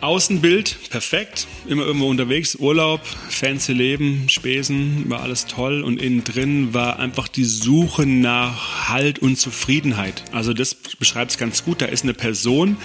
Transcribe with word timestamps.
Außenbild, 0.00 0.90
perfekt, 0.90 1.48
immer 1.66 1.82
irgendwo 1.82 2.08
unterwegs, 2.08 2.54
Urlaub, 2.54 3.04
fancy 3.04 3.72
Leben, 3.72 4.28
Spesen, 4.28 5.10
war 5.10 5.22
alles 5.22 5.46
toll 5.46 5.82
und 5.82 6.00
innen 6.00 6.22
drin 6.22 6.72
war 6.72 7.00
einfach 7.00 7.26
die 7.26 7.44
Suche 7.44 8.06
nach 8.06 8.88
Halt 8.88 9.18
und 9.18 9.36
Zufriedenheit. 9.36 10.22
Also 10.30 10.54
das 10.54 10.74
beschreibt 10.74 11.32
es 11.32 11.38
ganz 11.38 11.64
gut. 11.64 11.82
Da 11.82 11.86
ist 11.86 12.04
eine 12.04 12.14
Person, 12.14 12.76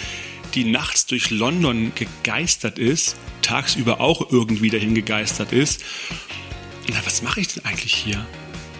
die 0.55 0.63
nachts 0.63 1.05
durch 1.05 1.29
London 1.29 1.91
gegeistert 1.93 2.79
ist, 2.79 3.15
tagsüber 3.43 4.01
auch 4.01 4.31
irgendwie 4.31 4.71
dahin 4.71 4.95
gegeistert 4.95 5.51
ist. 5.53 5.83
Na, 6.89 6.95
was 7.05 7.21
mache 7.21 7.41
ich 7.41 7.47
denn 7.49 7.63
eigentlich 7.63 7.93
hier? 7.93 8.25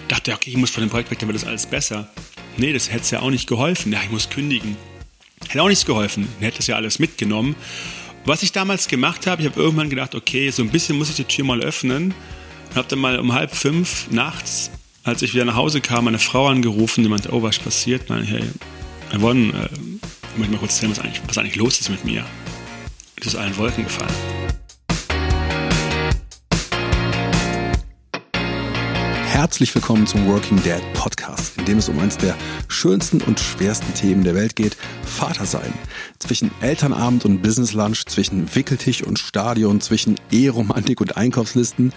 Dachte, 0.08 0.34
okay, 0.34 0.50
ich 0.50 0.58
muss 0.58 0.72
von 0.72 0.82
dem 0.84 0.90
Projekt 0.90 1.12
weg, 1.12 1.20
dann 1.20 1.30
wird 1.30 1.40
das 1.40 1.48
alles 1.48 1.68
besser. 1.68 2.12
Nee, 2.58 2.74
das 2.74 2.90
hätte 2.90 3.04
es 3.04 3.12
ja 3.12 3.20
auch 3.20 3.30
nicht 3.30 3.48
geholfen. 3.48 3.94
Ja, 3.94 4.02
ich 4.04 4.10
muss 4.10 4.32
kündigen. 4.32 4.76
Hätte 5.48 5.62
auch 5.62 5.68
nichts 5.68 5.86
geholfen. 5.86 6.28
Hätte 6.40 6.60
es 6.60 6.68
ja 6.68 6.76
alles 6.76 6.98
mitgenommen. 6.98 7.56
Was 8.26 8.42
ich 8.42 8.54
damals 8.54 8.88
gemacht 8.88 9.28
habe, 9.28 9.42
ich 9.42 9.50
habe 9.50 9.60
irgendwann 9.60 9.90
gedacht, 9.90 10.16
okay, 10.16 10.50
so 10.50 10.62
ein 10.62 10.70
bisschen 10.70 10.98
muss 10.98 11.10
ich 11.10 11.16
die 11.18 11.26
Tür 11.26 11.44
mal 11.44 11.62
öffnen. 11.62 12.14
Und 12.70 12.76
habe 12.76 12.88
dann 12.88 13.00
mal 13.00 13.20
um 13.20 13.34
halb 13.34 13.54
fünf 13.54 14.10
nachts, 14.12 14.72
als 15.04 15.22
ich 15.22 15.34
wieder 15.34 15.44
nach 15.46 15.56
Hause 15.56 15.82
kam, 15.82 16.06
meine 16.06 16.20
Frau 16.20 16.48
angerufen, 16.48 17.04
die 17.04 17.10
meinte, 17.10 17.34
oh, 17.34 17.44
was 17.44 17.60
passiert? 17.60 18.10
Meine, 18.10 18.26
hey, 18.26 18.44
Yvonne, 19.14 19.50
äh, 19.50 19.70
ich 20.32 20.38
möchte 20.38 20.54
mal 20.54 20.60
kurz 20.60 20.76
erzählen, 20.76 20.92
was 20.92 21.00
eigentlich, 21.00 21.22
was 21.28 21.38
eigentlich 21.38 21.58
los 21.58 21.82
ist 21.82 21.90
mit 21.90 22.06
mir. 22.06 22.26
Es 23.20 23.28
ist 23.28 23.36
allen 23.36 23.56
Wolken 23.58 23.84
gefallen. 23.84 24.43
Herzlich 29.34 29.74
willkommen 29.74 30.06
zum 30.06 30.28
Working 30.28 30.62
Dad 30.62 30.84
Podcast, 30.94 31.58
in 31.58 31.66
dem 31.66 31.80
es 31.80 31.90
um 31.90 31.98
eines 31.98 32.18
der 32.18 32.36
schönsten 32.68 33.20
und 33.24 33.40
schwersten 33.40 33.92
Themen 33.96 34.24
der 34.24 34.36
Welt 34.36 34.56
geht, 34.56 34.78
Vatersein. 35.02 35.74
Zwischen 36.20 36.52
Elternabend 36.62 37.26
und 37.26 37.42
Business 37.42 37.74
Lunch, 37.74 38.06
zwischen 38.06 38.56
Wickeltisch 38.56 39.02
und 39.02 39.18
Stadion, 39.18 39.82
zwischen 39.82 40.18
Eheromantik 40.30 41.02
und 41.02 41.18
Einkaufslisten. 41.18 41.94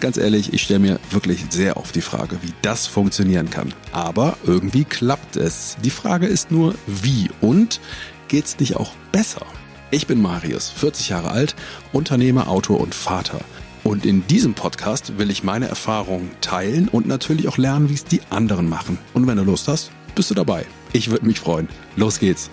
Ganz 0.00 0.16
ehrlich, 0.16 0.52
ich 0.54 0.64
stelle 0.64 0.80
mir 0.80 0.98
wirklich 1.10 1.44
sehr 1.50 1.76
oft 1.76 1.94
die 1.94 2.00
Frage, 2.00 2.38
wie 2.42 2.52
das 2.62 2.88
funktionieren 2.88 3.48
kann. 3.48 3.72
Aber 3.92 4.36
irgendwie 4.44 4.82
klappt 4.82 5.36
es. 5.36 5.76
Die 5.84 5.90
Frage 5.90 6.26
ist 6.26 6.50
nur, 6.50 6.74
wie 6.88 7.30
und 7.40 7.80
geht's 8.26 8.58
nicht 8.58 8.74
auch 8.74 8.90
besser? 9.12 9.46
Ich 9.92 10.08
bin 10.08 10.20
Marius, 10.20 10.70
40 10.70 11.10
Jahre 11.10 11.30
alt, 11.30 11.54
Unternehmer, 11.92 12.48
Autor 12.48 12.80
und 12.80 12.92
Vater. 12.92 13.38
Und 13.84 14.06
in 14.06 14.26
diesem 14.26 14.54
Podcast 14.54 15.18
will 15.18 15.30
ich 15.30 15.42
meine 15.42 15.66
Erfahrungen 15.66 16.30
teilen 16.40 16.88
und 16.88 17.06
natürlich 17.06 17.48
auch 17.48 17.58
lernen, 17.58 17.90
wie 17.90 17.94
es 17.94 18.04
die 18.04 18.20
anderen 18.30 18.68
machen. 18.68 18.98
Und 19.12 19.26
wenn 19.26 19.36
du 19.36 19.42
Lust 19.42 19.66
hast, 19.66 19.90
bist 20.14 20.30
du 20.30 20.34
dabei. 20.34 20.66
Ich 20.92 21.10
würde 21.10 21.26
mich 21.26 21.40
freuen. 21.40 21.68
Los 21.96 22.20
geht's. 22.20 22.50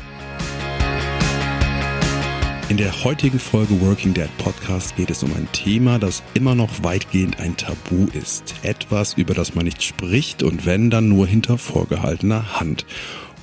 In 2.69 2.77
der 2.77 3.03
heutigen 3.03 3.39
Folge 3.39 3.81
Working 3.81 4.13
Dad 4.13 4.29
Podcast 4.37 4.95
geht 4.95 5.09
es 5.09 5.23
um 5.23 5.33
ein 5.33 5.47
Thema, 5.51 5.97
das 5.97 6.21
immer 6.35 6.53
noch 6.53 6.83
weitgehend 6.83 7.39
ein 7.39 7.57
Tabu 7.57 8.07
ist. 8.13 8.53
Etwas, 8.61 9.15
über 9.15 9.33
das 9.33 9.55
man 9.55 9.65
nicht 9.65 9.81
spricht 9.81 10.43
und 10.43 10.67
wenn, 10.67 10.91
dann 10.91 11.09
nur 11.09 11.25
hinter 11.25 11.57
vorgehaltener 11.57 12.59
Hand. 12.59 12.85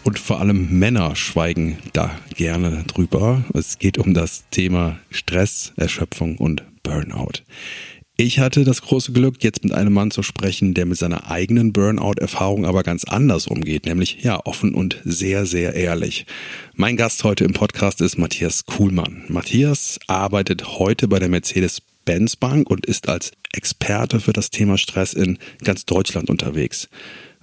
Und 0.04 0.20
vor 0.20 0.38
allem 0.38 0.78
Männer 0.78 1.16
schweigen 1.16 1.78
da 1.92 2.12
gerne 2.36 2.84
drüber. 2.86 3.42
Es 3.52 3.80
geht 3.80 3.98
um 3.98 4.14
das 4.14 4.44
Thema 4.52 5.00
Stress, 5.10 5.72
Erschöpfung 5.76 6.36
und 6.36 6.62
Burnout. 6.86 7.42
Ich 8.16 8.38
hatte 8.38 8.62
das 8.62 8.80
große 8.80 9.12
Glück, 9.12 9.42
jetzt 9.42 9.64
mit 9.64 9.72
einem 9.72 9.92
Mann 9.92 10.12
zu 10.12 10.22
sprechen, 10.22 10.72
der 10.72 10.86
mit 10.86 10.96
seiner 10.96 11.28
eigenen 11.30 11.72
Burnout-Erfahrung 11.72 12.64
aber 12.64 12.84
ganz 12.84 13.04
anders 13.04 13.48
umgeht, 13.48 13.86
nämlich 13.86 14.22
ja 14.22 14.40
offen 14.46 14.72
und 14.72 15.02
sehr, 15.04 15.46
sehr 15.46 15.74
ehrlich. 15.74 16.26
Mein 16.74 16.96
Gast 16.96 17.24
heute 17.24 17.44
im 17.44 17.54
Podcast 17.54 18.00
ist 18.00 18.18
Matthias 18.18 18.66
Kuhlmann. 18.66 19.24
Matthias 19.28 19.98
arbeitet 20.06 20.78
heute 20.78 21.08
bei 21.08 21.18
der 21.18 21.28
Mercedes-Benz 21.28 22.36
Bank 22.36 22.70
und 22.70 22.86
ist 22.86 23.08
als 23.08 23.32
Experte 23.52 24.20
für 24.20 24.32
das 24.32 24.50
Thema 24.50 24.78
Stress 24.78 25.12
in 25.12 25.38
ganz 25.64 25.86
Deutschland 25.86 26.30
unterwegs. 26.30 26.88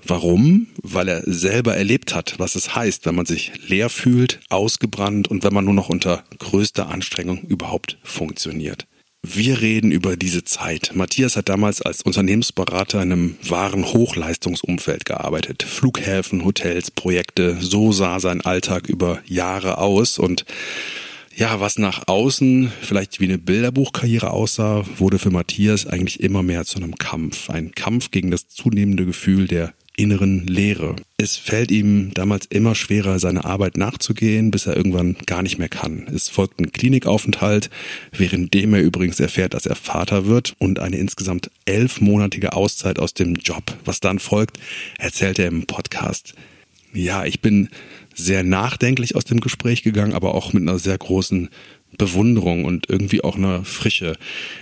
Warum? 0.05 0.67
Weil 0.81 1.09
er 1.09 1.21
selber 1.25 1.75
erlebt 1.75 2.15
hat, 2.15 2.35
was 2.39 2.55
es 2.55 2.75
heißt, 2.75 3.05
wenn 3.05 3.15
man 3.15 3.25
sich 3.25 3.51
leer 3.67 3.89
fühlt, 3.89 4.39
ausgebrannt 4.49 5.27
und 5.27 5.43
wenn 5.43 5.53
man 5.53 5.65
nur 5.65 5.73
noch 5.73 5.89
unter 5.89 6.23
größter 6.39 6.87
Anstrengung 6.89 7.41
überhaupt 7.41 7.97
funktioniert. 8.03 8.87
Wir 9.25 9.61
reden 9.61 9.91
über 9.93 10.17
diese 10.17 10.43
Zeit. 10.43 10.91
Matthias 10.93 11.37
hat 11.37 11.47
damals 11.47 11.81
als 11.81 12.01
Unternehmensberater 12.01 13.01
in 13.01 13.11
einem 13.13 13.35
wahren 13.47 13.85
Hochleistungsumfeld 13.85 15.05
gearbeitet. 15.05 15.63
Flughäfen, 15.63 16.43
Hotels, 16.43 16.91
Projekte. 16.91 17.57
So 17.61 17.93
sah 17.93 18.19
sein 18.19 18.41
Alltag 18.41 18.89
über 18.89 19.21
Jahre 19.25 19.77
aus 19.77 20.19
und 20.19 20.43
ja, 21.35 21.59
was 21.61 21.79
nach 21.79 22.07
außen 22.07 22.71
vielleicht 22.81 23.19
wie 23.21 23.25
eine 23.25 23.37
Bilderbuchkarriere 23.39 24.29
aussah, 24.29 24.83
wurde 24.97 25.17
für 25.17 25.31
Matthias 25.31 25.87
eigentlich 25.87 26.19
immer 26.19 26.43
mehr 26.43 26.65
zu 26.65 26.77
einem 26.77 26.95
Kampf. 26.95 27.49
Ein 27.49 27.71
Kampf 27.71 28.11
gegen 28.11 28.29
das 28.29 28.49
zunehmende 28.49 29.05
Gefühl 29.05 29.47
der 29.47 29.73
inneren 29.95 30.47
Leere. 30.47 30.95
Es 31.17 31.37
fällt 31.37 31.71
ihm 31.71 32.11
damals 32.13 32.45
immer 32.47 32.75
schwerer, 32.75 33.19
seiner 33.19 33.45
Arbeit 33.45 33.77
nachzugehen, 33.77 34.51
bis 34.51 34.65
er 34.65 34.75
irgendwann 34.75 35.15
gar 35.25 35.43
nicht 35.43 35.57
mehr 35.59 35.69
kann. 35.69 36.07
Es 36.13 36.29
folgt 36.29 36.59
ein 36.59 36.71
Klinikaufenthalt, 36.71 37.69
währenddem 38.11 38.73
er 38.73 38.81
übrigens 38.81 39.19
erfährt, 39.19 39.53
dass 39.53 39.65
er 39.65 39.75
Vater 39.75 40.25
wird 40.25 40.55
und 40.59 40.79
eine 40.79 40.97
insgesamt 40.97 41.51
elfmonatige 41.65 42.53
Auszeit 42.53 42.99
aus 42.99 43.13
dem 43.13 43.35
Job. 43.35 43.63
Was 43.85 43.99
dann 43.99 44.19
folgt, 44.19 44.57
erzählt 44.97 45.39
er 45.39 45.47
im 45.47 45.65
Podcast. 45.65 46.33
Ja, 46.93 47.25
ich 47.25 47.41
bin 47.41 47.69
sehr 48.15 48.43
nachdenklich 48.43 49.15
aus 49.15 49.25
dem 49.25 49.39
Gespräch 49.39 49.83
gegangen, 49.83 50.13
aber 50.13 50.35
auch 50.35 50.53
mit 50.53 50.61
einer 50.61 50.77
sehr 50.77 50.97
großen 50.97 51.49
Bewunderung 51.97 52.65
und 52.65 52.89
irgendwie 52.89 53.23
auch 53.23 53.35
eine 53.35 53.63
Frische. 53.63 54.15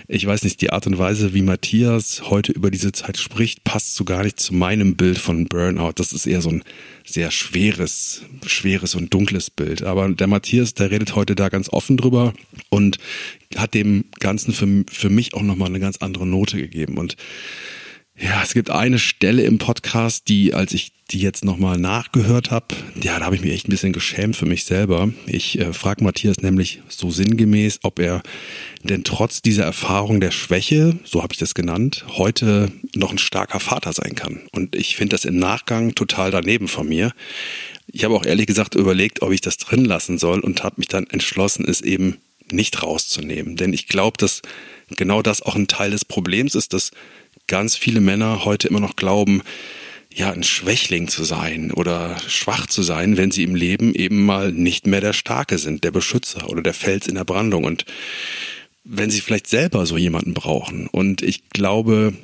Ich 0.08 0.26
weiß 0.26 0.42
nicht, 0.44 0.60
die 0.60 0.70
Art 0.70 0.86
und 0.86 0.98
Weise, 0.98 1.34
wie 1.34 1.42
Matthias 1.42 2.22
heute 2.30 2.52
über 2.52 2.70
diese 2.70 2.92
Zeit 2.92 3.16
spricht, 3.18 3.64
passt 3.64 3.94
so 3.94 4.04
gar 4.04 4.22
nicht 4.24 4.40
zu 4.40 4.54
meinem 4.54 4.96
Bild 4.96 5.18
von 5.18 5.46
Burnout. 5.46 5.92
Das 5.96 6.12
ist 6.12 6.26
eher 6.26 6.42
so 6.42 6.50
ein 6.50 6.64
sehr 7.04 7.30
schweres, 7.30 8.22
schweres 8.46 8.94
und 8.94 9.12
dunkles 9.12 9.50
Bild. 9.50 9.82
Aber 9.82 10.08
der 10.08 10.26
Matthias, 10.26 10.74
der 10.74 10.90
redet 10.90 11.16
heute 11.16 11.34
da 11.34 11.48
ganz 11.48 11.68
offen 11.68 11.96
drüber 11.96 12.32
und 12.70 12.98
hat 13.56 13.74
dem 13.74 14.04
Ganzen 14.20 14.52
für, 14.52 14.84
für 14.90 15.10
mich 15.10 15.34
auch 15.34 15.42
nochmal 15.42 15.68
eine 15.68 15.80
ganz 15.80 15.98
andere 15.98 16.26
Note 16.26 16.56
gegeben. 16.58 16.98
Und 16.98 17.16
ja, 18.22 18.40
es 18.42 18.54
gibt 18.54 18.70
eine 18.70 19.00
Stelle 19.00 19.42
im 19.42 19.58
Podcast, 19.58 20.28
die, 20.28 20.54
als 20.54 20.72
ich 20.72 20.92
die 21.10 21.18
jetzt 21.18 21.44
nochmal 21.44 21.76
nachgehört 21.76 22.52
habe, 22.52 22.74
ja, 23.02 23.18
da 23.18 23.26
habe 23.26 23.34
ich 23.34 23.42
mich 23.42 23.52
echt 23.52 23.66
ein 23.66 23.72
bisschen 23.72 23.92
geschämt 23.92 24.36
für 24.36 24.46
mich 24.46 24.64
selber. 24.64 25.12
Ich 25.26 25.58
äh, 25.58 25.72
frage 25.72 26.04
Matthias 26.04 26.38
nämlich 26.38 26.80
so 26.88 27.10
sinngemäß, 27.10 27.80
ob 27.82 27.98
er 27.98 28.22
denn 28.84 29.02
trotz 29.02 29.42
dieser 29.42 29.64
Erfahrung 29.64 30.20
der 30.20 30.30
Schwäche, 30.30 30.96
so 31.04 31.22
habe 31.22 31.34
ich 31.34 31.38
das 31.38 31.54
genannt, 31.54 32.04
heute 32.16 32.70
noch 32.94 33.10
ein 33.10 33.18
starker 33.18 33.60
Vater 33.60 33.92
sein 33.92 34.14
kann. 34.14 34.40
Und 34.52 34.76
ich 34.76 34.94
finde 34.94 35.14
das 35.14 35.24
im 35.24 35.38
Nachgang 35.38 35.94
total 35.96 36.30
daneben 36.30 36.68
von 36.68 36.88
mir. 36.88 37.12
Ich 37.88 38.04
habe 38.04 38.14
auch 38.14 38.24
ehrlich 38.24 38.46
gesagt 38.46 38.76
überlegt, 38.76 39.20
ob 39.22 39.32
ich 39.32 39.40
das 39.40 39.56
drin 39.56 39.84
lassen 39.84 40.16
soll 40.16 40.38
und 40.38 40.62
habe 40.62 40.76
mich 40.78 40.88
dann 40.88 41.08
entschlossen, 41.08 41.66
es 41.68 41.80
eben 41.80 42.18
nicht 42.50 42.82
rauszunehmen. 42.82 43.56
Denn 43.56 43.72
ich 43.72 43.88
glaube, 43.88 44.16
dass 44.16 44.42
genau 44.96 45.22
das 45.22 45.42
auch 45.42 45.56
ein 45.56 45.68
Teil 45.68 45.90
des 45.90 46.04
Problems 46.04 46.54
ist, 46.54 46.72
dass 46.72 46.92
ganz 47.46 47.76
viele 47.76 48.00
Männer 48.00 48.44
heute 48.44 48.68
immer 48.68 48.80
noch 48.80 48.96
glauben, 48.96 49.42
ja, 50.14 50.30
ein 50.30 50.42
Schwächling 50.42 51.08
zu 51.08 51.24
sein 51.24 51.72
oder 51.72 52.18
schwach 52.28 52.66
zu 52.66 52.82
sein, 52.82 53.16
wenn 53.16 53.30
sie 53.30 53.44
im 53.44 53.54
Leben 53.54 53.94
eben 53.94 54.24
mal 54.24 54.52
nicht 54.52 54.86
mehr 54.86 55.00
der 55.00 55.12
Starke 55.12 55.58
sind, 55.58 55.84
der 55.84 55.90
Beschützer 55.90 56.50
oder 56.50 56.62
der 56.62 56.74
Fels 56.74 57.06
in 57.06 57.14
der 57.14 57.24
Brandung 57.24 57.64
und 57.64 57.84
wenn 58.84 59.10
sie 59.10 59.20
vielleicht 59.20 59.46
selber 59.46 59.86
so 59.86 59.96
jemanden 59.96 60.34
brauchen. 60.34 60.86
Und 60.88 61.22
ich 61.22 61.48
glaube, 61.50 62.14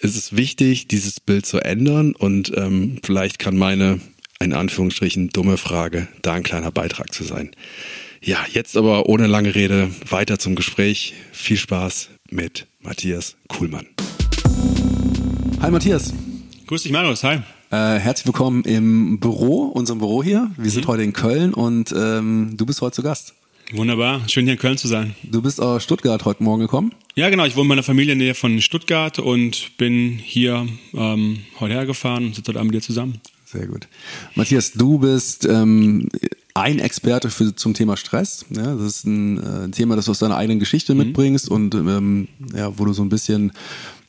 es 0.00 0.16
ist 0.16 0.36
wichtig, 0.36 0.88
dieses 0.88 1.20
Bild 1.20 1.46
zu 1.46 1.58
ändern 1.58 2.14
und 2.14 2.52
ähm, 2.56 2.98
vielleicht 3.02 3.38
kann 3.38 3.56
meine, 3.56 4.00
in 4.40 4.52
Anführungsstrichen, 4.52 5.30
dumme 5.30 5.56
Frage 5.56 6.08
da 6.22 6.34
ein 6.34 6.42
kleiner 6.42 6.70
Beitrag 6.70 7.14
zu 7.14 7.24
sein. 7.24 7.52
Ja, 8.20 8.44
jetzt 8.52 8.76
aber 8.76 9.08
ohne 9.08 9.26
lange 9.26 9.54
Rede 9.54 9.90
weiter 10.08 10.38
zum 10.38 10.56
Gespräch. 10.56 11.14
Viel 11.32 11.56
Spaß 11.56 12.10
mit 12.30 12.66
Matthias 12.80 13.36
Kuhlmann. 13.48 13.86
Hi 15.60 15.72
Matthias. 15.72 16.14
Grüß 16.68 16.84
dich, 16.84 16.92
Marius. 16.92 17.24
Hi. 17.24 17.40
Äh, 17.70 17.98
herzlich 17.98 18.26
willkommen 18.26 18.62
im 18.62 19.18
Büro, 19.18 19.64
unserem 19.64 19.98
Büro 19.98 20.22
hier. 20.22 20.50
Wir 20.56 20.66
mhm. 20.66 20.68
sind 20.68 20.86
heute 20.86 21.02
in 21.02 21.12
Köln 21.12 21.52
und 21.52 21.92
ähm, 21.96 22.54
du 22.56 22.64
bist 22.64 22.80
heute 22.80 22.94
zu 22.94 23.02
Gast. 23.02 23.34
Wunderbar, 23.72 24.20
schön 24.28 24.44
hier 24.44 24.54
in 24.54 24.58
Köln 24.58 24.78
zu 24.78 24.86
sein. 24.86 25.16
Du 25.24 25.42
bist 25.42 25.60
aus 25.60 25.82
Stuttgart 25.82 26.24
heute 26.24 26.44
Morgen 26.44 26.62
gekommen? 26.62 26.94
Ja, 27.16 27.28
genau. 27.28 27.44
Ich 27.44 27.56
wohne 27.56 27.68
bei 27.68 27.72
einer 27.72 27.82
Familie 27.82 28.12
in 28.12 28.20
der 28.20 28.26
Nähe 28.26 28.34
von 28.34 28.60
Stuttgart 28.60 29.18
und 29.18 29.76
bin 29.76 30.20
hier 30.22 30.68
ähm, 30.94 31.40
heute 31.58 31.74
hergefahren 31.74 32.26
und 32.26 32.36
sitze 32.36 32.50
heute 32.50 32.60
Abend 32.60 32.72
mit 32.72 32.80
dir 32.80 32.86
zusammen. 32.86 33.20
Sehr 33.44 33.66
gut. 33.66 33.88
Matthias, 34.36 34.72
du 34.72 34.98
bist 34.98 35.44
ähm, 35.44 36.08
ein 36.54 36.78
Experte 36.78 37.30
für, 37.30 37.54
zum 37.54 37.74
Thema 37.74 37.96
Stress. 37.96 38.46
Ja, 38.50 38.74
das 38.74 38.84
ist 38.84 39.06
ein 39.06 39.38
äh, 39.38 39.70
Thema, 39.70 39.96
das 39.96 40.04
du 40.04 40.12
aus 40.12 40.18
deiner 40.18 40.36
eigenen 40.36 40.60
Geschichte 40.60 40.94
mhm. 40.94 40.98
mitbringst 41.00 41.48
und 41.48 41.74
ähm, 41.74 42.28
ja, 42.54 42.78
wo 42.78 42.84
du 42.84 42.92
so 42.92 43.02
ein 43.02 43.08
bisschen 43.08 43.52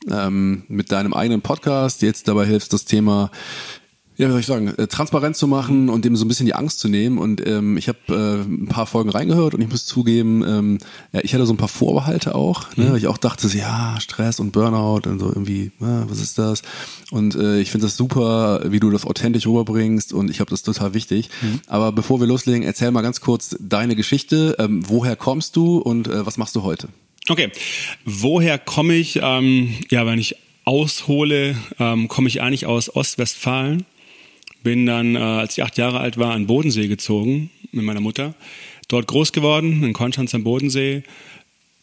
ähm, 0.08 0.64
mit 0.68 0.92
deinem 0.92 1.14
eigenen 1.14 1.42
Podcast 1.42 2.02
jetzt 2.02 2.28
dabei 2.28 2.46
hilfst, 2.46 2.72
das 2.72 2.84
Thema 2.84 3.30
ja, 4.20 4.26
wie 4.26 4.32
soll 4.32 4.40
ich 4.40 4.46
sagen, 4.46 4.68
äh, 4.76 4.86
transparent 4.86 5.34
zu 5.34 5.46
machen 5.46 5.88
und 5.88 6.04
dem 6.04 6.14
so 6.14 6.26
ein 6.26 6.28
bisschen 6.28 6.44
die 6.44 6.54
Angst 6.54 6.78
zu 6.78 6.88
nehmen. 6.88 7.16
Und 7.16 7.44
ähm, 7.46 7.78
ich 7.78 7.88
habe 7.88 7.98
äh, 8.10 8.42
ein 8.42 8.66
paar 8.66 8.84
Folgen 8.84 9.08
reingehört 9.08 9.54
und 9.54 9.62
ich 9.62 9.70
muss 9.70 9.86
zugeben, 9.86 10.44
ähm, 10.46 10.78
ja, 11.12 11.20
ich 11.22 11.32
hatte 11.32 11.46
so 11.46 11.54
ein 11.54 11.56
paar 11.56 11.68
Vorbehalte 11.68 12.34
auch, 12.34 12.76
ne, 12.76 12.84
mhm. 12.84 12.90
weil 12.90 12.98
ich 12.98 13.06
auch 13.06 13.16
dachte, 13.16 13.48
so, 13.48 13.56
ja, 13.56 13.98
Stress 13.98 14.38
und 14.38 14.52
Burnout 14.52 15.08
und 15.08 15.20
so 15.20 15.28
irgendwie, 15.28 15.72
ja, 15.80 16.08
was 16.10 16.20
ist 16.20 16.38
das? 16.38 16.60
Und 17.10 17.34
äh, 17.34 17.60
ich 17.60 17.70
finde 17.70 17.86
das 17.86 17.96
super, 17.96 18.60
wie 18.66 18.78
du 18.78 18.90
das 18.90 19.06
authentisch 19.06 19.46
rüberbringst 19.46 20.12
und 20.12 20.28
ich 20.28 20.36
glaube, 20.36 20.50
das 20.50 20.60
ist 20.60 20.66
total 20.66 20.92
wichtig. 20.92 21.30
Mhm. 21.40 21.60
Aber 21.66 21.90
bevor 21.90 22.20
wir 22.20 22.26
loslegen, 22.26 22.62
erzähl 22.62 22.90
mal 22.90 23.00
ganz 23.00 23.22
kurz 23.22 23.56
deine 23.58 23.96
Geschichte. 23.96 24.54
Ähm, 24.58 24.82
woher 24.86 25.16
kommst 25.16 25.56
du 25.56 25.78
und 25.78 26.08
äh, 26.08 26.26
was 26.26 26.36
machst 26.36 26.54
du 26.54 26.62
heute? 26.62 26.88
Okay, 27.28 27.50
woher 28.04 28.58
komme 28.58 28.94
ich? 28.94 29.20
Ähm, 29.22 29.76
ja, 29.90 30.06
wenn 30.06 30.18
ich 30.18 30.36
aushole, 30.64 31.56
ähm, 31.78 32.08
komme 32.08 32.28
ich 32.28 32.40
eigentlich 32.40 32.66
aus 32.66 32.94
Ostwestfalen. 32.94 33.84
Bin 34.62 34.86
dann, 34.86 35.16
äh, 35.16 35.18
als 35.18 35.56
ich 35.56 35.64
acht 35.64 35.78
Jahre 35.78 36.00
alt 36.00 36.18
war, 36.18 36.32
an 36.32 36.46
Bodensee 36.46 36.88
gezogen 36.88 37.50
mit 37.72 37.84
meiner 37.84 38.00
Mutter. 38.00 38.34
Dort 38.88 39.06
groß 39.06 39.32
geworden, 39.32 39.84
in 39.84 39.92
Konstanz 39.92 40.34
am 40.34 40.44
Bodensee, 40.44 41.02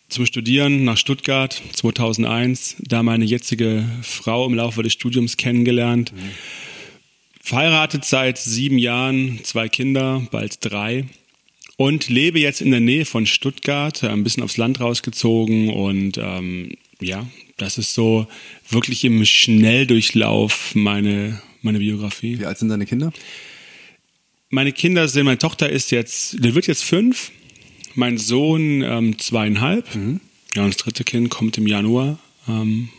zum 0.10 0.25
Studieren 0.25 0.84
nach 0.84 0.98
Stuttgart 0.98 1.62
2001. 1.74 2.78
Da 2.80 3.04
meine 3.04 3.25
jetzige 3.25 3.86
Frau 4.01 4.45
im 4.45 4.54
Laufe 4.54 4.84
des 4.84 4.94
Studiums 4.94 5.38
kennengelernt. 5.38 6.13
Mhm. 6.13 6.31
Verheiratet 7.42 8.04
seit 8.04 8.38
sieben 8.38 8.78
Jahren, 8.78 9.39
zwei 9.44 9.69
Kinder, 9.69 10.28
bald 10.31 10.57
drei. 10.60 11.06
Und 11.77 12.09
lebe 12.09 12.39
jetzt 12.39 12.59
in 12.59 12.71
der 12.71 12.79
Nähe 12.79 13.06
von 13.06 13.27
Stuttgart, 13.27 14.03
ein 14.03 14.24
bisschen 14.24 14.41
aufs 14.41 14.57
Land 14.57 14.79
rausgezogen 14.79 15.69
und 15.69 16.18
ähm, 16.18 16.71
ja, 17.00 17.27
das 17.57 17.77
ist 17.77 17.94
so 17.94 18.27
wirklich 18.68 19.03
im 19.03 19.24
Schnelldurchlauf 19.25 20.74
meine, 20.74 21.39
meine 21.62 21.77
Biografie. 21.77 22.39
Wie 22.39 22.45
alt 22.45 22.57
sind 22.57 22.69
deine 22.69 22.88
Kinder? 22.88 23.13
Meine 24.50 24.71
Kinder 24.71 25.07
sind, 25.07 25.25
meine 25.25 25.38
Tochter 25.38 25.69
ist 25.69 25.91
jetzt, 25.91 26.44
der 26.44 26.56
wird 26.56 26.65
jetzt 26.65 26.83
fünf, 26.83 27.31
mein 27.94 28.18
Sohn 28.18 28.81
ähm, 28.81 29.19
zweieinhalb. 29.19 29.94
Mhm. 29.94 30.19
Ja, 30.56 30.63
und 30.63 30.74
das 30.74 30.77
dritte 30.77 31.03
Kind 31.03 31.29
kommt 31.29 31.59
im 31.59 31.68
Januar. 31.68 32.18
Ähm, 32.47 32.89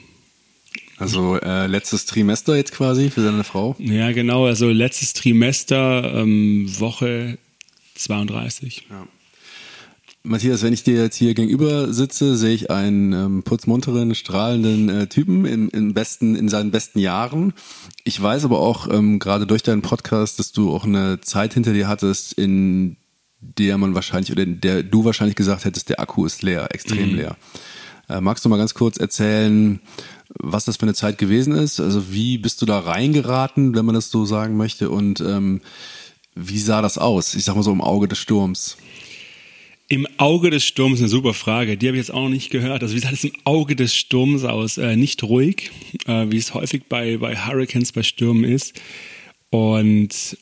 also 0.98 1.36
äh, 1.40 1.66
letztes 1.66 2.06
Trimester 2.06 2.56
jetzt 2.56 2.72
quasi 2.72 3.10
für 3.10 3.22
seine 3.22 3.42
Frau? 3.42 3.74
Ja, 3.80 4.12
genau. 4.12 4.46
Also 4.46 4.68
letztes 4.68 5.14
Trimester, 5.14 6.14
ähm, 6.14 6.66
Woche 6.78 7.38
32. 7.98 8.86
Ja. 8.90 9.06
Matthias, 10.24 10.62
wenn 10.62 10.72
ich 10.72 10.82
dir 10.82 11.00
jetzt 11.00 11.16
hier 11.16 11.32
gegenüber 11.34 11.92
sitze, 11.92 12.36
sehe 12.36 12.54
ich 12.54 12.70
einen 12.70 13.12
ähm, 13.12 13.42
putzmunteren, 13.44 14.14
strahlenden 14.14 14.88
äh, 14.88 15.06
Typen 15.06 15.46
im, 15.46 15.70
im 15.70 15.94
besten, 15.94 16.34
in 16.34 16.48
seinen 16.48 16.70
besten 16.70 16.98
Jahren. 16.98 17.54
Ich 18.04 18.20
weiß 18.20 18.44
aber 18.44 18.58
auch 18.58 18.88
ähm, 18.90 19.20
gerade 19.20 19.46
durch 19.46 19.62
deinen 19.62 19.82
Podcast, 19.82 20.38
dass 20.38 20.52
du 20.52 20.74
auch 20.74 20.84
eine 20.84 21.20
Zeit 21.20 21.54
hinter 21.54 21.72
dir 21.72 21.88
hattest, 21.88 22.32
in 22.32 22.96
der 23.40 23.78
man 23.78 23.94
wahrscheinlich 23.94 24.32
oder 24.32 24.42
in 24.42 24.60
der 24.60 24.82
du 24.82 25.04
wahrscheinlich 25.04 25.36
gesagt 25.36 25.64
hättest, 25.64 25.88
der 25.88 26.00
Akku 26.00 26.26
ist 26.26 26.42
leer, 26.42 26.68
extrem 26.74 27.10
mhm. 27.10 27.16
leer. 27.16 27.36
Äh, 28.08 28.20
magst 28.20 28.44
du 28.44 28.48
mal 28.48 28.58
ganz 28.58 28.74
kurz 28.74 28.98
erzählen, 28.98 29.80
was 30.38 30.64
das 30.64 30.76
für 30.76 30.82
eine 30.82 30.94
Zeit 30.94 31.18
gewesen 31.18 31.54
ist? 31.54 31.80
Also 31.80 32.12
wie 32.12 32.38
bist 32.38 32.60
du 32.60 32.66
da 32.66 32.80
reingeraten, 32.80 33.74
wenn 33.74 33.84
man 33.84 33.94
das 33.94 34.10
so 34.10 34.24
sagen 34.24 34.56
möchte? 34.56 34.90
Und 34.90 35.20
ähm, 35.20 35.60
wie 36.40 36.58
sah 36.58 36.82
das 36.82 36.98
aus? 36.98 37.34
Ich 37.34 37.44
sag 37.44 37.56
mal 37.56 37.62
so 37.62 37.72
im 37.72 37.80
Auge 37.80 38.06
des 38.06 38.18
Sturms. 38.18 38.76
Im 39.88 40.06
Auge 40.18 40.50
des 40.50 40.64
Sturms, 40.64 41.00
eine 41.00 41.08
super 41.08 41.34
Frage. 41.34 41.76
Die 41.76 41.88
habe 41.88 41.96
ich 41.96 42.02
jetzt 42.02 42.12
auch 42.14 42.22
noch 42.22 42.28
nicht 42.28 42.50
gehört. 42.50 42.82
Also 42.82 42.94
wie 42.94 43.00
sah 43.00 43.10
es 43.10 43.24
im 43.24 43.32
Auge 43.44 43.74
des 43.74 43.96
Sturms 43.96 44.44
aus? 44.44 44.78
Äh, 44.78 44.96
nicht 44.96 45.22
ruhig, 45.24 45.70
äh, 46.06 46.26
wie 46.28 46.36
es 46.36 46.54
häufig 46.54 46.84
bei, 46.88 47.16
bei 47.16 47.36
Hurricanes, 47.36 47.92
bei 47.92 48.02
Stürmen 48.02 48.44
ist. 48.44 48.80
Und 49.50 50.36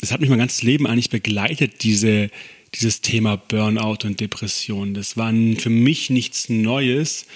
das 0.00 0.10
hat 0.10 0.20
mich 0.20 0.30
mein 0.30 0.38
ganzes 0.38 0.62
Leben 0.62 0.86
eigentlich 0.86 1.10
begleitet, 1.10 1.84
diese, 1.84 2.30
dieses 2.74 3.02
Thema 3.02 3.36
Burnout 3.36 3.98
und 4.04 4.18
Depression. 4.20 4.94
Das 4.94 5.16
war 5.16 5.32
für 5.58 5.70
mich 5.70 6.10
nichts 6.10 6.48
Neues. 6.48 7.26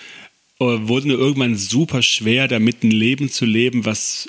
Äh, 0.58 0.64
wurde 0.64 1.08
nur 1.08 1.18
irgendwann 1.18 1.54
super 1.54 2.02
schwer, 2.02 2.48
damit 2.48 2.82
ein 2.82 2.90
Leben 2.90 3.30
zu 3.30 3.44
leben, 3.44 3.84
was 3.84 4.28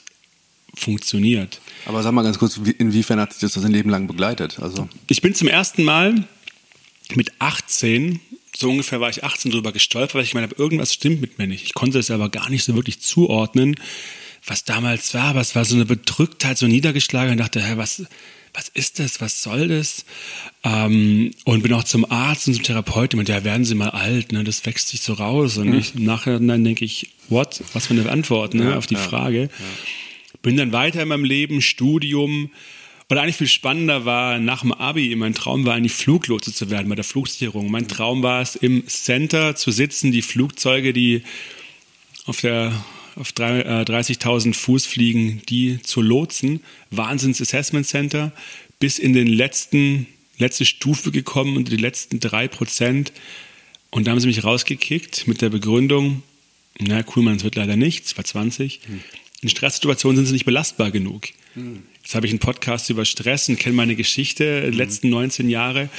funktioniert. 0.78 1.60
Aber 1.86 2.04
sag 2.04 2.12
mal 2.14 2.24
ganz 2.24 2.38
kurz, 2.38 2.58
inwiefern 2.78 3.20
hat 3.20 3.34
sich 3.34 3.52
das 3.52 3.64
ein 3.64 3.72
Leben 3.72 3.90
lang 3.90 4.08
begleitet? 4.08 4.60
Also 4.62 4.88
ich 5.10 5.22
bin 5.22 5.34
zum 5.34 5.48
ersten 5.48 5.84
Mal 5.84 6.24
mit 7.16 7.32
18, 7.40 8.20
so 8.56 8.70
ungefähr 8.70 9.00
war 9.00 9.10
ich 9.10 9.24
18 9.24 9.52
drüber 9.52 9.72
gestolpert, 9.72 10.16
weil 10.16 10.24
ich 10.24 10.34
meine, 10.34 10.50
irgendwas 10.58 10.94
stimmt 10.94 11.22
mit 11.22 11.38
mir 11.38 11.48
nicht. 11.48 11.64
Ich 11.64 11.74
konnte 11.74 12.00
es 12.00 12.12
aber 12.12 12.30
gar 12.30 12.50
nicht 12.50 12.64
so 12.64 12.76
wirklich 12.76 13.00
zuordnen, 13.00 13.76
was 14.46 14.64
damals 14.64 15.14
war. 15.14 15.26
Aber 15.26 15.42
es 15.42 15.56
war 15.56 15.66
so 15.66 15.76
eine 15.76 15.86
Bedrücktheit, 15.86 16.58
so 16.58 16.68
niedergeschlagen 16.68 17.32
und 17.32 17.38
dachte, 17.38 17.62
hä, 17.62 17.74
was, 17.76 18.04
was 18.54 18.70
ist 18.70 19.00
das, 19.00 19.22
was 19.22 19.44
soll 19.44 19.68
das? 19.68 20.06
Ähm, 20.64 21.32
und 21.46 21.62
bin 21.62 21.74
auch 21.74 21.84
zum 21.84 22.10
Arzt 22.12 22.48
und 22.48 22.56
zum 22.56 22.64
Therapeuten 22.64 23.20
und 23.20 23.30
ja, 23.30 23.44
werden 23.44 23.66
Sie 23.66 23.76
mal 23.76 23.90
alt, 23.90 24.32
ne? 24.32 24.44
das 24.44 24.66
wächst 24.66 24.90
sich 24.90 25.02
so 25.02 25.14
raus. 25.14 25.58
Und 25.58 25.70
mhm. 25.70 25.78
ich, 25.78 25.96
nachher 25.96 26.40
dann 26.40 26.64
denke 26.64 26.84
ich, 26.84 27.12
what? 27.30 27.62
Was 27.74 27.88
für 27.88 27.94
eine 27.94 28.10
Antwort 28.10 28.54
ne? 28.54 28.72
Ja, 28.72 28.78
auf 28.78 28.88
die 28.88 28.96
ja, 28.96 29.00
Frage. 29.00 29.44
Ja. 29.44 29.50
Bin 30.42 30.58
dann 30.58 30.72
weiter 30.72 31.04
in 31.04 31.10
meinem 31.10 31.24
Leben, 31.24 31.62
Studium. 31.62 32.52
Und 33.10 33.18
eigentlich 33.18 33.38
viel 33.38 33.48
spannender 33.48 34.04
war 34.06 34.38
nach 34.40 34.62
dem 34.62 34.74
Abi, 34.74 35.16
mein 35.16 35.34
Traum 35.34 35.66
war 35.66 35.76
eigentlich 35.76 35.94
Fluglotse 35.94 36.54
zu 36.54 36.70
werden 36.70 36.90
bei 36.90 36.96
der 36.96 37.06
Flugsicherung. 37.06 37.72
Mein 37.72 37.88
Traum 37.88 38.22
war 38.22 38.42
es, 38.42 38.56
im 38.56 38.86
Center 38.88 39.56
zu 39.56 39.72
sitzen, 39.72 40.12
die 40.12 40.22
Flugzeuge, 40.22 40.92
die 40.92 41.24
auf 42.26 42.42
der 42.42 42.74
auf 43.16 43.32
30.000 43.32 44.50
äh, 44.50 44.54
Fuß 44.54 44.86
fliegen, 44.86 45.42
die 45.50 45.82
zu 45.82 46.02
lotsen. 46.02 46.60
Wahnsinns 46.92 47.42
Assessment 47.42 47.88
Center 47.88 48.32
bis 48.80 49.00
in 49.00 49.14
den 49.14 49.28
letzten, 49.28 50.06
letzte 50.38 50.66
Stufe 50.66 51.12
gekommen 51.12 51.58
und 51.58 51.72
die 51.72 51.78
letzten 51.78 52.20
drei 52.20 52.48
Prozent. 52.48 53.12
Und 53.90 54.06
da 54.06 54.12
haben 54.12 54.20
sie 54.20 54.28
mich 54.28 54.44
rausgekickt 54.44 55.28
mit 55.28 55.42
der 55.42 55.50
Begründung, 55.50 56.22
na 56.78 57.04
cool, 57.16 57.24
man, 57.24 57.38
es 57.38 57.44
wird 57.44 57.56
leider 57.56 57.76
nichts, 57.76 58.18
war 58.18 58.24
20. 58.24 58.82
Hm 58.86 59.02
in 59.42 59.50
Stresssituationen 59.50 60.18
sind 60.18 60.26
sie 60.28 60.34
nicht 60.34 60.46
belastbar 60.46 60.92
genug. 60.92 61.28
Mhm. 61.56 61.84
Jetzt 62.04 62.16
habe 62.16 62.26
ich 62.26 62.32
einen 62.32 62.40
Podcast 62.40 62.90
über 62.90 63.06
Stress 63.06 63.50
und 63.50 63.60
kenne 63.60 63.76
meine 63.76 63.96
Geschichte 63.96 64.62
der 64.62 64.72
mhm. 64.72 64.78
letzten 64.78 65.10
19 65.10 65.50
Jahre. 65.50 65.90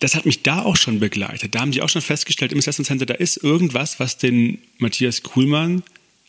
Das 0.00 0.14
hat 0.14 0.26
mich 0.26 0.42
da 0.42 0.62
auch 0.62 0.76
schon 0.76 1.00
begleitet. 1.00 1.54
Da 1.54 1.60
haben 1.60 1.70
die 1.70 1.82
auch 1.82 1.88
schon 1.88 2.02
festgestellt 2.02 2.52
im 2.52 2.58
Assessment 2.58 2.86
Center, 2.86 3.06
da 3.06 3.14
ist 3.14 3.36
irgendwas, 3.36 4.00
was 4.00 4.18
den 4.18 4.58
Matthias 4.78 5.22
Kuhlmann 5.22 5.82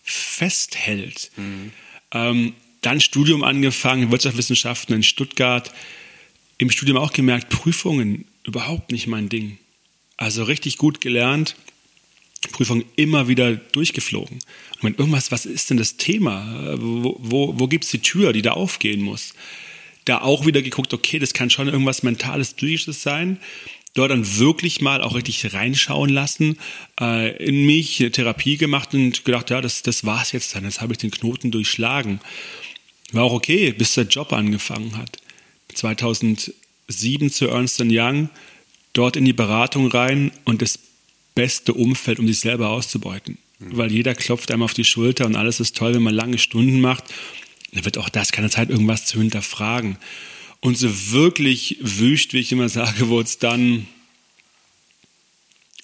festhält. 0.04 1.32
Mhm. 1.38 1.72
Ähm, 2.12 2.54
dann 2.82 3.02
Studium 3.02 3.44
angefangen, 3.44 4.12
Wirtschaftswissenschaften 4.12 4.96
in 4.96 5.04
Stuttgart. 5.04 5.72
Im 6.58 6.70
Studium 6.70 6.98
auch 6.98 7.12
gemerkt, 7.12 7.50
Prüfungen 7.50 8.26
überhaupt 8.44 8.92
nicht 8.92 9.08
mein 9.08 9.28
Ding. 9.28 9.58
Also 10.18 10.44
richtig 10.44 10.78
gut 10.78 11.02
gelernt, 11.02 11.56
Prüfung 12.52 12.84
immer 12.96 13.28
wieder 13.28 13.56
durchgeflogen. 13.56 14.40
Ich 14.78 14.84
meine, 14.84 14.96
irgendwas, 14.96 15.32
was 15.32 15.46
ist 15.46 15.70
denn 15.70 15.78
das 15.78 15.98
Thema? 15.98 16.76
Wo, 16.80 17.18
wo, 17.20 17.60
wo 17.60 17.68
gibt 17.68 17.86
es 17.86 17.92
die 17.92 18.00
Tür, 18.00 18.34
die 18.34 18.42
da 18.42 18.52
aufgehen 18.52 19.02
muss? 19.02 19.34
Da 20.06 20.22
auch 20.22 20.46
wieder 20.46 20.62
geguckt, 20.62 20.94
okay, 20.94 21.20
das 21.20 21.34
kann 21.34 21.50
schon 21.50 21.68
irgendwas 21.68 22.04
Mentales, 22.04 22.54
Psychisches 22.54 23.02
sein. 23.02 23.40
Dort 23.96 24.12
dann 24.12 24.38
wirklich 24.38 24.82
mal 24.82 25.02
auch 25.02 25.16
richtig 25.16 25.54
reinschauen 25.54 26.10
lassen, 26.10 26.58
äh, 27.00 27.36
in 27.38 27.66
mich 27.66 28.02
eine 28.02 28.12
Therapie 28.12 28.58
gemacht 28.58 28.94
und 28.94 29.24
gedacht, 29.24 29.50
ja, 29.50 29.62
das, 29.62 29.84
das 29.84 30.06
war's 30.06 30.34
jetzt 30.34 30.54
dann. 30.54 30.66
Jetzt 30.66 30.82
habe 30.82 30.94
ich 30.94 30.98
den 30.98 31.12
Knoten 31.12 31.50
durchschlagen. 31.50 32.20
War 33.14 33.24
auch 33.24 33.34
okay, 33.34 33.72
bis 33.72 33.94
der 33.94 34.04
Job 34.04 34.34
angefangen 34.34 34.98
hat. 34.98 35.18
2007 35.74 37.32
zu 37.32 37.48
Ernst 37.48 37.82
Young, 37.82 38.30
dort 38.94 39.16
in 39.16 39.26
die 39.26 39.34
Beratung 39.34 39.88
rein 39.88 40.32
und 40.44 40.62
das 40.62 40.80
beste 41.36 41.74
Umfeld, 41.74 42.20
um 42.20 42.28
sich 42.28 42.40
selber 42.40 42.70
auszubeuten. 42.70 43.38
Mhm. 43.60 43.78
Weil 43.78 43.92
jeder 43.92 44.16
klopft 44.16 44.52
einem 44.52 44.64
auf 44.64 44.74
die 44.74 44.84
Schulter 44.84 45.26
und 45.26 45.36
alles 45.36 45.60
ist 45.60 45.78
toll, 45.78 45.94
wenn 45.94 46.04
man 46.04 46.16
lange 46.16 46.38
Stunden 46.38 46.82
macht. 46.82 47.04
Dann 47.74 47.86
wird 47.86 47.98
auch 47.98 48.10
das 48.10 48.32
keine 48.32 48.50
Zeit, 48.50 48.70
irgendwas 48.70 49.06
zu 49.06 49.20
hinterfragen. 49.20 49.98
Und 50.62 50.78
so 50.78 51.12
wirklich 51.12 51.78
wüst, 51.82 52.34
wie 52.34 52.40
ich 52.40 52.52
immer 52.52 52.70
sage, 52.70 53.10
wurde 53.10 53.28
es 53.28 53.38
dann 53.38 53.86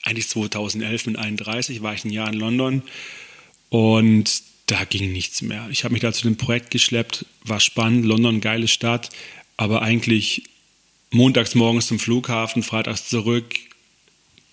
eigentlich 0.04 0.28
2011 0.30 1.06
mit 1.06 1.18
31, 1.18 1.82
war 1.82 1.94
ich 1.94 2.04
ein 2.06 2.10
Jahr 2.10 2.30
in 2.30 2.40
London 2.40 2.82
und 3.70 4.44
da 4.66 4.84
ging 4.86 5.12
nichts 5.12 5.42
mehr. 5.42 5.68
Ich 5.70 5.84
habe 5.84 5.92
mich 5.94 6.02
da 6.02 6.12
zu 6.12 6.24
dem 6.24 6.38
Projekt 6.38 6.72
geschleppt, 6.72 7.26
war 7.44 7.60
spannend, 7.60 8.06
London, 8.06 8.42
geile 8.42 8.68
Stadt, 8.68 9.10
aber 9.58 9.82
eigentlich 9.82 10.44
montags 11.12 11.56
morgens 11.56 11.88
zum 11.88 12.00
Flughafen, 12.00 12.64
freitags 12.64 13.08
zurück, 13.08 13.54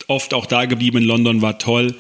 oft 0.08 0.34
auch 0.34 0.46
da 0.46 0.64
geblieben 0.64 0.98
in 0.98 1.04
London, 1.04 1.40
war 1.42 1.58
toll. 1.58 1.94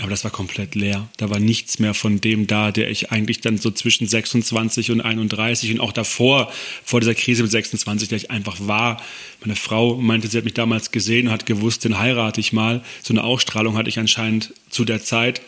Aber 0.00 0.10
das 0.10 0.22
war 0.22 0.30
komplett 0.30 0.74
leer. 0.74 1.08
Da 1.16 1.28
war 1.28 1.40
nichts 1.40 1.78
mehr 1.78 1.92
von 1.92 2.20
dem 2.20 2.46
da, 2.46 2.70
der 2.70 2.90
ich 2.90 3.10
eigentlich 3.10 3.40
dann 3.40 3.58
so 3.58 3.70
zwischen 3.70 4.06
26 4.06 4.92
und 4.92 5.00
31 5.00 5.72
und 5.72 5.80
auch 5.80 5.92
davor, 5.92 6.52
vor 6.84 7.00
dieser 7.00 7.14
Krise 7.14 7.42
mit 7.42 7.50
26, 7.50 8.08
der 8.08 8.16
ich 8.16 8.30
einfach 8.30 8.56
war. 8.60 9.02
Meine 9.40 9.56
Frau 9.56 9.96
meinte, 9.96 10.28
sie 10.28 10.38
hat 10.38 10.44
mich 10.44 10.54
damals 10.54 10.92
gesehen 10.92 11.26
und 11.26 11.32
hat 11.32 11.46
gewusst, 11.46 11.84
den 11.84 11.98
heirate 11.98 12.40
ich 12.40 12.52
mal. 12.52 12.82
So 13.02 13.12
eine 13.12 13.24
Ausstrahlung 13.24 13.76
hatte 13.76 13.88
ich 13.88 13.98
anscheinend 13.98 14.54
zu 14.70 14.84
der 14.84 15.02
Zeit. 15.02 15.42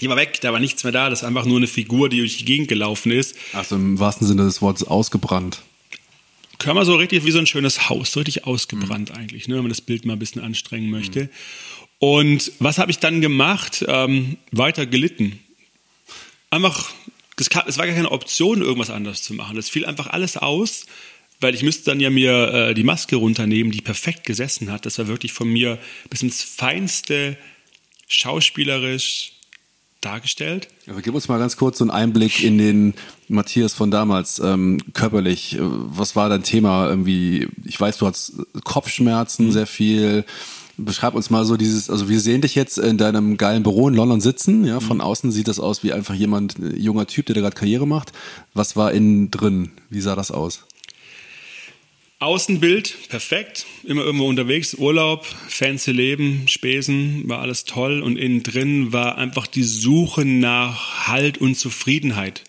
Die 0.00 0.08
war 0.08 0.16
weg, 0.16 0.40
da 0.40 0.52
war 0.52 0.60
nichts 0.60 0.84
mehr 0.84 0.92
da. 0.92 1.10
Das 1.10 1.20
ist 1.20 1.24
einfach 1.24 1.44
nur 1.44 1.58
eine 1.58 1.66
Figur, 1.66 2.08
die 2.08 2.18
durch 2.18 2.38
die 2.38 2.44
Gegend 2.44 2.68
gelaufen 2.68 3.10
ist. 3.10 3.36
Also 3.52 3.74
im 3.74 3.98
wahrsten 3.98 4.26
Sinne 4.26 4.44
des 4.44 4.62
Wortes 4.62 4.84
ausgebrannt. 4.84 5.62
Körper 6.62 6.84
so 6.84 6.94
richtig 6.96 7.24
wie 7.24 7.30
so 7.30 7.38
ein 7.38 7.46
schönes 7.46 7.88
Haus, 7.88 8.12
so 8.12 8.20
richtig 8.20 8.46
ausgebrannt 8.46 9.10
mhm. 9.10 9.16
eigentlich, 9.16 9.48
ne, 9.48 9.56
wenn 9.56 9.62
man 9.62 9.70
das 9.70 9.80
Bild 9.80 10.04
mal 10.04 10.14
ein 10.14 10.18
bisschen 10.18 10.42
anstrengen 10.42 10.90
möchte. 10.90 11.24
Mhm. 11.24 11.28
Und 11.98 12.52
was 12.58 12.78
habe 12.78 12.90
ich 12.90 12.98
dann 12.98 13.20
gemacht? 13.20 13.84
Ähm, 13.86 14.36
weiter 14.50 14.86
gelitten. 14.86 15.38
Einfach, 16.50 16.92
es 17.36 17.78
war 17.78 17.86
gar 17.86 17.94
keine 17.94 18.10
Option, 18.10 18.60
irgendwas 18.60 18.90
anderes 18.90 19.22
zu 19.22 19.34
machen. 19.34 19.56
Das 19.56 19.68
fiel 19.68 19.86
einfach 19.86 20.08
alles 20.08 20.36
aus, 20.36 20.86
weil 21.40 21.54
ich 21.54 21.62
müsste 21.62 21.84
dann 21.84 22.00
ja 22.00 22.10
mir 22.10 22.52
äh, 22.52 22.74
die 22.74 22.82
Maske 22.82 23.16
runternehmen, 23.16 23.72
die 23.72 23.80
perfekt 23.80 24.24
gesessen 24.24 24.70
hat. 24.70 24.84
Das 24.84 24.98
war 24.98 25.08
wirklich 25.08 25.32
von 25.32 25.48
mir 25.48 25.78
bis 26.10 26.22
ins 26.22 26.42
Feinste 26.42 27.36
schauspielerisch 28.08 29.31
dargestellt. 30.04 30.68
Aber 30.88 31.00
gib 31.00 31.14
uns 31.14 31.28
mal 31.28 31.38
ganz 31.38 31.56
kurz 31.56 31.78
so 31.78 31.84
einen 31.84 31.90
Einblick 31.90 32.42
in 32.42 32.58
den 32.58 32.94
Matthias 33.28 33.72
von 33.72 33.90
damals, 33.90 34.40
ähm, 34.40 34.78
körperlich. 34.92 35.56
Was 35.60 36.14
war 36.16 36.28
dein 36.28 36.42
Thema? 36.42 36.88
Irgendwie, 36.88 37.48
ich 37.64 37.80
weiß, 37.80 37.98
du 37.98 38.06
hast 38.06 38.34
Kopfschmerzen 38.64 39.46
mhm. 39.46 39.52
sehr 39.52 39.66
viel. 39.66 40.24
Beschreib 40.76 41.14
uns 41.14 41.30
mal 41.30 41.44
so 41.44 41.56
dieses, 41.56 41.90
also 41.90 42.08
wir 42.08 42.20
sehen 42.20 42.40
dich 42.40 42.54
jetzt 42.54 42.78
in 42.78 42.98
deinem 42.98 43.36
geilen 43.36 43.62
Büro 43.62 43.88
in 43.88 43.94
London 43.94 44.20
sitzen, 44.20 44.64
ja, 44.64 44.80
von 44.80 44.98
mhm. 44.98 45.02
außen 45.02 45.30
sieht 45.30 45.48
das 45.48 45.60
aus 45.60 45.82
wie 45.82 45.92
einfach 45.92 46.14
jemand, 46.14 46.56
junger 46.58 47.06
Typ, 47.06 47.26
der 47.26 47.34
da 47.34 47.40
gerade 47.40 47.56
Karriere 47.56 47.86
macht. 47.86 48.12
Was 48.54 48.74
war 48.74 48.92
innen 48.92 49.30
drin? 49.30 49.70
Wie 49.90 50.00
sah 50.00 50.16
das 50.16 50.30
aus? 50.30 50.64
Außenbild, 52.22 53.08
perfekt, 53.08 53.66
immer 53.82 54.02
irgendwo 54.02 54.28
unterwegs, 54.28 54.74
Urlaub, 54.74 55.26
fancy 55.48 55.90
Leben, 55.90 56.46
Spesen, 56.46 57.28
war 57.28 57.40
alles 57.40 57.64
toll 57.64 58.00
und 58.00 58.16
innen 58.16 58.44
drin 58.44 58.92
war 58.92 59.18
einfach 59.18 59.48
die 59.48 59.64
Suche 59.64 60.24
nach 60.24 61.08
Halt 61.08 61.38
und 61.38 61.56
Zufriedenheit. 61.56 62.44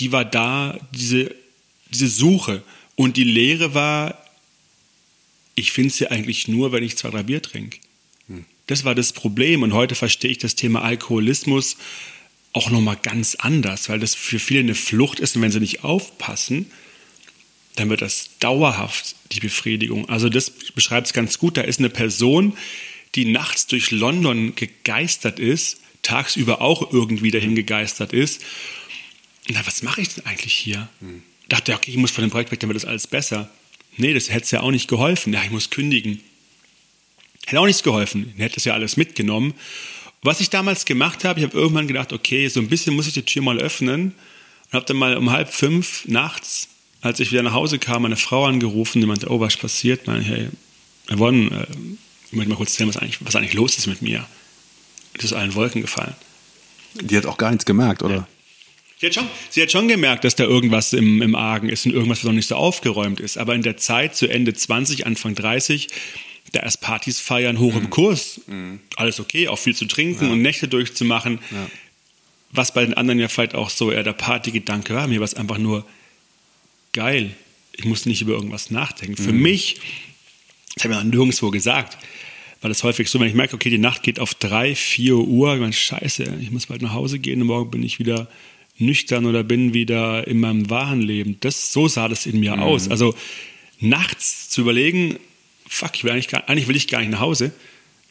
Die 0.00 0.10
war 0.10 0.24
da, 0.24 0.78
diese, 0.92 1.34
diese 1.92 2.08
Suche. 2.08 2.64
Und 2.96 3.16
die 3.16 3.24
Lehre 3.24 3.72
war, 3.72 4.20
ich 5.54 5.70
finde 5.70 5.94
sie 5.94 6.10
eigentlich 6.10 6.48
nur, 6.48 6.72
wenn 6.72 6.82
ich 6.82 6.96
zwei, 6.96 7.10
drei 7.10 7.22
Bier 7.22 7.40
trinke. 7.40 7.78
Hm. 8.26 8.44
Das 8.66 8.84
war 8.84 8.96
das 8.96 9.12
Problem 9.12 9.62
und 9.62 9.74
heute 9.74 9.94
verstehe 9.94 10.32
ich 10.32 10.38
das 10.38 10.56
Thema 10.56 10.82
Alkoholismus 10.82 11.76
auch 12.52 12.70
nochmal 12.70 12.98
ganz 13.00 13.36
anders, 13.36 13.88
weil 13.88 14.00
das 14.00 14.16
für 14.16 14.40
viele 14.40 14.60
eine 14.60 14.74
Flucht 14.74 15.20
ist 15.20 15.36
und 15.36 15.42
wenn 15.42 15.52
sie 15.52 15.60
nicht 15.60 15.84
aufpassen, 15.84 16.70
dann 17.78 17.90
wird 17.90 18.02
das 18.02 18.30
dauerhaft 18.40 19.14
die 19.32 19.40
Befriedigung. 19.40 20.08
Also 20.08 20.28
das 20.28 20.50
beschreibt 20.50 21.06
es 21.06 21.12
ganz 21.12 21.38
gut. 21.38 21.56
Da 21.56 21.62
ist 21.62 21.78
eine 21.78 21.90
Person, 21.90 22.56
die 23.14 23.24
nachts 23.24 23.66
durch 23.66 23.90
London 23.90 24.54
gegeistert 24.54 25.38
ist, 25.38 25.80
tagsüber 26.02 26.60
auch 26.60 26.92
irgendwie 26.92 27.30
dahin 27.30 27.54
gegeistert 27.54 28.12
ist. 28.12 28.44
Na, 29.48 29.66
was 29.66 29.82
mache 29.82 30.00
ich 30.00 30.14
denn 30.14 30.26
eigentlich 30.26 30.54
hier? 30.54 30.88
Hm. 31.00 31.22
Dachte, 31.48 31.74
okay, 31.74 31.90
ich 31.90 31.96
muss 31.96 32.10
von 32.10 32.22
dem 32.22 32.30
Projekt 32.30 32.50
weg, 32.50 32.60
dann 32.60 32.68
wird 32.68 32.76
das 32.76 32.84
alles 32.84 33.06
besser. 33.06 33.50
Nee, 33.96 34.12
das 34.14 34.30
hätte 34.30 34.44
es 34.44 34.50
ja 34.50 34.60
auch 34.60 34.70
nicht 34.70 34.88
geholfen. 34.88 35.32
Ja, 35.32 35.42
ich 35.42 35.50
muss 35.50 35.70
kündigen. 35.70 36.20
Hätte 37.46 37.60
auch 37.60 37.66
nichts 37.66 37.82
geholfen. 37.82 38.32
Ich 38.36 38.42
hätte 38.42 38.56
das 38.56 38.64
ja 38.64 38.74
alles 38.74 38.96
mitgenommen. 38.96 39.54
Was 40.22 40.40
ich 40.40 40.50
damals 40.50 40.84
gemacht 40.84 41.24
habe, 41.24 41.40
ich 41.40 41.46
habe 41.46 41.56
irgendwann 41.56 41.88
gedacht, 41.88 42.12
okay, 42.12 42.48
so 42.48 42.60
ein 42.60 42.68
bisschen 42.68 42.94
muss 42.94 43.06
ich 43.06 43.14
die 43.14 43.22
Tür 43.22 43.42
mal 43.42 43.58
öffnen 43.58 44.14
und 44.66 44.72
habe 44.72 44.84
dann 44.84 44.96
mal 44.96 45.16
um 45.16 45.30
halb 45.30 45.52
fünf 45.52 46.04
nachts 46.06 46.67
als 47.00 47.20
ich 47.20 47.30
wieder 47.30 47.42
nach 47.42 47.52
Hause 47.52 47.78
kam, 47.78 48.02
meine 48.02 48.16
Frau 48.16 48.44
angerufen, 48.44 49.00
die 49.00 49.06
meinte, 49.06 49.30
oh, 49.30 49.40
was 49.40 49.56
passiert? 49.56 50.06
Meine, 50.06 50.22
hey, 50.22 50.48
Yvonne, 51.10 51.66
äh, 51.68 51.76
ich 52.26 52.32
möchte 52.32 52.50
mal 52.50 52.56
kurz 52.56 52.72
erzählen, 52.72 52.88
was 52.88 52.96
eigentlich, 52.96 53.18
was 53.20 53.36
eigentlich 53.36 53.54
los 53.54 53.78
ist 53.78 53.86
mit 53.86 54.02
mir. 54.02 54.26
Das 55.14 55.26
ist 55.26 55.32
allen 55.32 55.54
Wolken 55.54 55.80
gefallen. 55.82 56.14
Die 56.94 57.16
hat 57.16 57.26
auch 57.26 57.38
gar 57.38 57.50
nichts 57.50 57.64
gemerkt, 57.64 58.02
oder? 58.02 58.14
Ja. 58.14 58.28
Sie 59.00 59.06
hat, 59.06 59.14
schon, 59.14 59.28
sie 59.50 59.62
hat 59.62 59.70
schon 59.70 59.86
gemerkt, 59.86 60.24
dass 60.24 60.34
da 60.34 60.42
irgendwas 60.42 60.92
im, 60.92 61.22
im 61.22 61.36
Argen 61.36 61.68
ist 61.68 61.86
und 61.86 61.92
irgendwas, 61.92 62.18
was 62.18 62.24
noch 62.24 62.32
nicht 62.32 62.48
so 62.48 62.56
aufgeräumt 62.56 63.20
ist. 63.20 63.38
Aber 63.38 63.54
in 63.54 63.62
der 63.62 63.76
Zeit, 63.76 64.16
zu 64.16 64.26
Ende 64.26 64.54
20, 64.54 65.06
Anfang 65.06 65.36
30, 65.36 65.88
da 66.52 66.60
erst 66.60 66.80
Partys 66.80 67.20
feiern, 67.20 67.60
hoch 67.60 67.74
mhm. 67.74 67.82
im 67.82 67.90
Kurs, 67.90 68.40
mhm. 68.46 68.80
alles 68.96 69.20
okay, 69.20 69.46
auch 69.46 69.58
viel 69.58 69.76
zu 69.76 69.84
trinken 69.84 70.26
ja. 70.26 70.32
und 70.32 70.42
Nächte 70.42 70.66
durchzumachen. 70.66 71.38
Ja. 71.50 71.70
Was 72.50 72.74
bei 72.74 72.84
den 72.84 72.94
anderen 72.94 73.20
ja 73.20 73.28
vielleicht 73.28 73.54
auch 73.54 73.70
so 73.70 73.92
eher 73.92 74.02
der 74.02 74.14
Partygedanke 74.14 74.94
war, 74.94 75.06
mir 75.06 75.20
war 75.20 75.26
es 75.26 75.34
einfach 75.34 75.58
nur 75.58 75.86
geil. 76.98 77.30
Ich 77.76 77.84
muss 77.84 78.06
nicht 78.06 78.22
über 78.22 78.32
irgendwas 78.32 78.72
nachdenken. 78.72 79.16
Für 79.16 79.32
mhm. 79.32 79.42
mich, 79.42 79.76
das 80.74 80.82
habe 80.82 80.94
ich 80.94 81.00
ja 81.00 81.04
nirgendwo 81.04 81.50
gesagt, 81.50 81.96
weil 82.60 82.70
das 82.70 82.82
häufig 82.82 83.08
so, 83.08 83.20
wenn 83.20 83.28
ich 83.28 83.34
merke, 83.34 83.54
okay, 83.54 83.70
die 83.70 83.78
Nacht 83.78 84.02
geht 84.02 84.18
auf 84.18 84.34
drei, 84.34 84.74
vier 84.74 85.16
Uhr, 85.16 85.54
ich 85.54 85.60
meine, 85.60 85.72
scheiße, 85.72 86.24
ich 86.40 86.50
muss 86.50 86.66
bald 86.66 86.82
nach 86.82 86.92
Hause 86.92 87.20
gehen 87.20 87.40
und 87.40 87.46
morgen 87.46 87.70
bin 87.70 87.84
ich 87.84 88.00
wieder 88.00 88.26
nüchtern 88.78 89.26
oder 89.26 89.44
bin 89.44 89.74
wieder 89.74 90.26
in 90.26 90.40
meinem 90.40 90.70
wahren 90.70 91.00
Leben. 91.00 91.36
Das, 91.38 91.72
so 91.72 91.86
sah 91.86 92.08
das 92.08 92.26
in 92.26 92.40
mir 92.40 92.56
mhm. 92.56 92.62
aus. 92.62 92.88
Also 92.90 93.14
nachts 93.78 94.48
zu 94.48 94.62
überlegen, 94.62 95.20
fuck, 95.68 95.94
ich 95.94 96.02
will 96.02 96.10
eigentlich, 96.10 96.26
gar, 96.26 96.48
eigentlich 96.48 96.66
will 96.66 96.74
ich 96.74 96.88
gar 96.88 96.98
nicht 96.98 97.12
nach 97.12 97.20
Hause, 97.20 97.52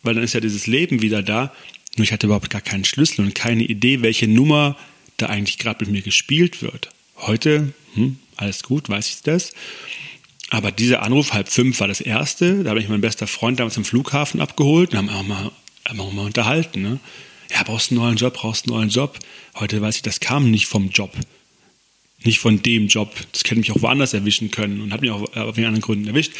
weil 0.01 0.13
dann 0.15 0.23
ist 0.23 0.33
ja 0.33 0.39
dieses 0.39 0.65
Leben 0.65 1.01
wieder 1.01 1.21
da. 1.21 1.53
Nur 1.97 2.05
ich 2.05 2.13
hatte 2.13 2.27
überhaupt 2.27 2.49
gar 2.49 2.61
keinen 2.61 2.85
Schlüssel 2.85 3.25
und 3.25 3.35
keine 3.35 3.63
Idee, 3.63 4.01
welche 4.01 4.29
Nummer 4.29 4.77
da 5.17 5.25
eigentlich 5.25 5.57
gerade 5.57 5.83
mit 5.83 5.91
mir 5.91 6.01
gespielt 6.03 6.61
wird. 6.61 6.89
Heute, 7.17 7.73
hm, 7.95 8.17
alles 8.37 8.63
gut, 8.63 8.89
weiß 8.89 9.07
ich 9.09 9.21
das. 9.21 9.53
Aber 10.49 10.71
dieser 10.71 11.03
Anruf, 11.03 11.33
halb 11.33 11.49
fünf, 11.49 11.79
war 11.79 11.87
das 11.87 11.99
erste. 11.99 12.63
Da 12.63 12.69
habe 12.69 12.79
ich 12.79 12.87
meinen 12.87 13.01
bester 13.01 13.27
Freund 13.27 13.59
damals 13.59 13.77
im 13.77 13.85
Flughafen 13.85 14.39
abgeholt 14.39 14.93
und 14.93 14.97
haben 14.97 15.09
auch 15.09 15.23
mal, 15.23 15.51
haben 15.87 15.99
auch 15.99 16.13
mal 16.13 16.25
unterhalten. 16.25 16.81
Ne? 16.81 16.99
Ja, 17.51 17.63
brauchst 17.63 17.91
einen 17.91 17.99
neuen 17.99 18.15
Job, 18.15 18.35
brauchst 18.35 18.65
einen 18.65 18.75
neuen 18.77 18.89
Job. 18.89 19.19
Heute 19.55 19.81
weiß 19.81 19.97
ich, 19.97 20.01
das 20.03 20.19
kam 20.19 20.49
nicht 20.49 20.67
vom 20.67 20.89
Job. 20.89 21.11
Nicht 22.23 22.39
von 22.39 22.61
dem 22.61 22.87
Job. 22.87 23.13
Das 23.31 23.43
hätte 23.43 23.57
mich 23.57 23.71
auch 23.71 23.81
woanders 23.81 24.13
erwischen 24.13 24.49
können 24.49 24.81
und 24.81 24.93
hat 24.93 25.01
mich 25.01 25.11
auch 25.11 25.35
äh, 25.35 25.39
auf 25.39 25.57
anderen 25.57 25.81
Gründen 25.81 26.07
erwischt. 26.07 26.33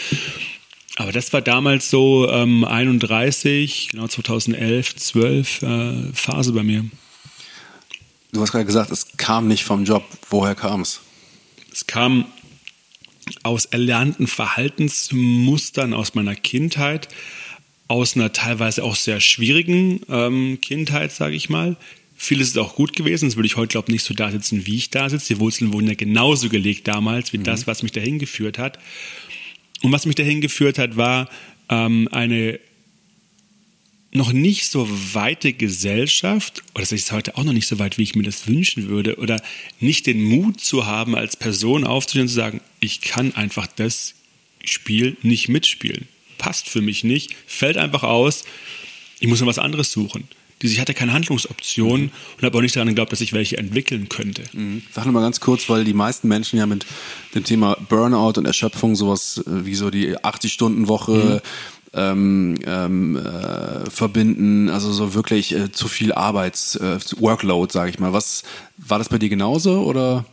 Aber 0.96 1.12
das 1.12 1.32
war 1.34 1.42
damals 1.42 1.90
so 1.90 2.28
ähm, 2.30 2.64
31, 2.64 3.90
genau 3.92 4.08
2011, 4.08 4.96
12 4.96 5.62
äh, 5.62 5.94
Phase 6.14 6.54
bei 6.54 6.64
mir. 6.64 6.86
Du 8.32 8.42
hast 8.42 8.52
gerade 8.52 8.66
gesagt, 8.66 8.90
es 8.92 9.18
kam 9.18 9.48
nicht 9.48 9.64
vom 9.64 9.84
Job. 9.84 10.04
Woher 10.30 10.56
kam 10.56 10.82
es? 10.82 11.02
Es 11.78 11.86
kam 11.86 12.26
aus 13.44 13.66
erlernten 13.66 14.26
Verhaltensmustern 14.26 15.94
aus 15.94 16.16
meiner 16.16 16.34
Kindheit, 16.34 17.08
aus 17.88 18.16
einer 18.16 18.34
teilweise 18.34 18.84
auch 18.84 18.96
sehr 18.96 19.20
schwierigen 19.20 20.02
ähm, 20.10 20.58
Kindheit, 20.60 21.12
sage 21.12 21.36
ich 21.36 21.50
mal. 21.50 21.78
Vieles 22.16 22.48
ist 22.48 22.58
auch 22.58 22.74
gut 22.74 22.96
gewesen, 22.96 23.26
sonst 23.26 23.36
würde 23.36 23.46
ich 23.46 23.58
heute, 23.58 23.74
glaube 23.74 23.90
ich, 23.90 23.94
nicht 23.94 24.06
so 24.06 24.16
da 24.16 24.32
sitzen, 24.32 24.66
wie 24.66 24.78
ich 24.78 24.90
da 24.90 25.08
sitze. 25.08 25.36
Die 25.36 25.40
Wurzeln 25.40 25.72
wurden 25.72 25.86
ja 25.86 25.94
genauso 25.94 26.50
gelegt 26.50 26.88
damals, 26.88 27.32
wie 27.32 27.38
mhm. 27.38 27.44
das, 27.44 27.68
was 27.68 27.84
mich 27.84 27.92
dahin 27.92 28.18
geführt 28.18 28.58
hat. 28.58 28.80
Und 29.84 29.92
was 29.92 30.08
mich 30.08 30.16
dahin 30.16 30.42
geführt 30.42 30.80
hat, 30.80 30.98
war 30.98 31.30
ähm, 31.70 32.10
eine 32.12 32.60
noch 34.18 34.34
nicht 34.34 34.70
so 34.70 34.88
weite 35.14 35.54
Gesellschaft, 35.54 36.64
oder 36.74 36.82
das 36.82 36.92
ist 36.92 37.12
heute 37.12 37.38
auch 37.38 37.44
noch 37.44 37.54
nicht 37.54 37.68
so 37.68 37.80
weit, 37.80 37.98
wie 37.98 38.04
ich 38.04 38.16
mir 38.16 38.24
das 38.24 38.48
wünschen 38.48 38.90
würde, 38.90 39.18
oder 39.18 39.42
nicht 39.80 40.06
den 40.06 40.24
Mut 40.24 40.60
zu 40.60 40.86
haben, 40.86 41.16
als 41.16 41.36
Person 41.36 41.86
aufzustehen 41.86 42.24
und 42.24 42.30
zu 42.30 42.36
sagen, 42.36 42.62
ich 42.80 43.02
kann 43.02 43.36
einfach 43.36 43.68
das 43.68 44.16
Spiel 44.64 45.16
nicht 45.22 45.48
mitspielen. 45.48 46.08
Passt 46.38 46.68
für 46.70 46.82
mich 46.82 47.04
nicht, 47.04 47.36
fällt 47.48 47.78
einfach 47.78 48.04
aus, 48.04 48.44
ich 49.20 49.28
muss 49.28 49.40
noch 49.40 49.48
was 49.48 49.60
anderes 49.60 49.92
suchen. 49.92 50.28
Ich 50.60 50.80
hatte 50.80 50.96
keine 50.96 51.14
Handlungsoption 51.14 52.02
mhm. 52.02 52.12
und 52.38 52.44
habe 52.44 52.58
auch 52.58 52.62
nicht 52.62 52.76
daran 52.76 52.88
geglaubt, 52.88 53.12
dass 53.12 53.22
ich 53.22 53.32
welche 53.32 53.58
entwickeln 53.58 54.10
könnte. 54.10 54.44
Mhm. 54.54 54.82
Sag 54.92 55.06
nur 55.06 55.14
mal 55.14 55.22
ganz 55.22 55.40
kurz, 55.40 55.70
weil 55.70 55.84
die 55.84 55.94
meisten 55.94 56.28
Menschen 56.28 56.58
ja 56.58 56.66
mit 56.66 56.86
dem 57.36 57.44
Thema 57.44 57.78
Burnout 57.90 58.40
und 58.40 58.46
Erschöpfung 58.46 58.96
sowas 58.96 59.44
äh, 59.46 59.66
wie 59.66 59.76
so 59.76 59.92
die 59.92 60.18
80-Stunden-Woche, 60.18 61.42
mhm 61.44 61.77
ähm, 61.98 62.56
ähm, 62.66 63.18
äh, 63.18 63.90
verbinden, 63.90 64.70
also 64.70 64.92
so 64.94 65.14
wirklich 65.14 65.54
äh, 65.54 65.72
zu 65.72 65.88
viel 65.88 66.14
Arbeits, 66.14 66.76
äh, 66.76 67.00
Workload, 67.18 67.74
sage 67.74 67.90
ich 67.90 68.00
mal. 68.00 68.14
Was 68.14 68.44
war 68.78 69.00
das 69.00 69.10
bei 69.10 69.18
dir 69.18 69.30
genauso 69.30 69.84
oder? 69.84 70.26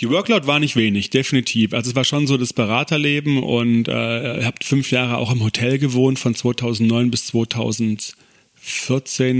Die 0.00 0.08
Workload 0.08 0.46
war 0.46 0.58
nicht 0.58 0.76
wenig, 0.76 1.10
definitiv. 1.10 1.74
Also 1.74 1.90
es 1.90 1.96
war 1.96 2.04
schon 2.04 2.26
so 2.26 2.36
das 2.36 2.52
Beraterleben 2.54 3.42
und 3.42 3.86
äh, 3.86 4.44
habt 4.44 4.64
fünf 4.64 4.90
Jahre 4.90 5.18
auch 5.18 5.30
im 5.30 5.44
Hotel 5.44 5.78
gewohnt, 5.78 6.18
von 6.18 6.34
2009 6.34 7.10
bis 7.10 7.26
2014 7.26 8.16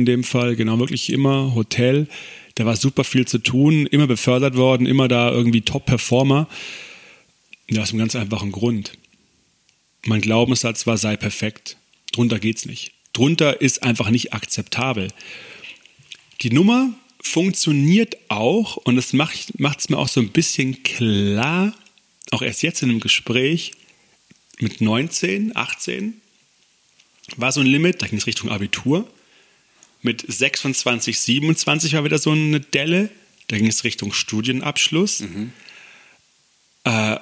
in 0.01 0.05
dem 0.05 0.23
Fall, 0.23 0.57
genau 0.57 0.79
wirklich 0.79 1.11
immer 1.13 1.55
Hotel. 1.55 2.09
Da 2.57 2.67
war 2.67 2.77
super 2.77 3.05
viel 3.05 3.27
zu 3.27 3.39
tun, 3.39 3.87
immer 3.87 4.07
befördert 4.07 4.55
worden, 4.57 4.87
immer 4.87 5.09
da 5.09 5.31
irgendwie 5.31 5.63
Top-Performer. 5.63 6.47
Ja, 7.71 7.83
aus 7.83 7.91
einem 7.91 8.01
ganz 8.01 8.15
einfachen 8.15 8.53
Grund. 8.53 8.93
Mein 10.05 10.21
Glaubenssatz 10.21 10.87
war, 10.87 10.97
sei 10.97 11.17
perfekt. 11.17 11.77
Drunter 12.13 12.39
geht's 12.39 12.67
nicht. 12.67 12.93
Drunter 13.13 13.61
ist 13.61 13.83
einfach 13.83 14.11
nicht 14.11 14.33
akzeptabel. 14.33 15.09
Die 16.43 16.51
Nummer 16.51 16.93
funktioniert 17.23 18.17
auch 18.29 18.77
und 18.77 18.97
das 18.97 19.13
macht 19.13 19.51
es 19.59 19.89
mir 19.89 19.99
auch 19.99 20.09
so 20.09 20.21
ein 20.21 20.31
bisschen 20.31 20.83
klar, 20.83 21.75
auch 22.31 22.43
erst 22.43 22.63
jetzt 22.63 22.83
in 22.83 22.91
einem 22.91 23.01
Gespräch 23.01 23.73
mit 24.59 24.81
19, 24.81 25.55
18, 25.55 26.21
war 27.37 27.53
so 27.53 27.61
ein 27.61 27.67
Limit, 27.67 28.03
da 28.03 28.07
ging 28.07 28.19
es 28.19 28.27
Richtung 28.27 28.51
Abitur. 28.51 29.11
Mit 30.03 30.25
26, 30.27 31.21
27 31.21 31.93
war 31.93 32.05
wieder 32.05 32.19
so 32.19 32.31
eine 32.31 32.61
Delle. 32.61 33.11
Da 33.49 33.59
ging 33.59 33.67
es 33.67 33.85
Richtung 33.85 34.13
Studienabschluss. 34.13 35.21
Mhm. 35.21 35.53
Äh, 36.85 37.17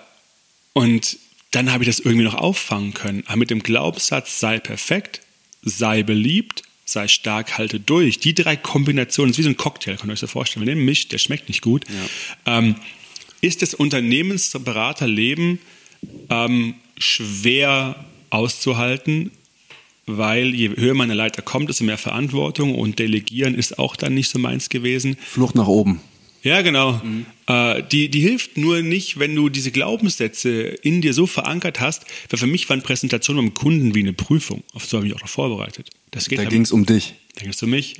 und 0.74 1.18
dann 1.50 1.72
habe 1.72 1.84
ich 1.84 1.88
das 1.88 2.00
irgendwie 2.00 2.24
noch 2.24 2.34
auffangen 2.34 2.94
können. 2.94 3.24
Aber 3.26 3.36
mit 3.36 3.50
dem 3.50 3.62
Glaubenssatz, 3.62 4.38
sei 4.38 4.58
perfekt, 4.58 5.22
sei 5.62 6.02
beliebt, 6.02 6.62
sei 6.84 7.08
stark, 7.08 7.58
halte 7.58 7.80
durch. 7.80 8.18
Die 8.18 8.34
drei 8.34 8.56
Kombinationen, 8.56 9.32
das 9.32 9.38
ist 9.38 9.44
wie 9.44 9.48
so 9.48 9.50
ein 9.50 9.56
Cocktail, 9.56 9.96
könnt 9.96 10.10
ihr 10.10 10.14
euch 10.14 10.20
das 10.20 10.30
vorstellen. 10.30 10.66
Wenn 10.66 10.78
ihr 10.78 10.84
mischt, 10.84 11.12
der 11.12 11.18
schmeckt 11.18 11.48
nicht 11.48 11.62
gut. 11.62 11.84
Ähm, 12.46 12.76
ist 13.40 13.62
das 13.62 13.74
Unternehmensberaterleben 13.74 15.58
ähm, 16.28 16.74
schwer 16.96 18.04
auszuhalten, 18.30 19.30
weil 20.06 20.54
je 20.54 20.70
höher 20.70 20.94
man 20.94 21.10
eine 21.10 21.14
Leiter 21.14 21.42
kommt, 21.42 21.68
desto 21.68 21.84
mehr 21.84 21.98
Verantwortung 21.98 22.74
und 22.74 22.98
Delegieren 22.98 23.54
ist 23.54 23.78
auch 23.78 23.96
dann 23.96 24.14
nicht 24.14 24.28
so 24.28 24.38
meins 24.38 24.68
gewesen. 24.68 25.16
Flucht 25.24 25.54
nach 25.54 25.68
oben. 25.68 26.00
Ja, 26.42 26.62
genau. 26.62 27.00
Äh, 27.46 27.82
die, 27.90 28.08
die 28.08 28.20
hilft 28.20 28.56
nur 28.56 28.80
nicht, 28.82 29.18
wenn 29.18 29.34
du 29.34 29.48
diese 29.48 29.70
Glaubenssätze 29.72 30.50
in 30.60 31.00
dir 31.02 31.12
so 31.12 31.26
verankert 31.26 31.80
hast, 31.80 32.04
weil 32.30 32.38
für 32.38 32.46
mich 32.46 32.68
waren 32.68 32.82
Präsentationen 32.82 33.44
beim 33.46 33.54
Kunden 33.54 33.94
wie 33.94 34.00
eine 34.00 34.12
Prüfung. 34.12 34.62
Auf 34.72 34.86
so 34.86 34.98
habe 34.98 35.06
ich 35.06 35.14
auch 35.14 35.20
noch 35.20 35.28
vorbereitet. 35.28 35.90
Das 36.12 36.28
geht 36.28 36.38
Da 36.38 36.42
halt- 36.42 36.50
ging 36.52 36.62
es 36.62 36.72
um 36.72 36.86
dich. 36.86 37.14
da 37.34 37.42
ging 37.42 37.50
es 37.50 37.62
um 37.62 37.70
mich. 37.70 37.96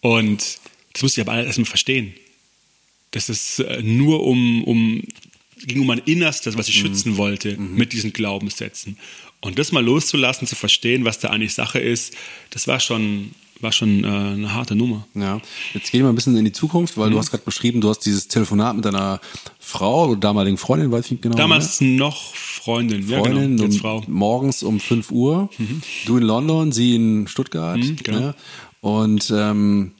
Und 0.00 0.58
das 0.92 1.02
musste 1.02 1.20
ich 1.20 1.26
aber 1.26 1.32
alles 1.32 1.46
erstmal 1.46 1.66
verstehen. 1.66 2.12
Das 3.12 3.28
ist 3.28 3.58
äh, 3.60 3.82
nur 3.82 4.22
um, 4.24 4.64
um, 4.64 5.02
ging 5.64 5.80
um 5.80 5.86
mein 5.86 5.98
Innerstes, 6.04 6.56
was 6.58 6.68
ich 6.68 6.76
schützen 6.78 7.16
wollte 7.16 7.56
mit 7.56 7.92
diesen 7.92 8.12
Glaubenssätzen. 8.12 8.96
Und 9.40 9.58
das 9.58 9.72
mal 9.72 9.84
loszulassen, 9.84 10.46
zu 10.46 10.54
verstehen, 10.56 11.04
was 11.04 11.18
da 11.18 11.30
eigentlich 11.30 11.54
Sache 11.54 11.78
ist, 11.80 12.14
das 12.50 12.68
war 12.68 12.78
schon, 12.80 13.32
war 13.62 13.72
schon 13.72 14.04
äh, 14.04 14.06
eine 14.06 14.54
harte 14.54 14.74
Nummer. 14.74 15.06
Ja. 15.14 15.40
Jetzt 15.74 15.90
gehen 15.92 16.02
wir 16.02 16.08
ein 16.08 16.14
bisschen 16.14 16.36
in 16.36 16.44
die 16.44 16.52
Zukunft, 16.52 16.96
Mhm. 16.96 17.00
weil 17.00 17.10
du 17.10 17.18
hast 17.18 17.30
gerade 17.30 17.44
beschrieben, 17.44 17.80
du 17.80 17.88
hast 17.88 18.00
dieses 18.00 18.28
Telefonat 18.28 18.76
mit 18.76 18.84
deiner 18.84 19.20
Frau 19.60 20.08
oder 20.08 20.20
damaligen 20.20 20.56
Freundin, 20.58 20.90
weiß 20.90 21.06
ich 21.06 21.10
nicht 21.12 21.22
genau. 21.22 21.36
Damals 21.36 21.80
noch 21.80 22.34
Freundin, 22.34 23.06
ne? 23.06 23.18
Freundin 23.18 23.42
ja 23.42 23.46
genau, 23.48 23.62
jetzt 23.64 23.78
Frau. 23.80 24.00
Mhm. 24.06 24.14
morgens 24.14 24.62
um 24.62 24.80
5 24.80 25.10
Uhr. 25.10 25.48
Du 26.06 26.16
in 26.16 26.24
London, 26.24 26.72
sie 26.72 26.94
in 26.96 27.26
Stuttgart. 27.28 27.78
genau. 28.02 28.18
ne? 28.20 28.34
Und 28.80 29.32
ähm, 29.34 29.92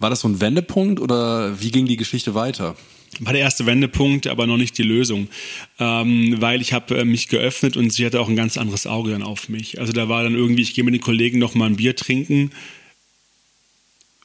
war 0.00 0.10
das 0.10 0.20
so 0.20 0.28
ein 0.28 0.40
Wendepunkt 0.40 1.00
oder 1.00 1.60
wie 1.60 1.70
ging 1.70 1.86
die 1.86 1.96
Geschichte 1.96 2.34
weiter? 2.34 2.74
war 3.20 3.32
der 3.32 3.42
erste 3.42 3.64
Wendepunkt, 3.64 4.26
aber 4.26 4.48
noch 4.48 4.56
nicht 4.56 4.76
die 4.76 4.82
Lösung, 4.82 5.28
ähm, 5.78 6.34
weil 6.40 6.60
ich 6.60 6.72
habe 6.72 6.98
äh, 6.98 7.04
mich 7.04 7.28
geöffnet 7.28 7.76
und 7.76 7.92
sie 7.92 8.04
hatte 8.04 8.20
auch 8.20 8.28
ein 8.28 8.34
ganz 8.34 8.58
anderes 8.58 8.88
Auge 8.88 9.12
dann 9.12 9.22
auf 9.22 9.48
mich. 9.48 9.78
Also 9.78 9.92
da 9.92 10.08
war 10.08 10.24
dann 10.24 10.34
irgendwie, 10.34 10.62
ich 10.62 10.74
gehe 10.74 10.82
mit 10.82 10.94
den 10.94 11.00
Kollegen 11.00 11.38
noch 11.38 11.54
mal 11.54 11.66
ein 11.66 11.76
Bier 11.76 11.94
trinken, 11.94 12.50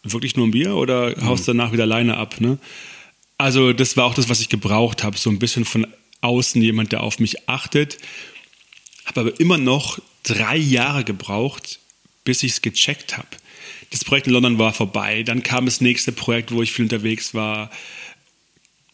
wirklich 0.04 0.36
nur 0.36 0.48
ein 0.48 0.52
Bier 0.52 0.76
oder 0.76 1.16
haust 1.22 1.48
danach 1.48 1.72
wieder 1.72 1.84
alleine 1.84 2.18
ab? 2.18 2.40
Ne? 2.40 2.58
Also 3.38 3.74
das 3.74 3.98
war 3.98 4.06
auch 4.06 4.14
das, 4.14 4.30
was 4.30 4.42
ich 4.42 4.50
gebraucht 4.50 5.04
habe, 5.04 5.18
so 5.18 5.30
ein 5.30 5.40
bisschen 5.40 5.66
von 5.66 5.88
außen 6.22 6.62
jemand, 6.62 6.92
der 6.92 7.04
auf 7.04 7.20
mich 7.20 7.50
achtet. 7.50 7.98
Habe 9.06 9.22
aber 9.22 9.40
immer 9.40 9.58
noch 9.58 10.00
drei 10.24 10.58
Jahre 10.58 11.04
gebraucht, 11.04 11.80
bis 12.24 12.44
ich 12.44 12.54
es 12.54 12.62
gecheckt 12.62 13.18
habe. 13.18 13.28
Das 13.92 14.04
Projekt 14.04 14.28
in 14.28 14.34
London 14.34 14.60
war 14.60 14.74
vorbei, 14.74 15.24
dann 15.24 15.42
kam 15.42 15.66
das 15.66 15.82
nächste 15.82 16.12
Projekt, 16.12 16.52
wo 16.52 16.62
ich 16.62 16.72
viel 16.72 16.86
unterwegs 16.86 17.34
war 17.34 17.72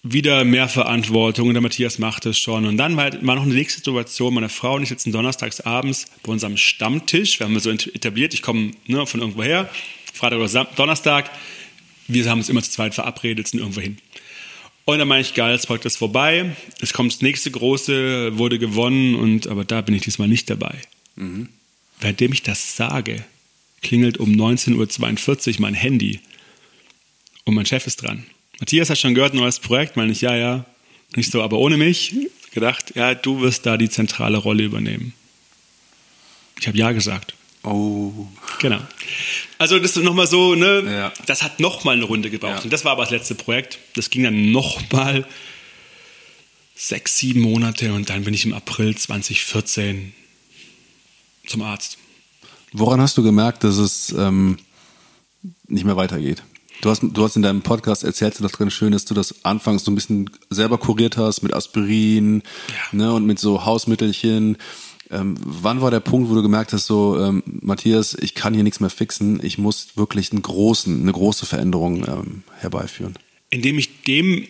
wieder 0.08 0.44
mehr 0.44 0.70
Verantwortung 0.70 1.48
und 1.48 1.56
der 1.56 1.64
Matthias 1.64 1.98
macht 1.98 2.28
es 2.28 2.38
schon. 2.38 2.66
Und 2.66 2.78
dann 2.78 2.96
war, 2.96 3.12
war 3.26 3.36
noch 3.36 3.44
eine 3.44 3.56
nächste 3.56 3.80
Situation. 3.80 4.36
Meine 4.36 4.50
Frau 4.50 4.76
und 4.76 4.84
ich 4.84 4.90
sitzen 4.90 5.12
donnerstags 5.12 5.62
abends 5.62 6.06
bei 6.22 6.32
unserem 6.32 6.58
Stammtisch. 6.58 7.40
Wir 7.40 7.48
haben 7.48 7.60
so 7.60 7.72
etabliert, 7.72 8.36
ich 8.36 8.44
komme 8.44 8.72
ne, 8.86 9.08
von 9.08 9.20
irgendwo 9.20 9.42
her, 9.42 9.68
Freitag 10.26 10.40
oder 10.40 10.48
Sam 10.48 10.68
Donnerstag. 10.76 11.30
Wir 12.08 12.28
haben 12.28 12.40
uns 12.40 12.50
immer 12.50 12.64
zu 12.64 12.72
zweit 12.72 12.96
verabredet, 12.96 13.48
sind 13.48 13.60
irgendwo 13.60 13.82
hin. 13.82 14.00
Und 14.86 14.98
dann 14.98 15.08
meine 15.08 15.22
ich, 15.22 15.36
geil, 15.36 15.52
das 15.54 15.68
Projekt 15.68 15.86
ist 15.86 15.98
vorbei. 15.98 16.56
Es 16.82 16.94
kommt 16.94 17.14
das 17.14 17.22
nächste 17.22 17.52
große, 17.52 18.36
wurde 18.36 18.58
gewonnen, 18.58 19.14
und 19.14 19.46
aber 19.48 19.66
da 19.66 19.82
bin 19.82 19.94
ich 19.94 20.02
diesmal 20.02 20.28
nicht 20.28 20.50
dabei. 20.50 20.82
Währenddem 22.00 22.34
ich 22.34 22.42
das 22.42 22.76
sage, 22.76 23.24
klingelt 23.84 24.18
um 24.18 24.32
19.42 24.32 25.56
Uhr 25.56 25.62
mein 25.62 25.76
Handy. 25.76 26.20
Und 27.44 27.54
mein 27.54 27.68
Chef 27.68 27.86
ist 27.86 28.02
dran. 28.02 28.26
Matthias 28.60 28.90
hat 28.90 28.98
schon 28.98 29.14
gehört, 29.14 29.36
neues 29.36 29.60
Projekt, 29.60 29.96
meine 29.96 30.12
ich, 30.12 30.22
ja, 30.22 30.36
ja. 30.36 30.66
Nicht 31.16 31.32
so, 31.32 31.44
aber 31.44 31.60
ohne 31.60 31.78
mich 31.78 32.16
gedacht, 32.52 32.94
ja, 32.96 33.14
du 33.14 33.42
wirst 33.42 33.68
da 33.68 33.78
die 33.78 33.90
zentrale 33.90 34.38
Rolle 34.38 34.64
übernehmen. 34.64 35.14
Ich 36.60 36.68
habe 36.68 36.80
ja 36.80 36.94
gesagt. 36.94 37.35
Oh. 37.66 38.12
Genau. 38.60 38.80
Also 39.58 39.80
das 39.80 39.96
ist 39.98 40.04
nochmal 40.04 40.28
so, 40.28 40.56
ne, 40.56 40.84
Ja. 40.86 41.14
das 41.26 41.42
hat 41.44 41.60
nochmal 41.60 41.96
eine 41.96 42.06
Runde 42.06 42.30
gebraucht. 42.30 42.58
Ja. 42.60 42.64
Und 42.64 42.72
das 42.74 42.86
war 42.86 42.92
aber 42.94 43.04
das 43.04 43.12
letzte 43.12 43.36
Projekt. 43.36 43.80
Das 43.96 44.10
ging 44.10 44.24
dann 44.24 44.52
nochmal 44.52 45.26
sechs, 46.76 47.18
sieben 47.18 47.42
Monate 47.42 47.94
und 47.94 48.10
dann 48.10 48.24
bin 48.24 48.34
ich 48.34 48.46
im 48.46 48.54
April 48.54 48.96
2014 48.96 50.14
zum 51.48 51.62
Arzt. 51.62 51.98
Woran 52.74 53.00
hast 53.02 53.18
du 53.18 53.24
gemerkt, 53.24 53.64
dass 53.64 53.78
es 53.78 54.12
ähm, 54.18 54.58
nicht 55.68 55.86
mehr 55.86 55.96
weitergeht? 55.96 56.44
Du 56.82 56.90
hast, 56.90 57.02
du 57.02 57.24
hast 57.24 57.38
in 57.38 57.42
deinem 57.42 57.62
Podcast 57.62 58.04
erzählt, 58.04 58.36
das 58.42 58.52
drin 58.52 58.70
schön, 58.70 58.92
dass 58.92 59.06
du 59.06 59.14
das 59.14 59.46
anfangs 59.46 59.86
so 59.86 59.92
ein 59.92 59.96
bisschen 59.96 60.30
selber 60.50 60.78
kuriert 60.78 61.16
hast 61.16 61.42
mit 61.42 61.54
Aspirin 61.54 62.44
Ja. 62.70 62.76
ne, 62.98 63.14
und 63.14 63.26
mit 63.26 63.40
so 63.40 63.64
Hausmittelchen. 63.66 64.58
Ähm, 65.12 65.36
wann 65.44 65.82
war 65.82 65.92
der 65.92 66.00
Punkt, 66.00 66.30
wo 66.30 66.36
du 66.36 66.42
gemerkt 66.42 66.74
hast, 66.74 66.86
so 66.88 67.20
ähm, 67.20 67.44
Matthias, 67.46 68.18
ich 68.20 68.34
kann 68.34 68.54
hier 68.54 68.64
nichts 68.64 68.80
mehr 68.80 68.90
fixen, 68.90 69.40
ich 69.44 69.58
muss 69.58 69.90
wirklich 69.96 70.32
einen 70.32 70.42
großen, 70.42 71.02
eine 71.02 71.12
große 71.12 71.46
Veränderung 71.46 72.06
ähm, 72.08 72.44
herbeiführen? 72.60 73.16
indem 73.50 73.80
ich 73.80 74.02
dem, 74.04 74.48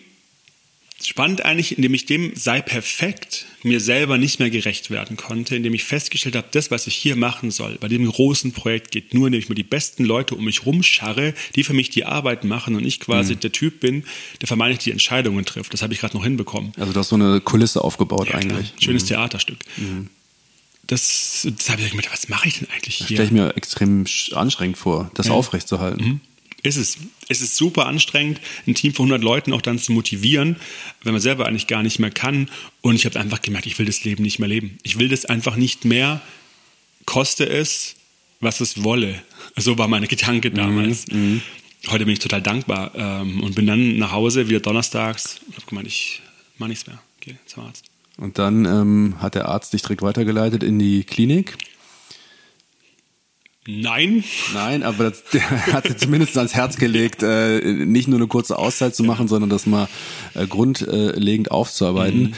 spannend 1.02 1.44
eigentlich, 1.44 1.76
indem 1.76 1.94
ich 1.94 2.06
dem 2.06 2.34
sei 2.34 2.60
perfekt 2.60 3.46
mir 3.62 3.80
selber 3.80 4.18
nicht 4.18 4.40
mehr 4.40 4.50
gerecht 4.50 4.90
werden 4.90 5.16
konnte, 5.16 5.54
indem 5.54 5.74
ich 5.74 5.84
festgestellt 5.84 6.36
habe, 6.36 6.48
das, 6.50 6.70
was 6.70 6.86
ich 6.86 6.94
hier 6.94 7.16
machen 7.16 7.50
soll, 7.50 7.76
bei 7.80 7.88
dem 7.88 8.10
großen 8.10 8.52
Projekt 8.52 8.90
geht 8.90 9.14
nur, 9.14 9.26
indem 9.26 9.40
ich 9.40 9.48
mir 9.48 9.54
die 9.54 9.62
besten 9.62 10.04
Leute 10.04 10.34
um 10.34 10.44
mich 10.44 10.66
rumscharre, 10.66 11.34
die 11.54 11.64
für 11.64 11.74
mich 11.74 11.90
die 11.90 12.04
Arbeit 12.04 12.44
machen 12.44 12.74
und 12.74 12.84
ich 12.84 13.00
quasi 13.00 13.36
der 13.36 13.52
Typ 13.52 13.80
bin, 13.80 14.04
der 14.40 14.48
vermeintlich 14.48 14.84
die 14.84 14.92
Entscheidungen 14.92 15.44
trifft. 15.44 15.72
Das 15.72 15.82
habe 15.82 15.92
ich 15.92 16.00
gerade 16.00 16.16
noch 16.16 16.24
hinbekommen. 16.24 16.72
Also 16.78 16.92
du 16.92 16.98
hast 16.98 17.10
so 17.10 17.16
eine 17.16 17.40
Kulisse 17.40 17.84
aufgebaut 17.84 18.28
Ja, 18.28 18.38
klar. 18.38 18.58
eigentlich. 18.58 18.72
Schönes 18.80 19.04
Theaterstück. 19.04 19.58
Das, 20.86 21.46
das 21.56 21.70
habe 21.70 21.82
ich 21.82 21.90
gedacht, 21.90 22.12
was 22.12 22.28
mache 22.28 22.48
ich 22.48 22.58
denn 22.58 22.68
eigentlich 22.70 22.96
hier? 22.96 23.06
Stelle 23.06 23.24
ich 23.24 23.32
mir 23.32 23.56
extrem 23.56 24.04
anstrengend 24.32 24.78
vor, 24.78 25.10
das 25.14 25.30
aufrechtzuerhalten. 25.30 26.20
Ist 26.62 26.76
es. 26.76 26.98
Es 27.28 27.40
ist 27.40 27.56
super 27.56 27.86
anstrengend, 27.86 28.40
ein 28.68 28.74
Team 28.74 28.94
von 28.94 29.06
100 29.06 29.22
Leuten 29.22 29.52
auch 29.52 29.62
dann 29.62 29.80
zu 29.80 29.90
motivieren, 29.92 30.56
wenn 31.02 31.12
man 31.12 31.20
selber 31.20 31.46
eigentlich 31.46 31.66
gar 31.66 31.82
nicht 31.82 31.98
mehr 31.98 32.12
kann. 32.12 32.48
Und 32.82 32.94
ich 32.94 33.04
habe 33.04 33.18
einfach 33.18 33.42
gemerkt, 33.42 33.66
ich 33.66 33.78
will 33.80 33.86
das 33.86 34.04
Leben 34.04 34.22
nicht 34.22 34.38
mehr 34.38 34.48
leben. 34.48 34.78
Ich 34.84 34.98
will 34.98 35.08
das 35.08 35.24
einfach 35.24 35.56
nicht 35.56 35.84
mehr, 35.84 36.20
koste 37.04 37.48
es, 37.48 37.96
was 38.40 38.60
es 38.60 38.84
wolle. 38.84 39.20
So 39.56 39.76
war 39.76 39.88
meine 39.88 40.06
Gedanke 40.06 40.52
damals. 40.52 41.06
Heute 41.88 42.04
bin 42.04 42.14
ich 42.14 42.20
total 42.20 42.42
dankbar 42.42 42.92
ähm, 42.96 43.42
und 43.42 43.54
bin 43.54 43.66
dann 43.66 43.96
nach 43.98 44.12
Hause, 44.12 44.48
wieder 44.48 44.60
donnerstags, 44.60 45.40
und 45.46 45.56
habe 45.56 45.66
gemeint, 45.66 45.86
ich 45.86 46.20
mache 46.58 46.70
nichts 46.70 46.86
mehr. 46.86 47.00
Gehe 47.20 47.38
zum 47.46 47.64
Arzt. 47.64 47.84
Und 48.18 48.38
dann 48.38 48.64
ähm, 48.64 49.16
hat 49.18 49.34
der 49.34 49.48
Arzt 49.48 49.72
dich 49.72 49.82
direkt 49.82 50.02
weitergeleitet 50.02 50.62
in 50.62 50.78
die 50.78 51.04
Klinik. 51.04 51.58
Nein, 53.68 54.22
Nein, 54.54 54.82
aber 54.82 55.10
das, 55.10 55.24
der 55.32 55.42
hat 55.72 55.88
dir 55.88 55.96
zumindest 55.96 56.36
ans 56.38 56.54
Herz 56.54 56.76
gelegt, 56.76 57.22
äh, 57.22 57.60
nicht 57.60 58.08
nur 58.08 58.18
eine 58.18 58.28
kurze 58.28 58.58
Auszeit 58.58 58.94
zu 58.94 59.02
machen, 59.02 59.28
sondern 59.28 59.50
das 59.50 59.66
mal 59.66 59.88
äh, 60.34 60.46
grundlegend 60.46 61.50
aufzuarbeiten. 61.50 62.34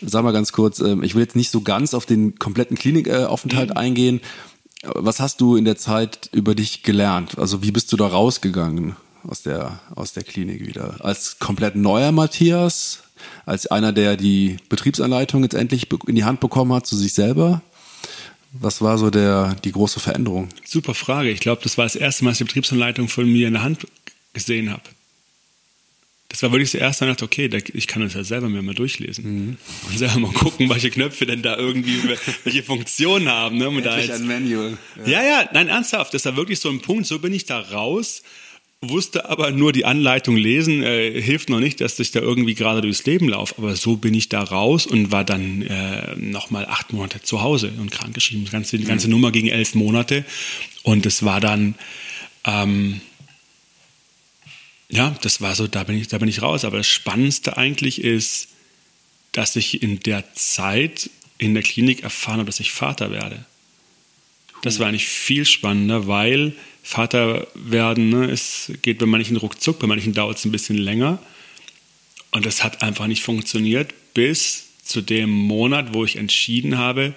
Sag 0.00 0.24
mal 0.24 0.32
ganz 0.32 0.52
kurz, 0.52 0.80
ähm, 0.80 1.02
ich 1.02 1.14
will 1.14 1.22
jetzt 1.22 1.36
nicht 1.36 1.50
so 1.50 1.60
ganz 1.60 1.92
auf 1.92 2.06
den 2.06 2.38
kompletten 2.38 2.78
Klinikaufenthalt 2.78 3.76
eingehen. 3.76 4.20
Was 4.82 5.20
hast 5.20 5.42
du 5.42 5.56
in 5.56 5.66
der 5.66 5.76
Zeit 5.76 6.30
über 6.32 6.54
dich 6.54 6.82
gelernt? 6.82 7.38
Also 7.38 7.62
wie 7.62 7.70
bist 7.70 7.92
du 7.92 7.98
da 7.98 8.06
rausgegangen 8.06 8.96
aus 9.24 9.42
der, 9.42 9.80
aus 9.94 10.14
der 10.14 10.22
Klinik 10.22 10.66
wieder? 10.66 10.96
Als 11.04 11.38
komplett 11.38 11.76
neuer 11.76 12.12
Matthias? 12.12 13.02
Als 13.46 13.66
einer, 13.66 13.92
der 13.92 14.16
die 14.16 14.56
Betriebsanleitung 14.68 15.42
jetzt 15.42 15.54
endlich 15.54 15.88
in 16.06 16.14
die 16.14 16.24
Hand 16.24 16.40
bekommen 16.40 16.72
hat 16.72 16.86
zu 16.86 16.96
sich 16.96 17.12
selber? 17.12 17.62
Was 18.52 18.82
war 18.82 18.98
so 18.98 19.10
der, 19.10 19.56
die 19.64 19.72
große 19.72 20.00
Veränderung? 20.00 20.48
Super 20.64 20.94
Frage. 20.94 21.30
Ich 21.30 21.40
glaube, 21.40 21.62
das 21.62 21.78
war 21.78 21.84
das 21.84 21.94
erste 21.94 22.24
Mal, 22.24 22.30
dass 22.30 22.40
ich 22.40 22.46
die 22.46 22.48
Betriebsanleitung 22.48 23.08
von 23.08 23.30
mir 23.30 23.46
in 23.46 23.54
der 23.54 23.62
Hand 23.62 23.86
gesehen 24.32 24.70
habe. 24.70 24.82
Das 26.30 26.44
war 26.44 26.52
wirklich 26.52 26.70
das 26.70 26.80
erste 26.80 27.04
Mal, 27.04 27.10
ich 27.10 27.16
dachte, 27.16 27.24
okay, 27.24 27.50
ich 27.74 27.88
kann 27.88 28.02
das 28.02 28.14
ja 28.14 28.22
selber 28.22 28.48
mir 28.48 28.62
mal 28.62 28.74
durchlesen. 28.74 29.58
Und 29.88 29.98
selber 29.98 30.20
mal 30.20 30.32
gucken, 30.32 30.68
welche 30.70 30.90
Knöpfe 30.90 31.26
denn 31.26 31.42
da 31.42 31.56
irgendwie, 31.56 31.98
welche 32.44 32.62
Funktionen 32.62 33.28
haben. 33.28 33.58
Ne? 33.58 33.68
Und 33.68 33.84
da 33.84 33.98
jetzt, 33.98 34.22
Manual. 34.22 34.78
ja, 35.06 35.24
ja, 35.24 35.48
nein, 35.52 35.66
ernsthaft. 35.66 36.14
Das 36.14 36.24
war 36.26 36.36
wirklich 36.36 36.60
so 36.60 36.70
ein 36.70 36.80
Punkt. 36.80 37.06
So 37.06 37.18
bin 37.18 37.32
ich 37.32 37.46
da 37.46 37.58
raus, 37.58 38.22
wusste 38.82 39.28
aber 39.28 39.50
nur 39.50 39.72
die 39.72 39.84
Anleitung 39.84 40.36
lesen, 40.36 40.82
äh, 40.82 41.20
hilft 41.20 41.50
noch 41.50 41.60
nicht, 41.60 41.80
dass 41.80 41.98
ich 41.98 42.12
da 42.12 42.20
irgendwie 42.20 42.54
gerade 42.54 42.80
durchs 42.80 43.04
Leben 43.04 43.28
laufe. 43.28 43.54
Aber 43.58 43.76
so 43.76 43.96
bin 43.96 44.14
ich 44.14 44.28
da 44.28 44.42
raus 44.42 44.86
und 44.86 45.12
war 45.12 45.24
dann 45.24 45.62
äh, 45.62 46.16
nochmal 46.16 46.66
acht 46.66 46.92
Monate 46.92 47.20
zu 47.22 47.42
Hause 47.42 47.72
und 47.78 47.90
krankgeschrieben. 47.90 48.44
Die 48.46 48.50
ganze, 48.50 48.78
die 48.78 48.84
ganze 48.84 49.08
Nummer 49.08 49.32
ging 49.32 49.48
elf 49.48 49.74
Monate. 49.74 50.24
Und 50.82 51.04
es 51.06 51.24
war 51.24 51.40
dann 51.40 51.74
Ähm, 52.44 53.00
ja, 54.88 55.16
das 55.22 55.40
war 55.40 55.54
so, 55.54 55.66
da 55.66 55.84
bin 55.84 55.96
ich, 55.96 56.08
da 56.08 56.18
bin 56.18 56.28
ich 56.28 56.42
raus. 56.42 56.64
Aber 56.64 56.76
das 56.78 56.88
Spannendste 56.88 57.56
eigentlich 57.56 58.02
ist, 58.02 58.48
dass 59.32 59.56
ich 59.56 59.82
in 59.82 60.00
der 60.00 60.34
Zeit 60.34 61.10
in 61.38 61.54
der 61.54 61.62
Klinik 61.62 62.02
erfahren 62.02 62.38
habe, 62.38 62.46
dass 62.46 62.60
ich 62.60 62.72
Vater 62.72 63.10
werde. 63.10 63.44
Das 64.62 64.78
war 64.78 64.88
eigentlich 64.88 65.08
viel 65.08 65.46
spannender, 65.46 66.06
weil 66.06 66.54
Vater 66.82 67.46
werden, 67.54 68.10
ne, 68.10 68.30
es 68.30 68.72
geht 68.82 68.98
bei 68.98 69.06
manchen 69.06 69.36
ruckzuck, 69.36 69.78
bei 69.78 69.86
manchen 69.86 70.14
dauert 70.14 70.38
es 70.38 70.44
ein 70.44 70.52
bisschen 70.52 70.78
länger. 70.78 71.18
Und 72.32 72.46
das 72.46 72.62
hat 72.62 72.82
einfach 72.82 73.06
nicht 73.06 73.22
funktioniert 73.22 73.94
bis 74.14 74.68
zu 74.84 75.00
dem 75.00 75.30
Monat, 75.30 75.94
wo 75.94 76.04
ich 76.04 76.16
entschieden 76.16 76.78
habe, 76.78 77.14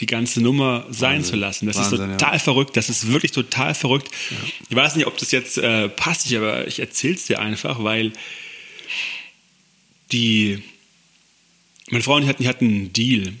die 0.00 0.06
ganze 0.06 0.40
Nummer 0.40 0.86
sein 0.90 1.16
Wahnsinn. 1.16 1.30
zu 1.30 1.36
lassen. 1.36 1.66
Das 1.66 1.76
Wahnsinn, 1.76 2.00
ist 2.00 2.12
total 2.12 2.32
ja. 2.34 2.38
verrückt. 2.38 2.76
Das 2.76 2.88
ist 2.88 3.10
wirklich 3.12 3.32
total 3.32 3.74
verrückt. 3.74 4.08
Ja. 4.30 4.36
Ich 4.70 4.76
weiß 4.76 4.96
nicht, 4.96 5.06
ob 5.06 5.18
das 5.18 5.32
jetzt 5.32 5.58
äh, 5.58 5.88
passt, 5.88 6.32
aber 6.32 6.66
ich 6.68 6.78
erzähle 6.78 7.14
es 7.14 7.26
dir 7.26 7.40
einfach, 7.40 7.82
weil 7.82 8.12
die 10.12 10.62
meine 11.90 12.02
Frau 12.02 12.16
und 12.16 12.22
ich 12.22 12.28
hatten, 12.28 12.46
hatten 12.46 12.66
einen 12.66 12.92
Deal. 12.92 13.32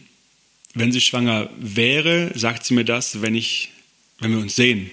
Wenn 0.74 0.92
sie 0.92 1.00
schwanger 1.00 1.50
wäre, 1.58 2.30
sagt 2.34 2.64
sie 2.64 2.74
mir 2.74 2.84
das, 2.84 3.22
wenn 3.22 3.34
ich, 3.34 3.70
wenn 4.18 4.32
wir 4.32 4.38
uns 4.38 4.56
sehen. 4.56 4.90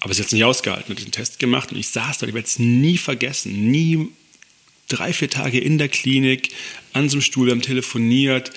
Aber 0.00 0.12
sie 0.12 0.20
hat 0.20 0.26
es 0.26 0.32
nicht 0.32 0.44
ausgehalten, 0.44 0.94
hat 0.94 1.04
den 1.04 1.12
Test 1.12 1.38
gemacht 1.38 1.72
und 1.72 1.78
ich 1.78 1.88
saß 1.88 2.18
dort, 2.18 2.28
ich 2.28 2.34
werde 2.34 2.46
es 2.46 2.58
nie 2.58 2.98
vergessen, 2.98 3.70
nie 3.70 4.08
drei, 4.88 5.12
vier 5.12 5.30
Tage 5.30 5.58
in 5.58 5.78
der 5.78 5.88
Klinik, 5.88 6.50
an 6.92 7.08
so 7.08 7.14
einem 7.14 7.22
Stuhl, 7.22 7.46
wir 7.46 7.52
haben 7.52 7.62
telefoniert, 7.62 8.52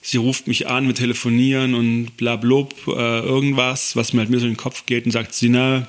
sie 0.00 0.16
ruft 0.16 0.46
mich 0.46 0.66
an, 0.66 0.86
wir 0.86 0.94
telefonieren 0.94 1.74
und 1.74 2.16
bla 2.16 2.36
blub, 2.36 2.74
äh, 2.86 2.90
irgendwas, 2.90 3.96
was 3.96 4.12
mir 4.12 4.20
halt 4.20 4.30
mir 4.30 4.38
so 4.38 4.46
in 4.46 4.52
den 4.52 4.56
Kopf 4.56 4.86
geht 4.86 5.04
und 5.04 5.12
sagt, 5.12 5.34
Sina, 5.34 5.86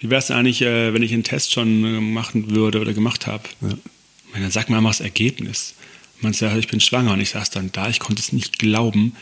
wie 0.00 0.10
wäre 0.10 0.18
es 0.18 0.30
eigentlich, 0.30 0.62
äh, 0.62 0.92
wenn 0.92 1.02
ich 1.02 1.12
einen 1.12 1.22
Test 1.22 1.52
schon 1.52 1.84
äh, 1.84 2.00
machen 2.00 2.50
würde 2.50 2.80
oder 2.80 2.92
gemacht 2.92 3.26
habe? 3.26 3.44
Ja. 3.60 3.68
Und 3.68 4.42
dann 4.42 4.50
sag 4.50 4.68
mir 4.68 4.76
einfach 4.76 4.90
das 4.90 5.00
Ergebnis. 5.00 5.74
Man 6.20 6.32
sagt, 6.32 6.56
ich 6.58 6.68
bin 6.68 6.80
schwanger 6.80 7.12
und 7.12 7.20
ich 7.20 7.30
saß 7.30 7.50
dann 7.50 7.70
da, 7.70 7.88
ich 7.88 8.00
konnte 8.00 8.20
es 8.20 8.32
nicht 8.32 8.58
glauben, 8.58 9.14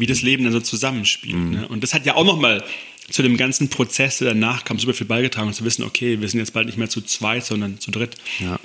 wie 0.00 0.06
das 0.06 0.22
Leben 0.22 0.44
dann 0.44 0.52
so 0.52 0.60
zusammenspielt. 0.60 1.36
Mhm. 1.36 1.50
Ne? 1.50 1.68
Und 1.68 1.82
das 1.82 1.94
hat 1.94 2.06
ja 2.06 2.14
auch 2.14 2.24
nochmal 2.24 2.64
zu 3.10 3.22
dem 3.22 3.36
ganzen 3.36 3.68
Prozess, 3.68 4.18
der 4.18 4.28
danach 4.28 4.64
kam, 4.64 4.78
super 4.78 4.94
viel 4.94 5.06
beigetragen 5.06 5.48
und 5.48 5.54
zu 5.54 5.64
wissen, 5.64 5.82
okay, 5.82 6.20
wir 6.20 6.28
sind 6.28 6.38
jetzt 6.38 6.52
bald 6.52 6.66
nicht 6.66 6.78
mehr 6.78 6.88
zu 6.88 7.00
zweit, 7.00 7.44
sondern 7.44 7.80
zu 7.80 7.90
dritt. 7.90 8.16
Ja, 8.38 8.58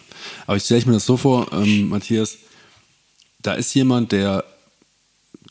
aber 0.46 0.58
ich 0.58 0.64
stelle 0.64 0.86
mir 0.86 0.94
das 0.94 1.06
so 1.06 1.18
vor, 1.18 1.52
ähm, 1.52 1.90
Matthias, 1.90 2.38
da 3.42 3.54
ist 3.54 3.74
jemand, 3.74 4.12
der, 4.12 4.44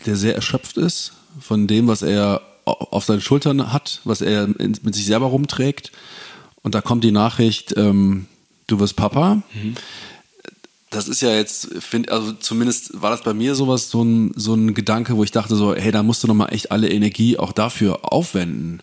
der 0.07 0.17
sehr 0.17 0.35
erschöpft 0.35 0.77
ist 0.77 1.13
von 1.41 1.67
dem, 1.67 1.89
was 1.89 2.03
er 2.03 2.43
auf 2.65 3.05
seinen 3.05 3.21
Schultern 3.21 3.73
hat, 3.73 4.01
was 4.05 4.21
er 4.21 4.49
mit 4.49 4.95
sich 4.95 5.05
selber 5.05 5.27
rumträgt. 5.27 5.93
Und 6.63 6.75
da 6.75 6.81
kommt 6.81 7.05
die 7.05 7.13
Nachricht, 7.13 7.75
ähm, 7.77 8.27
du 8.67 8.81
wirst 8.81 8.97
Papa. 8.97 9.43
Mhm. 9.53 9.75
Das 10.95 11.09
ist 11.09 11.21
ja 11.21 11.35
jetzt, 11.35 11.69
find, 11.81 12.11
also 12.11 12.33
zumindest 12.33 13.01
war 13.01 13.11
das 13.11 13.23
bei 13.23 13.35
mir 13.35 13.55
sowas, 13.55 13.91
so 13.91 14.03
ein, 14.03 14.33
so 14.37 14.55
ein 14.55 14.75
Gedanke, 14.75 15.17
wo 15.17 15.25
ich 15.25 15.33
dachte 15.33 15.57
so, 15.57 15.75
hey, 15.75 15.93
da 15.93 16.03
musst 16.03 16.23
du 16.23 16.29
nochmal 16.29 16.53
echt 16.53 16.71
alle 16.71 16.89
Energie 16.89 17.39
auch 17.39 17.53
dafür 17.53 18.13
aufwenden. 18.13 18.83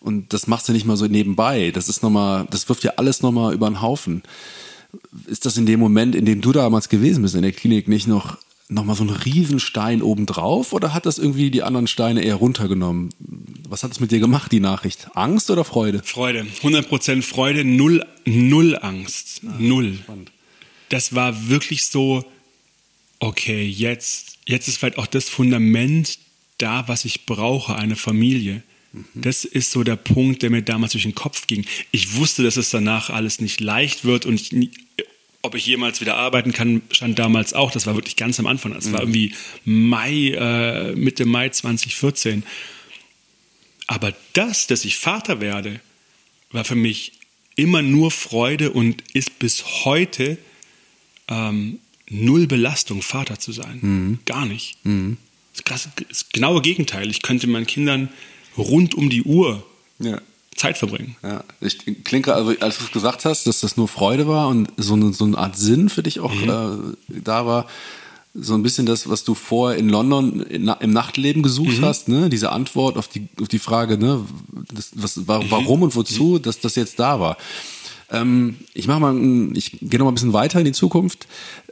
Und 0.00 0.32
das 0.32 0.46
machst 0.46 0.68
du 0.68 0.72
nicht 0.72 0.86
mal 0.86 0.96
so 0.96 1.06
nebenbei. 1.06 1.70
Das 1.72 1.88
ist 1.88 2.02
nochmal, 2.02 2.46
das 2.50 2.68
wirft 2.68 2.84
ja 2.84 2.92
alles 2.96 3.22
nochmal 3.22 3.54
über 3.54 3.68
den 3.68 3.82
Haufen 3.82 4.22
ist 5.26 5.46
das 5.46 5.56
in 5.56 5.66
dem 5.66 5.80
Moment, 5.80 6.14
in 6.14 6.24
dem 6.24 6.40
du 6.40 6.52
damals 6.52 6.88
gewesen 6.88 7.22
bist 7.22 7.34
in 7.34 7.42
der 7.42 7.52
Klinik, 7.52 7.88
nicht 7.88 8.06
noch 8.06 8.38
nochmal 8.70 8.96
so 8.96 9.04
ein 9.04 9.08
Riesenstein 9.08 10.02
obendrauf 10.02 10.74
oder 10.74 10.92
hat 10.92 11.06
das 11.06 11.18
irgendwie 11.18 11.50
die 11.50 11.62
anderen 11.62 11.86
Steine 11.86 12.22
eher 12.22 12.34
runtergenommen? 12.34 13.08
Was 13.66 13.82
hat 13.82 13.92
es 13.92 14.00
mit 14.00 14.10
dir 14.10 14.20
gemacht, 14.20 14.52
die 14.52 14.60
Nachricht? 14.60 15.08
Angst 15.14 15.50
oder 15.50 15.64
Freude? 15.64 16.02
Freude. 16.04 16.46
100% 16.62 17.22
Freude, 17.22 17.64
null, 17.64 18.04
null 18.26 18.76
Angst. 18.76 19.40
Ah, 19.46 19.54
null. 19.58 19.94
Spannend. 20.02 20.32
Das 20.88 21.14
war 21.14 21.48
wirklich 21.48 21.86
so, 21.86 22.24
okay, 23.18 23.66
jetzt, 23.66 24.38
jetzt 24.46 24.68
ist 24.68 24.78
vielleicht 24.78 24.98
auch 24.98 25.06
das 25.06 25.28
Fundament 25.28 26.18
da, 26.58 26.88
was 26.88 27.04
ich 27.04 27.26
brauche, 27.26 27.76
eine 27.76 27.96
Familie. 27.96 28.62
Mhm. 28.92 29.04
Das 29.14 29.44
ist 29.44 29.70
so 29.70 29.84
der 29.84 29.96
Punkt, 29.96 30.42
der 30.42 30.50
mir 30.50 30.62
damals 30.62 30.92
durch 30.92 31.04
den 31.04 31.14
Kopf 31.14 31.46
ging. 31.46 31.64
Ich 31.90 32.14
wusste, 32.14 32.42
dass 32.42 32.56
es 32.56 32.70
danach 32.70 33.10
alles 33.10 33.40
nicht 33.40 33.60
leicht 33.60 34.04
wird 34.04 34.26
und 34.26 34.40
ich, 34.40 34.70
ob 35.42 35.54
ich 35.54 35.66
jemals 35.66 36.00
wieder 36.00 36.16
arbeiten 36.16 36.52
kann, 36.52 36.82
stand 36.90 37.18
damals 37.18 37.54
auch. 37.54 37.70
Das 37.70 37.86
war 37.86 37.94
wirklich 37.94 38.16
ganz 38.16 38.38
am 38.38 38.46
Anfang. 38.46 38.72
Das 38.74 38.86
mhm. 38.86 38.92
war 38.92 39.00
irgendwie 39.00 39.34
Mai, 39.64 40.30
äh, 40.30 40.94
Mitte 40.94 41.26
Mai 41.26 41.48
2014. 41.48 42.42
Aber 43.86 44.14
das, 44.34 44.66
dass 44.66 44.84
ich 44.84 44.96
Vater 44.96 45.40
werde, 45.40 45.80
war 46.50 46.64
für 46.64 46.74
mich 46.74 47.12
immer 47.56 47.82
nur 47.82 48.10
Freude 48.10 48.70
und 48.70 49.02
ist 49.12 49.38
bis 49.38 49.84
heute 49.84 50.38
ähm, 51.28 51.78
null 52.10 52.46
Belastung, 52.46 53.02
Vater 53.02 53.38
zu 53.38 53.52
sein. 53.52 53.78
Mhm. 53.80 54.18
Gar 54.24 54.46
nicht. 54.46 54.76
Mhm. 54.84 55.18
Das, 55.64 55.88
das 56.08 56.28
genaue 56.32 56.62
Gegenteil. 56.62 57.10
Ich 57.10 57.22
könnte 57.22 57.46
meinen 57.46 57.66
Kindern 57.66 58.08
rund 58.56 58.94
um 58.94 59.10
die 59.10 59.22
Uhr 59.22 59.64
ja. 59.98 60.20
Zeit 60.56 60.78
verbringen. 60.78 61.16
Ja, 61.22 61.44
ich 61.60 61.78
klinke, 62.04 62.34
also 62.34 62.54
als 62.60 62.78
du 62.78 62.84
es 62.84 62.92
gesagt 62.92 63.24
hast, 63.24 63.46
dass 63.46 63.60
das 63.60 63.76
nur 63.76 63.88
Freude 63.88 64.26
war 64.26 64.48
und 64.48 64.68
so 64.76 64.94
eine, 64.94 65.12
so 65.12 65.24
eine 65.24 65.38
Art 65.38 65.56
Sinn 65.56 65.88
für 65.88 66.02
dich 66.02 66.20
auch 66.20 66.34
mhm. 66.34 66.96
äh, 67.08 67.20
da 67.22 67.46
war, 67.46 67.66
so 68.34 68.54
ein 68.54 68.62
bisschen 68.62 68.86
das, 68.86 69.08
was 69.08 69.24
du 69.24 69.34
vorher 69.34 69.78
in 69.78 69.88
London 69.88 70.42
im 70.42 70.90
Nachtleben 70.90 71.42
gesucht 71.42 71.78
mhm. 71.78 71.84
hast, 71.84 72.08
ne? 72.08 72.28
diese 72.28 72.52
Antwort 72.52 72.96
auf 72.96 73.08
die, 73.08 73.28
auf 73.40 73.48
die 73.48 73.58
Frage, 73.58 73.98
ne? 73.98 74.24
Das, 74.72 74.90
was, 74.94 75.26
warum 75.26 75.78
mhm. 75.78 75.84
und 75.84 75.96
wozu, 75.96 76.34
mhm. 76.34 76.42
dass 76.42 76.60
das 76.60 76.76
jetzt 76.76 76.98
da 76.98 77.18
war. 77.20 77.36
Ähm, 78.10 78.56
ich 78.74 78.86
mache 78.86 79.00
mal, 79.00 79.56
ich 79.56 79.78
gehe 79.80 79.98
noch 79.98 80.06
mal 80.06 80.12
ein 80.12 80.14
bisschen 80.14 80.32
weiter 80.32 80.58
in 80.58 80.64
die 80.64 80.72
Zukunft. 80.72 81.26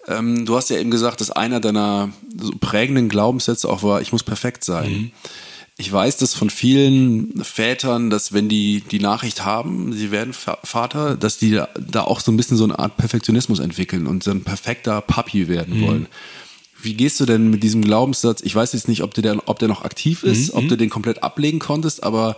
Ähm, 0.09 0.47
du 0.47 0.57
hast 0.57 0.71
ja 0.71 0.79
eben 0.79 0.91
gesagt, 0.91 1.21
dass 1.21 1.31
einer 1.31 1.61
deiner 1.61 2.11
so 2.39 2.53
prägenden 2.59 3.09
Glaubenssätze 3.09 3.69
auch 3.69 3.83
war, 3.83 4.01
ich 4.01 4.13
muss 4.13 4.23
perfekt 4.23 4.65
sein. 4.65 4.91
Mhm. 4.91 5.11
Ich 5.79 5.93
weiß 5.93 6.17
das 6.17 6.33
von 6.33 6.49
vielen 6.49 7.45
Vätern, 7.45 8.09
dass 8.09 8.33
wenn 8.33 8.49
die 8.49 8.83
die 8.91 8.99
Nachricht 8.99 9.45
haben, 9.45 9.93
sie 9.93 10.11
werden 10.11 10.33
Vater, 10.33 11.17
dass 11.17 11.37
die 11.37 11.61
da 11.79 12.03
auch 12.03 12.21
so 12.21 12.33
ein 12.33 12.37
bisschen 12.39 12.57
so 12.57 12.65
eine 12.65 12.79
Art 12.79 12.97
Perfektionismus 12.97 13.59
entwickeln 13.59 14.07
und 14.07 14.25
so 14.25 14.31
ein 14.31 14.43
perfekter 14.43 15.03
Papi 15.03 15.49
werden 15.49 15.81
mhm. 15.81 15.87
wollen. 15.87 16.07
Wie 16.81 16.95
gehst 16.95 17.21
du 17.21 17.27
denn 17.27 17.51
mit 17.51 17.63
diesem 17.63 17.83
Glaubenssatz? 17.83 18.41
Ich 18.43 18.55
weiß 18.55 18.73
jetzt 18.73 18.89
nicht, 18.89 19.03
ob 19.03 19.13
der, 19.13 19.49
ob 19.49 19.59
der 19.59 19.69
noch 19.69 19.83
aktiv 19.83 20.23
ist, 20.23 20.53
mhm. 20.53 20.59
ob 20.59 20.69
du 20.69 20.77
den 20.77 20.89
komplett 20.89 21.23
ablegen 21.23 21.59
konntest, 21.59 22.03
aber 22.05 22.37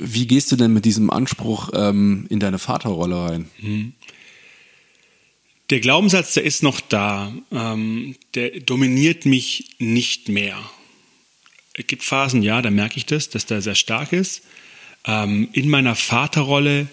wie 0.00 0.26
gehst 0.26 0.50
du 0.52 0.56
denn 0.56 0.72
mit 0.72 0.84
diesem 0.84 1.10
Anspruch 1.10 1.70
ähm, 1.74 2.26
in 2.30 2.40
deine 2.40 2.58
Vaterrolle 2.58 3.30
rein? 3.30 3.50
Mhm. 3.60 3.92
Der 5.70 5.80
Glaubenssatz, 5.80 6.34
der 6.34 6.44
ist 6.44 6.62
noch 6.62 6.80
da. 6.80 7.32
Ähm, 7.52 8.16
der 8.34 8.60
dominiert 8.60 9.26
mich 9.26 9.76
nicht 9.78 10.28
mehr. 10.28 10.58
Es 11.74 11.86
gibt 11.86 12.02
Phasen, 12.02 12.42
ja, 12.42 12.62
da 12.62 12.70
merke 12.70 12.96
ich 12.96 13.06
das, 13.06 13.28
dass 13.28 13.46
der 13.46 13.60
sehr 13.60 13.74
stark 13.74 14.12
ist. 14.12 14.42
Ähm, 15.04 15.48
in 15.52 15.68
meiner 15.68 15.94
Vaterrolle 15.94 16.88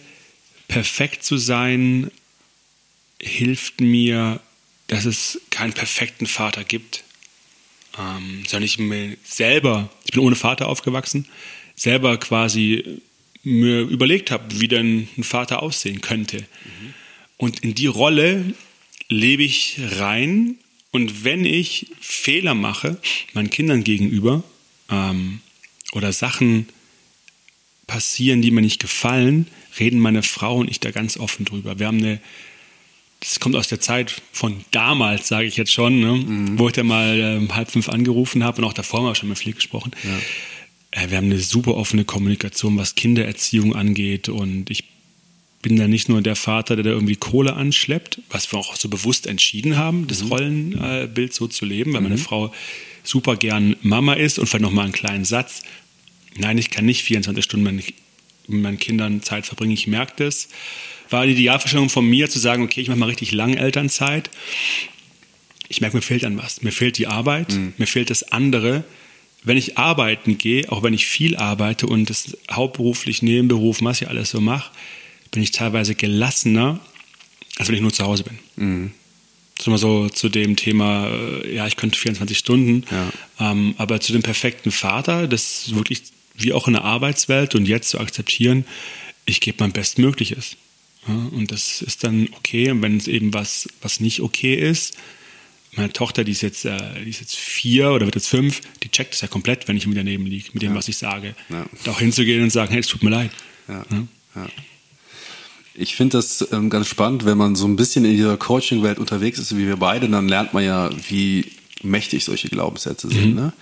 perfekt 0.67 1.23
zu 1.23 1.37
sein, 1.37 2.11
hilft 3.21 3.81
mir, 3.81 4.41
dass 4.87 5.05
es 5.05 5.41
keinen 5.51 5.73
perfekten 5.73 6.27
Vater 6.27 6.63
gibt. 6.63 7.03
Ähm, 7.97 8.43
sondern 8.45 8.63
ich 8.63 8.77
mir 8.77 9.15
selber, 9.23 9.89
ich 10.03 10.11
bin 10.11 10.21
ohne 10.21 10.35
Vater 10.35 10.67
aufgewachsen, 10.67 11.27
selber 11.75 12.17
quasi 12.17 13.01
mir 13.43 13.81
überlegt 13.81 14.31
habe, 14.31 14.59
wie 14.59 14.67
denn 14.67 15.07
ein 15.17 15.23
Vater 15.23 15.61
aussehen 15.61 16.01
könnte. 16.01 16.39
Mhm. 16.39 16.93
Und 17.37 17.59
in 17.59 17.75
die 17.75 17.87
Rolle 17.87 18.53
lebe 19.07 19.43
ich 19.43 19.79
rein. 19.97 20.55
Und 20.91 21.23
wenn 21.23 21.45
ich 21.45 21.87
Fehler 21.99 22.55
mache, 22.55 22.97
meinen 23.33 23.49
Kindern 23.49 23.83
gegenüber, 23.83 24.43
ähm, 24.89 25.41
oder 25.91 26.11
Sachen 26.11 26.67
passieren, 27.87 28.41
die 28.41 28.51
mir 28.51 28.61
nicht 28.61 28.81
gefallen, 28.81 29.47
reden 29.79 29.99
meine 29.99 30.23
Frau 30.23 30.57
und 30.57 30.69
ich 30.69 30.79
da 30.79 30.91
ganz 30.91 31.17
offen 31.17 31.45
drüber. 31.45 31.79
Wir 31.79 31.87
haben 31.87 31.99
eine, 31.99 32.19
das 33.19 33.39
kommt 33.39 33.55
aus 33.55 33.67
der 33.67 33.79
Zeit 33.79 34.21
von 34.31 34.63
damals, 34.71 35.27
sage 35.27 35.47
ich 35.47 35.57
jetzt 35.57 35.71
schon, 35.71 35.99
ne? 35.99 36.13
mhm. 36.13 36.59
wo 36.59 36.67
ich 36.67 36.73
da 36.73 36.83
mal 36.83 37.19
äh, 37.19 37.53
halb 37.53 37.71
fünf 37.71 37.89
angerufen 37.89 38.43
habe 38.43 38.61
und 38.61 38.63
auch 38.67 38.73
davor 38.73 38.99
haben 38.99 39.07
wir 39.07 39.15
schon 39.15 39.29
mal 39.29 39.35
viel 39.35 39.53
gesprochen. 39.53 39.91
Ja. 40.03 40.09
Äh, 40.95 41.09
wir 41.09 41.17
haben 41.17 41.25
eine 41.25 41.39
super 41.39 41.75
offene 41.75 42.05
Kommunikation, 42.05 42.77
was 42.77 42.95
Kindererziehung 42.95 43.75
angeht 43.75 44.29
und 44.29 44.69
ich 44.71 44.85
bin 45.61 45.77
da 45.77 45.87
nicht 45.87 46.09
nur 46.09 46.21
der 46.21 46.35
Vater, 46.35 46.75
der 46.75 46.83
da 46.83 46.91
irgendwie 46.91 47.15
Kohle 47.15 47.55
anschleppt, 47.55 48.21
was 48.29 48.51
wir 48.51 48.59
auch 48.59 48.75
so 48.75 48.87
bewusst 48.87 49.25
entschieden 49.25 49.77
haben, 49.77 50.05
das 50.07 50.23
mhm. 50.23 50.29
Rollenbild 50.29 51.33
so 51.33 51.47
zu 51.47 51.65
leben, 51.65 51.93
weil 51.93 52.01
meine 52.01 52.17
mhm. 52.17 52.19
Frau 52.19 52.53
super 53.03 53.35
gern 53.35 53.75
Mama 53.81 54.13
ist 54.13 54.37
und 54.37 54.45
vielleicht 54.45 54.61
nochmal 54.61 54.85
einen 54.85 54.93
kleinen 54.93 55.25
Satz. 55.25 55.63
Nein, 56.37 56.59
ich 56.59 56.69
kann 56.69 56.85
nicht 56.85 57.01
24 57.01 57.43
Stunden 57.43 57.63
mit 57.63 57.93
meinen 58.47 58.77
Kindern 58.77 59.23
Zeit 59.23 59.47
verbringen, 59.47 59.71
ich 59.71 59.87
merke 59.87 60.23
das. 60.23 60.49
War 61.09 61.25
die 61.25 61.31
Idealvorstellung 61.31 61.89
von 61.89 62.05
mir 62.05 62.29
zu 62.29 62.37
sagen, 62.37 62.61
okay, 62.63 62.81
ich 62.81 62.87
mache 62.87 62.99
mal 62.99 63.07
richtig 63.07 63.31
lange 63.31 63.57
Elternzeit. 63.57 64.29
Ich 65.67 65.81
merke, 65.81 65.97
mir 65.97 66.03
fehlt 66.03 66.25
an 66.25 66.37
was. 66.37 66.61
Mir 66.61 66.71
fehlt 66.71 66.99
die 66.99 67.07
Arbeit, 67.07 67.53
mhm. 67.53 67.73
mir 67.77 67.87
fehlt 67.87 68.11
das 68.11 68.31
andere, 68.31 68.83
wenn 69.45 69.57
ich 69.57 69.77
arbeiten 69.77 70.37
gehe, 70.37 70.71
auch 70.71 70.83
wenn 70.83 70.93
ich 70.93 71.05
viel 71.05 71.37
arbeite 71.37 71.87
und 71.87 72.09
das 72.09 72.37
hauptberuflich, 72.51 73.21
Nebenberuf, 73.21 73.81
was 73.81 74.01
ich 74.01 74.09
alles 74.09 74.31
so 74.31 74.41
mache, 74.41 74.71
bin 75.31 75.41
ich 75.43 75.51
teilweise 75.51 75.95
gelassener, 75.95 76.79
als 77.57 77.67
wenn 77.67 77.75
ich 77.75 77.81
nur 77.81 77.93
zu 77.93 78.03
Hause 78.03 78.23
bin. 78.23 78.39
Mhm. 78.55 78.91
Das 79.55 79.63
ist 79.63 79.67
immer 79.67 79.77
so 79.77 80.09
zu 80.09 80.27
dem 80.27 80.57
Thema, 80.57 81.07
äh, 81.07 81.55
ja, 81.55 81.67
ich 81.67 81.77
könnte 81.77 81.97
24 81.97 82.37
Stunden, 82.37 82.83
ja. 82.91 83.51
ähm, 83.51 83.75
aber 83.77 84.01
zu 84.01 84.11
dem 84.11 84.21
perfekten 84.21 84.71
Vater, 84.71 85.27
das 85.27 85.67
ist 85.67 85.75
wirklich 85.75 86.03
wie 86.35 86.51
auch 86.51 86.67
in 86.67 86.73
der 86.73 86.83
Arbeitswelt 86.83 87.55
und 87.55 87.65
jetzt 87.65 87.89
zu 87.89 87.99
akzeptieren, 87.99 88.65
ich 89.25 89.39
gebe 89.39 89.57
mein 89.59 89.71
Bestmögliches. 89.71 90.57
Ja, 91.07 91.13
und 91.31 91.51
das 91.51 91.81
ist 91.81 92.03
dann 92.03 92.29
okay. 92.37 92.71
Und 92.71 92.81
wenn 92.81 92.97
es 92.97 93.07
eben 93.07 93.33
was, 93.33 93.69
was 93.81 93.99
nicht 93.99 94.21
okay 94.21 94.55
ist, 94.55 94.97
meine 95.77 95.93
Tochter, 95.93 96.23
die 96.23 96.31
ist 96.31 96.41
jetzt, 96.41 96.65
äh, 96.65 96.77
die 97.03 97.09
ist 97.09 97.19
jetzt 97.19 97.35
vier 97.35 97.91
oder 97.91 98.05
wird 98.05 98.15
jetzt 98.15 98.29
fünf, 98.29 98.61
die 98.83 98.89
checkt 98.89 99.13
es 99.13 99.21
ja 99.21 99.27
komplett, 99.27 99.67
wenn 99.67 99.77
ich 99.77 99.87
mir 99.87 99.95
daneben 99.95 100.25
liege, 100.25 100.49
mit 100.53 100.61
dem, 100.61 100.71
ja. 100.71 100.77
was 100.77 100.87
ich 100.87 100.97
sage. 100.97 101.35
Ja. 101.49 101.65
Da 101.83 101.91
auch 101.91 101.99
hinzugehen 101.99 102.43
und 102.43 102.51
sagen, 102.51 102.71
hey, 102.71 102.79
es 102.79 102.87
tut 102.87 103.03
mir 103.03 103.09
leid. 103.09 103.31
Ja. 103.67 103.85
Ich 105.73 105.95
finde 105.95 106.17
das 106.17 106.47
ähm, 106.51 106.69
ganz 106.69 106.87
spannend, 106.87 107.25
wenn 107.25 107.37
man 107.37 107.55
so 107.55 107.67
ein 107.67 107.75
bisschen 107.75 108.05
in 108.05 108.11
dieser 108.11 108.37
Coaching-Welt 108.37 108.97
unterwegs 108.97 109.39
ist, 109.39 109.57
wie 109.57 109.67
wir 109.67 109.77
beide, 109.77 110.07
dann 110.07 110.29
lernt 110.29 110.53
man 110.53 110.63
ja, 110.63 110.89
wie 111.09 111.51
mächtig 111.83 112.23
solche 112.23 112.47
Glaubenssätze 112.47 113.09
sind. 113.09 113.31
Mhm. 113.31 113.35
Ne? 113.35 113.53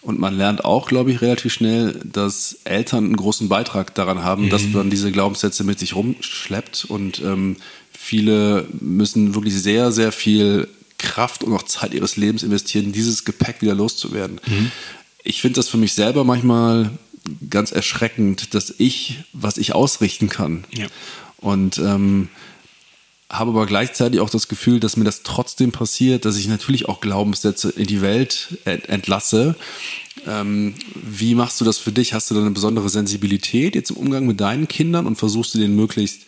Und 0.00 0.20
man 0.20 0.36
lernt 0.36 0.64
auch, 0.64 0.86
glaube 0.86 1.10
ich, 1.10 1.20
relativ 1.20 1.52
schnell, 1.52 2.00
dass 2.04 2.58
Eltern 2.64 3.04
einen 3.06 3.16
großen 3.16 3.48
Beitrag 3.48 3.94
daran 3.96 4.22
haben, 4.22 4.44
mhm. 4.44 4.50
dass 4.50 4.62
man 4.68 4.90
diese 4.90 5.10
Glaubenssätze 5.10 5.64
mit 5.64 5.80
sich 5.80 5.96
rumschleppt. 5.96 6.86
Und 6.88 7.20
ähm, 7.20 7.56
viele 7.92 8.68
müssen 8.80 9.34
wirklich 9.34 9.54
sehr, 9.54 9.90
sehr 9.90 10.12
viel 10.12 10.68
Kraft 10.98 11.44
und 11.44 11.54
auch 11.54 11.62
Zeit 11.62 11.94
ihres 11.94 12.16
Lebens 12.16 12.42
investieren, 12.42 12.92
dieses 12.92 13.24
Gepäck 13.24 13.62
wieder 13.62 13.74
loszuwerden. 13.74 14.40
Mhm. 14.46 14.72
Ich 15.24 15.40
finde 15.40 15.56
das 15.56 15.68
für 15.68 15.76
mich 15.76 15.94
selber 15.94 16.24
manchmal 16.24 16.90
ganz 17.50 17.72
erschreckend, 17.72 18.54
dass 18.54 18.74
ich, 18.78 19.18
was 19.32 19.58
ich 19.58 19.74
ausrichten 19.74 20.28
kann. 20.28 20.64
Ja. 20.74 20.86
Und 21.38 21.78
ähm, 21.78 22.28
habe 23.30 23.50
aber 23.50 23.66
gleichzeitig 23.66 24.20
auch 24.20 24.30
das 24.30 24.48
Gefühl, 24.48 24.80
dass 24.80 24.96
mir 24.96 25.04
das 25.04 25.22
trotzdem 25.22 25.70
passiert, 25.70 26.24
dass 26.24 26.38
ich 26.38 26.48
natürlich 26.48 26.88
auch 26.88 27.00
Glaubenssätze 27.00 27.70
in 27.70 27.86
die 27.86 28.00
Welt 28.00 28.58
entlasse. 28.64 29.54
Ähm, 30.26 30.74
wie 30.94 31.34
machst 31.34 31.60
du 31.60 31.64
das 31.64 31.78
für 31.78 31.92
dich? 31.92 32.14
Hast 32.14 32.30
du 32.30 32.34
da 32.34 32.40
eine 32.40 32.50
besondere 32.50 32.88
Sensibilität 32.88 33.74
jetzt 33.74 33.90
im 33.90 33.98
Umgang 33.98 34.26
mit 34.26 34.40
deinen 34.40 34.66
Kindern 34.66 35.06
und 35.06 35.16
versuchst 35.16 35.54
du 35.54 35.58
denen 35.58 35.76
möglichst 35.76 36.22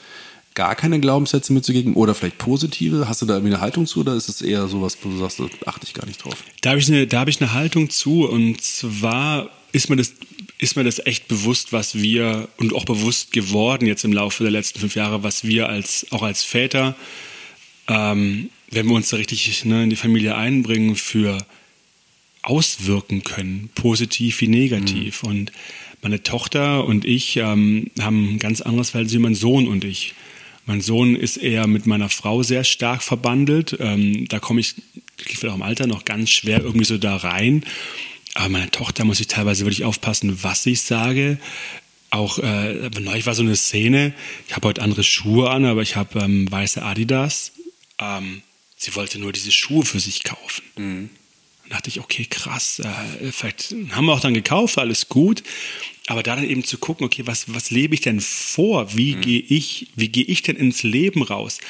gar 0.55 0.75
keine 0.75 1.01
Glaubenssätze 1.01 1.53
mitzugeben 1.53 1.95
oder 1.95 2.15
vielleicht 2.15 2.39
positive? 2.39 3.09
Hast 3.09 3.23
du 3.23 3.27
da 3.27 3.35
irgendwie 3.35 3.55
eine 3.55 3.63
Haltung 3.63 3.87
zu 3.87 4.01
oder 4.01 4.15
ist 4.15 4.29
es 4.29 4.43
eher 4.43 4.67
sowas, 4.69 4.99
wo 5.03 5.11
du 5.11 5.19
sagst, 5.19 5.41
da 5.41 5.47
achte 5.67 5.87
ich 5.87 5.95
gar 5.95 6.07
nicht 6.07 6.25
drauf? 6.25 6.43
Da 6.61 6.71
habe 6.71 6.81
ich, 6.81 6.89
eine, 6.89 7.07
hab 7.13 7.29
ich 7.29 7.41
eine 7.41 7.53
Haltung 7.53 7.91
zu 7.91 8.29
und 8.29 8.61
zwar 8.61 9.51
ist 9.73 9.89
mir, 9.89 9.97
das, 9.97 10.15
ist 10.59 10.77
mir 10.77 10.85
das 10.85 11.05
echt 11.07 11.29
bewusst, 11.29 11.73
was 11.73 11.95
wir 11.95 12.49
und 12.59 12.75
auch 12.75 12.85
bewusst 12.85 13.33
geworden 13.33 13.87
jetzt 13.87 14.05
im 14.05 14.13
Laufe 14.13 14.43
der 14.43 14.53
letzten 14.53 14.81
fünf 14.81 14.97
Jahre, 14.97 15.23
was 15.23 15.45
wir 15.45 15.69
als, 15.69 16.07
auch 16.11 16.23
als 16.23 16.43
Väter, 16.43 16.97
ähm, 17.89 18.51
wenn 18.71 18.87
wir 18.87 18.95
uns 18.95 19.11
da 19.11 19.17
richtig 19.17 19.65
ne, 19.65 19.85
in 19.85 19.91
die 19.91 19.97
Familie 19.97 20.37
einbringen, 20.37 20.97
für 20.97 21.39
auswirken 22.43 23.23
können, 23.23 23.71
positiv 23.75 24.41
wie 24.41 24.49
negativ. 24.49 25.23
Mhm. 25.23 25.29
Und 25.29 25.53
meine 26.03 26.23
Tochter 26.23 26.85
und 26.85 27.05
ich 27.05 27.37
ähm, 27.37 27.91
haben 28.01 28.35
ein 28.35 28.39
ganz 28.39 28.61
anderes 28.61 28.91
Verhältnis 28.91 29.15
wie 29.15 29.23
mein 29.23 29.35
Sohn 29.35 29.69
und 29.69 29.85
ich. 29.85 30.15
Mein 30.67 30.81
Sohn 30.81 31.17
ist 31.17 31.37
eher 31.37 31.67
mit 31.67 31.87
meiner 31.87 32.09
Frau 32.09 32.43
sehr 32.43 32.65
stark 32.65 33.03
verbandelt. 33.03 33.77
Ähm, 33.81 34.27
da 34.29 34.39
komme 34.39 34.61
ich, 34.61 34.75
vielleicht 35.17 35.47
auch 35.47 35.55
im 35.55 35.63
Alter, 35.63 35.87
noch 35.87 36.05
ganz 36.05 36.31
schwer 36.31 36.61
irgendwie 36.61 36.85
so 36.85 36.99
da 36.99 37.17
rein. 37.17 37.65
Aber 38.35 38.49
meine 38.49 38.71
Tochter 38.71 39.05
muss 39.05 39.21
ich 39.21 39.27
teilweise 39.27 39.65
wirklich 39.65 39.85
aufpassen, 39.85 40.43
was 40.43 40.65
ich 40.67 40.83
sage. 40.83 41.39
Auch 42.11 42.39
äh, 42.39 42.91
neulich 43.01 43.27
war 43.27 43.35
so 43.35 43.43
eine 43.43 43.57
Szene, 43.57 44.13
ich 44.49 44.57
habe 44.57 44.69
heute 44.69 44.83
andere 44.83 45.05
Schuhe 45.05 45.51
an, 45.51 45.65
aber 45.65 45.83
ich 45.83 45.97
habe 45.97 46.21
ähm, 46.21 46.51
weiße 46.51 46.83
Adidas. 46.83 47.53
Ähm, 47.99 48.43
sie 48.77 48.95
wollte 48.97 49.19
nur 49.19 49.33
diese 49.33 49.53
Schuhe 49.53 49.85
für 49.85 50.01
sich 50.01 50.25
kaufen. 50.25 50.63
Mhm. 50.77 51.11
Dachte 51.71 51.89
ich, 51.89 52.01
okay, 52.01 52.27
krass, 52.29 52.81
äh, 52.81 53.33
vielleicht 53.33 53.75
haben 53.93 54.07
wir 54.07 54.13
auch 54.13 54.21
dann 54.21 54.35
gekauft, 54.35 54.77
alles 54.77 55.09
gut. 55.09 55.43
Aber 56.09 56.25
da 56.25 56.35
dann 56.35 56.49
eben 56.49 56.65
zu 56.65 56.79
gucken, 56.79 57.07
okay, 57.07 57.23
was, 57.27 57.55
was 57.55 57.71
lebe 57.71 57.95
ich 57.95 58.01
denn 58.01 58.21
vor? 58.21 58.97
Wie 58.97 59.15
mhm. 59.15 59.21
gehe 59.21 59.41
ich, 59.41 59.87
wie 59.95 60.09
gehe 60.09 60.25
ich 60.25 60.43
denn 60.43 60.57
ins 60.57 60.83
Leben 60.83 61.23
raus? 61.23 61.61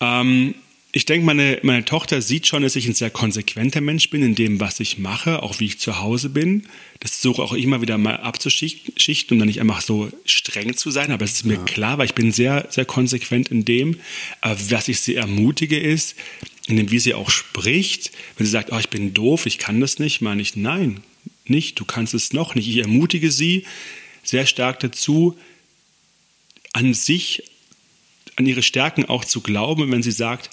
Ähm, 0.00 0.54
ich 0.92 1.06
denke, 1.06 1.26
meine, 1.26 1.58
meine 1.62 1.84
Tochter 1.84 2.22
sieht 2.22 2.46
schon, 2.46 2.62
dass 2.62 2.76
ich 2.76 2.86
ein 2.86 2.94
sehr 2.94 3.10
konsequenter 3.10 3.80
Mensch 3.80 4.10
bin 4.10 4.22
in 4.22 4.36
dem, 4.36 4.60
was 4.60 4.78
ich 4.78 4.98
mache, 4.98 5.42
auch 5.42 5.58
wie 5.58 5.64
ich 5.64 5.80
zu 5.80 5.98
Hause 5.98 6.28
bin. 6.28 6.66
Das 7.00 7.12
versuche 7.12 7.42
auch 7.42 7.52
immer 7.54 7.80
wieder 7.80 7.98
mal 7.98 8.18
abzuschichten, 8.18 9.34
um 9.34 9.38
dann 9.40 9.48
nicht 9.48 9.60
einfach 9.60 9.80
so 9.80 10.08
streng 10.24 10.76
zu 10.76 10.92
sein. 10.92 11.10
Aber 11.10 11.24
es 11.24 11.32
ist 11.32 11.46
mir 11.46 11.54
ja. 11.54 11.64
klar, 11.64 11.98
weil 11.98 12.06
ich 12.06 12.14
bin 12.14 12.30
sehr, 12.30 12.68
sehr 12.70 12.84
konsequent 12.84 13.48
in 13.48 13.64
dem. 13.64 13.98
Aber 14.40 14.56
was 14.70 14.86
ich 14.86 15.00
sie 15.00 15.16
ermutige 15.16 15.80
ist, 15.80 16.14
in 16.66 16.76
dem, 16.76 16.90
wie 16.90 16.98
sie 16.98 17.14
auch 17.14 17.30
spricht, 17.30 18.10
wenn 18.36 18.46
sie 18.46 18.52
sagt, 18.52 18.72
oh, 18.72 18.78
ich 18.78 18.88
bin 18.88 19.12
doof, 19.14 19.46
ich 19.46 19.58
kann 19.58 19.80
das 19.80 19.98
nicht, 19.98 20.20
meine 20.20 20.42
ich, 20.42 20.56
nein, 20.56 21.02
nicht, 21.46 21.78
du 21.78 21.84
kannst 21.84 22.14
es 22.14 22.32
noch 22.32 22.54
nicht. 22.54 22.68
Ich 22.68 22.78
ermutige 22.78 23.30
sie 23.30 23.64
sehr 24.22 24.46
stark 24.46 24.80
dazu, 24.80 25.36
an 26.72 26.94
sich, 26.94 27.42
an 28.36 28.46
ihre 28.46 28.62
Stärken 28.62 29.04
auch 29.04 29.24
zu 29.24 29.42
glauben. 29.42 29.90
wenn 29.92 30.02
sie 30.02 30.10
sagt, 30.10 30.50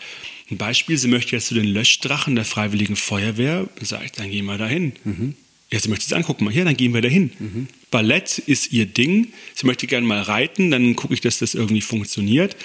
ein 0.49 0.57
Beispiel, 0.57 0.97
sie 0.97 1.07
möchte 1.07 1.35
jetzt 1.35 1.47
zu 1.47 1.53
den 1.53 1.65
Löschdrachen 1.65 2.35
der 2.35 2.43
Freiwilligen 2.43 2.97
Feuerwehr, 2.97 3.69
dann 3.75 3.85
sage 3.85 4.05
ich, 4.05 4.11
dann 4.11 4.29
gehen 4.29 4.45
wir 4.45 4.57
dahin. 4.57 4.93
Mhm. 5.05 5.35
Ja, 5.71 5.79
sie 5.79 5.87
möchte 5.87 6.05
es 6.05 6.13
angucken, 6.13 6.43
mal 6.43 6.53
hier, 6.53 6.65
dann 6.65 6.75
gehen 6.75 6.93
wir 6.93 7.01
dahin. 7.01 7.31
Mhm. 7.39 7.67
Ballett 7.89 8.37
ist 8.37 8.73
ihr 8.73 8.85
Ding. 8.85 9.31
Sie 9.55 9.65
möchte 9.65 9.87
gerne 9.87 10.05
mal 10.05 10.21
reiten, 10.21 10.69
dann 10.69 10.97
gucke 10.97 11.13
ich, 11.13 11.21
dass 11.21 11.39
das 11.39 11.53
irgendwie 11.53 11.79
funktioniert. 11.79 12.57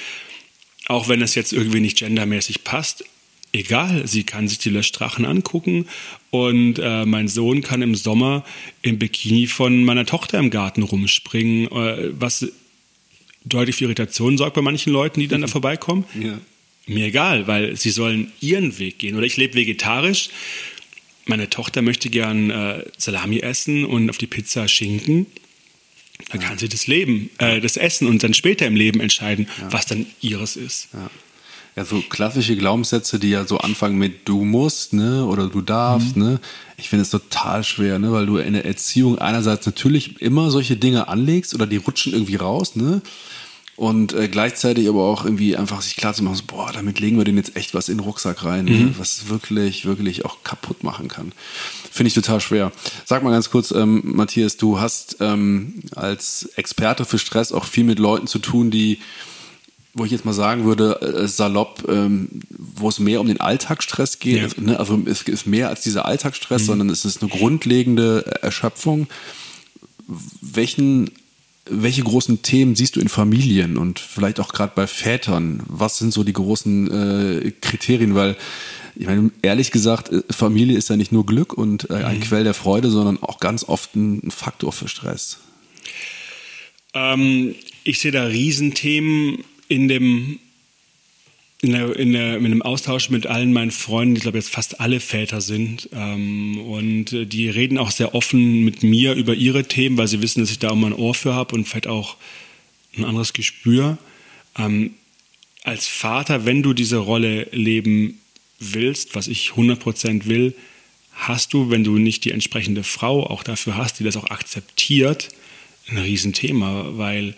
Auch 0.86 1.08
wenn 1.08 1.20
das 1.20 1.36
jetzt 1.36 1.52
irgendwie 1.52 1.80
nicht 1.80 1.98
gendermäßig 1.98 2.64
passt 2.64 3.04
egal, 3.52 4.06
sie 4.06 4.24
kann 4.24 4.48
sich 4.48 4.58
die 4.58 4.70
Löschdrachen 4.70 5.24
angucken 5.24 5.86
und 6.30 6.78
äh, 6.78 7.04
mein 7.04 7.28
Sohn 7.28 7.62
kann 7.62 7.82
im 7.82 7.94
Sommer 7.94 8.44
im 8.82 8.98
Bikini 8.98 9.46
von 9.46 9.84
meiner 9.84 10.06
Tochter 10.06 10.38
im 10.38 10.50
Garten 10.50 10.82
rumspringen, 10.82 11.70
äh, 11.70 12.10
was 12.18 12.46
deutlich 13.44 13.76
für 13.76 13.84
Irritationen 13.84 14.38
sorgt 14.38 14.54
bei 14.54 14.62
manchen 14.62 14.92
Leuten, 14.92 15.20
die 15.20 15.28
dann 15.28 15.40
da 15.40 15.46
vorbeikommen. 15.46 16.04
Ja. 16.20 16.38
Mir 16.86 17.06
egal, 17.06 17.46
weil 17.46 17.76
sie 17.76 17.90
sollen 17.90 18.32
ihren 18.40 18.78
Weg 18.78 18.98
gehen. 18.98 19.16
Oder 19.16 19.26
ich 19.26 19.36
lebe 19.36 19.54
vegetarisch. 19.54 20.30
Meine 21.24 21.50
Tochter 21.50 21.82
möchte 21.82 22.10
gern 22.10 22.50
äh, 22.50 22.84
Salami 22.96 23.40
essen 23.40 23.84
und 23.84 24.08
auf 24.08 24.18
die 24.18 24.28
Pizza 24.28 24.68
Schinken. 24.68 25.26
Dann 26.30 26.40
ja. 26.40 26.48
kann 26.48 26.58
sie 26.58 26.68
das 26.68 26.86
Leben, 26.86 27.30
äh, 27.38 27.60
das 27.60 27.76
Essen 27.76 28.06
und 28.06 28.22
dann 28.22 28.34
später 28.34 28.66
im 28.66 28.76
Leben 28.76 29.00
entscheiden, 29.00 29.48
ja. 29.60 29.72
was 29.72 29.86
dann 29.86 30.06
ihres 30.20 30.56
ist. 30.56 30.88
Ja 31.76 31.84
so 31.84 32.00
klassische 32.00 32.56
Glaubenssätze, 32.56 33.18
die 33.18 33.28
ja 33.28 33.46
so 33.46 33.58
anfangen 33.58 33.98
mit 33.98 34.26
du 34.26 34.44
musst, 34.44 34.94
ne, 34.94 35.26
oder 35.26 35.48
du 35.48 35.60
darfst, 35.60 36.16
mhm. 36.16 36.22
ne. 36.22 36.40
Ich 36.78 36.88
finde 36.88 37.02
es 37.02 37.10
total 37.10 37.64
schwer, 37.64 37.98
ne, 37.98 38.12
weil 38.12 38.24
du 38.24 38.38
in 38.38 38.54
der 38.54 38.64
Erziehung 38.64 39.18
einerseits 39.18 39.66
natürlich 39.66 40.20
immer 40.22 40.50
solche 40.50 40.76
Dinge 40.76 41.08
anlegst 41.08 41.54
oder 41.54 41.66
die 41.66 41.76
rutschen 41.76 42.14
irgendwie 42.14 42.36
raus, 42.36 42.76
ne. 42.76 43.02
Und 43.76 44.14
äh, 44.14 44.28
gleichzeitig 44.28 44.88
aber 44.88 45.04
auch 45.04 45.26
irgendwie 45.26 45.54
einfach 45.54 45.82
sich 45.82 45.96
klar 45.96 46.14
zu 46.14 46.22
machen, 46.22 46.36
so, 46.36 46.44
boah, 46.46 46.72
damit 46.72 46.98
legen 46.98 47.18
wir 47.18 47.26
den 47.26 47.36
jetzt 47.36 47.56
echt 47.56 47.74
was 47.74 47.90
in 47.90 47.98
den 47.98 48.04
Rucksack 48.04 48.42
rein, 48.42 48.64
ne, 48.64 48.70
mhm. 48.70 48.84
ne, 48.86 48.94
was 48.96 49.28
wirklich, 49.28 49.84
wirklich 49.84 50.24
auch 50.24 50.42
kaputt 50.44 50.82
machen 50.82 51.08
kann. 51.08 51.32
Finde 51.92 52.08
ich 52.08 52.14
total 52.14 52.40
schwer. 52.40 52.72
Sag 53.04 53.22
mal 53.22 53.32
ganz 53.32 53.50
kurz, 53.50 53.70
ähm, 53.70 54.00
Matthias, 54.02 54.56
du 54.56 54.80
hast 54.80 55.18
ähm, 55.20 55.82
als 55.94 56.48
Experte 56.56 57.04
für 57.04 57.18
Stress 57.18 57.52
auch 57.52 57.66
viel 57.66 57.84
mit 57.84 57.98
Leuten 57.98 58.26
zu 58.26 58.38
tun, 58.38 58.70
die 58.70 58.98
wo 59.96 60.04
ich 60.04 60.10
jetzt 60.10 60.26
mal 60.26 60.34
sagen 60.34 60.66
würde, 60.66 61.00
äh, 61.00 61.26
salopp, 61.26 61.84
ähm, 61.88 62.28
wo 62.50 62.90
es 62.90 62.98
mehr 62.98 63.20
um 63.20 63.28
den 63.28 63.40
Alltagsstress 63.40 64.18
geht. 64.18 64.56
Ja. 64.56 64.62
Ne? 64.62 64.78
Also 64.78 65.00
es 65.06 65.22
ist 65.22 65.46
mehr 65.46 65.70
als 65.70 65.80
dieser 65.80 66.04
Alltagsstress, 66.04 66.62
mhm. 66.62 66.66
sondern 66.66 66.90
es 66.90 67.06
ist 67.06 67.22
eine 67.22 67.30
grundlegende 67.30 68.42
Erschöpfung. 68.42 69.06
Welchen, 70.42 71.10
welche 71.64 72.02
großen 72.02 72.42
Themen 72.42 72.76
siehst 72.76 72.96
du 72.96 73.00
in 73.00 73.08
Familien 73.08 73.78
und 73.78 73.98
vielleicht 73.98 74.38
auch 74.38 74.52
gerade 74.52 74.72
bei 74.76 74.86
Vätern? 74.86 75.62
Was 75.66 75.96
sind 75.96 76.12
so 76.12 76.24
die 76.24 76.34
großen 76.34 76.90
äh, 77.46 77.50
Kriterien? 77.62 78.14
Weil 78.14 78.36
ich 78.96 79.06
meine, 79.06 79.30
ehrlich 79.40 79.70
gesagt, 79.70 80.12
äh, 80.12 80.22
Familie 80.28 80.76
ist 80.76 80.90
ja 80.90 80.96
nicht 80.96 81.10
nur 81.10 81.24
Glück 81.24 81.54
und 81.54 81.88
äh, 81.88 81.94
ein 81.94 82.18
mhm. 82.18 82.20
Quell 82.20 82.44
der 82.44 82.54
Freude, 82.54 82.90
sondern 82.90 83.22
auch 83.22 83.40
ganz 83.40 83.64
oft 83.64 83.96
ein 83.96 84.30
Faktor 84.30 84.72
für 84.72 84.88
Stress. 84.88 85.38
Ähm, 86.92 87.54
ich 87.82 87.98
sehe 87.98 88.12
da 88.12 88.24
Riesenthemen 88.24 89.38
in 89.68 89.88
dem 89.88 90.38
in, 91.62 91.72
der, 91.72 91.96
in, 91.96 92.12
der, 92.12 92.36
in 92.36 92.44
dem 92.44 92.62
Austausch 92.62 93.08
mit 93.08 93.26
allen 93.26 93.52
meinen 93.52 93.70
Freunden, 93.70 94.14
die 94.14 94.20
glaube 94.20 94.38
jetzt 94.38 94.50
fast 94.50 94.78
alle 94.80 95.00
Väter 95.00 95.40
sind, 95.40 95.88
ähm, 95.92 96.60
und 96.60 97.06
die 97.10 97.48
reden 97.48 97.78
auch 97.78 97.90
sehr 97.90 98.14
offen 98.14 98.62
mit 98.62 98.82
mir 98.82 99.14
über 99.14 99.34
ihre 99.34 99.64
Themen, 99.64 99.96
weil 99.96 100.06
sie 100.06 100.22
wissen, 100.22 100.40
dass 100.40 100.50
ich 100.50 100.58
da 100.58 100.70
auch 100.70 100.76
mal 100.76 100.88
ein 100.88 100.92
Ohr 100.92 101.14
für 101.14 101.34
habe 101.34 101.54
und 101.54 101.66
vielleicht 101.66 101.86
auch 101.86 102.16
ein 102.96 103.04
anderes 103.04 103.32
Gespür. 103.32 103.98
Ähm, 104.58 104.94
als 105.64 105.88
Vater, 105.88 106.44
wenn 106.44 106.62
du 106.62 106.74
diese 106.74 106.98
Rolle 106.98 107.48
leben 107.52 108.20
willst, 108.58 109.14
was 109.14 109.26
ich 109.26 109.50
100% 109.56 110.26
will, 110.26 110.54
hast 111.12 111.54
du, 111.54 111.70
wenn 111.70 111.84
du 111.84 111.98
nicht 111.98 112.24
die 112.24 112.30
entsprechende 112.30 112.84
Frau 112.84 113.26
auch 113.26 113.42
dafür 113.42 113.76
hast, 113.76 113.98
die 113.98 114.04
das 114.04 114.16
auch 114.16 114.30
akzeptiert, 114.30 115.30
ein 115.88 115.98
Riesenthema, 115.98 116.90
weil 116.92 117.34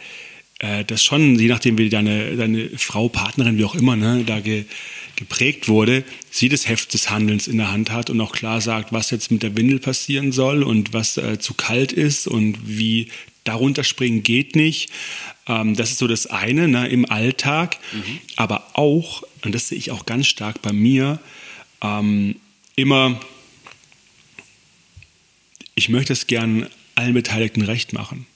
äh, 0.59 0.85
das 0.85 1.03
schon, 1.03 1.39
je 1.39 1.49
nachdem 1.49 1.79
wie 1.79 1.89
deine, 1.89 2.37
deine 2.37 2.71
Frau, 2.77 3.09
Partnerin, 3.09 3.59
wie 3.59 3.65
auch 3.65 3.75
immer, 3.75 3.97
ne, 3.97 4.25
da 4.25 4.41
ge, 4.41 4.65
geprägt 5.17 5.69
wurde, 5.69 6.05
sie 6.31 6.49
das 6.49 6.69
Heft 6.69 6.95
des 6.95 7.11
Handelns 7.11 7.49
in 7.49 7.59
der 7.59 7.71
Hand 7.71 7.91
hat 7.91 8.11
und 8.11 8.21
auch 8.21 8.33
klar 8.33 8.61
sagt, 8.61 8.93
was 8.93 9.11
jetzt 9.11 9.31
mit 9.31 9.43
der 9.43 9.57
Windel 9.57 9.79
passieren 9.79 10.33
soll 10.33 10.63
und 10.63 10.93
was 10.93 11.17
äh, 11.17 11.39
zu 11.39 11.55
kalt 11.55 11.93
ist 11.93 12.27
und 12.27 12.59
wie 12.65 13.09
darunter 13.45 13.83
springen 13.85 14.23
geht 14.23 14.57
nicht. 14.57 14.91
Ähm, 15.47 15.75
das 15.75 15.91
ist 15.91 15.99
so 15.99 16.07
das 16.07 16.27
eine 16.27 16.69
ne, 16.69 16.89
im 16.89 17.11
Alltag, 17.11 17.79
mhm. 17.93 18.19
aber 18.37 18.71
auch, 18.75 19.23
und 19.45 19.55
das 19.55 19.69
sehe 19.69 19.79
ich 19.79 19.91
auch 19.91 20.07
ganz 20.07 20.27
stark 20.27 20.63
bei 20.63 20.73
mir, 20.73 21.19
ähm, 21.83 22.37
immer, 22.77 23.21
ich 25.75 25.89
möchte 25.89 26.13
es 26.13 26.27
gern 26.27 26.69
allen 26.95 27.15
Beteiligten 27.15 27.63
recht 27.63 27.93
machen. 27.93 28.27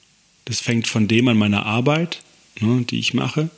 Das 0.45 0.59
fängt 0.59 0.87
von 0.87 1.07
dem 1.07 1.27
an 1.27 1.37
meiner 1.37 1.65
Arbeit, 1.65 2.21
ne, 2.59 2.85
die 2.89 2.99
ich 2.99 3.13
mache, 3.13 3.49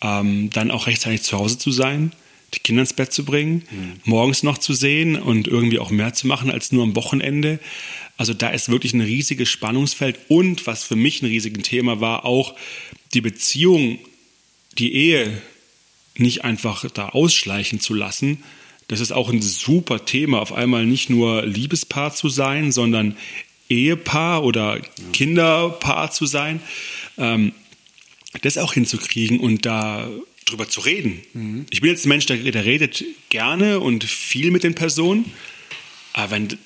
ähm, 0.00 0.50
dann 0.50 0.70
auch 0.70 0.86
rechtzeitig 0.86 1.22
zu 1.22 1.38
Hause 1.38 1.58
zu 1.58 1.70
sein, 1.70 2.12
die 2.54 2.60
Kinder 2.60 2.82
ins 2.82 2.94
Bett 2.94 3.12
zu 3.12 3.24
bringen, 3.24 3.64
mhm. 3.70 4.00
morgens 4.04 4.42
noch 4.42 4.58
zu 4.58 4.72
sehen 4.72 5.16
und 5.16 5.48
irgendwie 5.48 5.78
auch 5.78 5.90
mehr 5.90 6.14
zu 6.14 6.26
machen 6.26 6.50
als 6.50 6.72
nur 6.72 6.84
am 6.84 6.96
Wochenende. 6.96 7.60
Also 8.16 8.34
da 8.34 8.48
ist 8.50 8.68
wirklich 8.68 8.94
ein 8.94 9.00
riesiges 9.00 9.48
Spannungsfeld 9.48 10.18
und 10.28 10.66
was 10.66 10.84
für 10.84 10.96
mich 10.96 11.22
ein 11.22 11.26
riesiges 11.26 11.62
Thema 11.62 12.00
war, 12.00 12.24
auch 12.24 12.54
die 13.14 13.20
Beziehung, 13.20 13.98
die 14.78 14.94
Ehe 14.94 15.42
nicht 16.16 16.44
einfach 16.44 16.90
da 16.90 17.10
ausschleichen 17.10 17.80
zu 17.80 17.94
lassen. 17.94 18.42
Das 18.88 19.00
ist 19.00 19.12
auch 19.12 19.28
ein 19.28 19.42
super 19.42 20.04
Thema, 20.04 20.40
auf 20.40 20.52
einmal 20.52 20.86
nicht 20.86 21.10
nur 21.10 21.44
Liebespaar 21.44 22.14
zu 22.14 22.28
sein, 22.28 22.72
sondern 22.72 23.16
Ehepaar 23.68 24.44
oder 24.44 24.80
Kinderpaar 25.12 26.10
zu 26.10 26.26
sein, 26.26 26.60
ähm, 27.16 27.52
das 28.42 28.58
auch 28.58 28.72
hinzukriegen 28.72 29.40
und 29.40 29.66
da 29.66 30.08
drüber 30.44 30.68
zu 30.68 30.80
reden. 30.80 31.20
Mhm. 31.34 31.66
Ich 31.70 31.80
bin 31.80 31.90
jetzt 31.90 32.06
ein 32.06 32.08
Mensch, 32.08 32.26
der, 32.26 32.36
der, 32.38 32.64
redet 32.64 33.04
gerne 33.28 33.80
und 33.80 34.04
viel 34.04 34.50
mit 34.50 34.64
den 34.64 34.74
Personen, 34.74 35.30
aber 36.12 36.30
wenn 36.32 36.58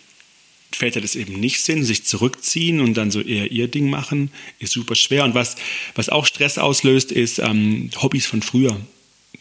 Väter 0.71 1.01
das 1.01 1.17
eben 1.17 1.39
nicht 1.39 1.61
sind, 1.61 1.85
sich 1.85 2.05
zurückziehen 2.05 2.81
und 2.81 2.95
dann 2.95 3.11
so 3.11 3.21
eher 3.21 3.51
ihr 3.51 3.69
Ding 3.69 3.91
machen, 3.91 4.31
ist 4.59 4.73
super 4.73 4.95
schwer. 4.95 5.25
Und 5.25 5.35
was, 5.35 5.57
was 5.95 6.09
auch 6.09 6.27
Stress 6.27 6.59
auslöst, 6.59 7.13
ist 7.13 7.39
ähm, 7.39 7.91
Hobbys 8.01 8.27
von 8.27 8.43
früher, 8.43 8.81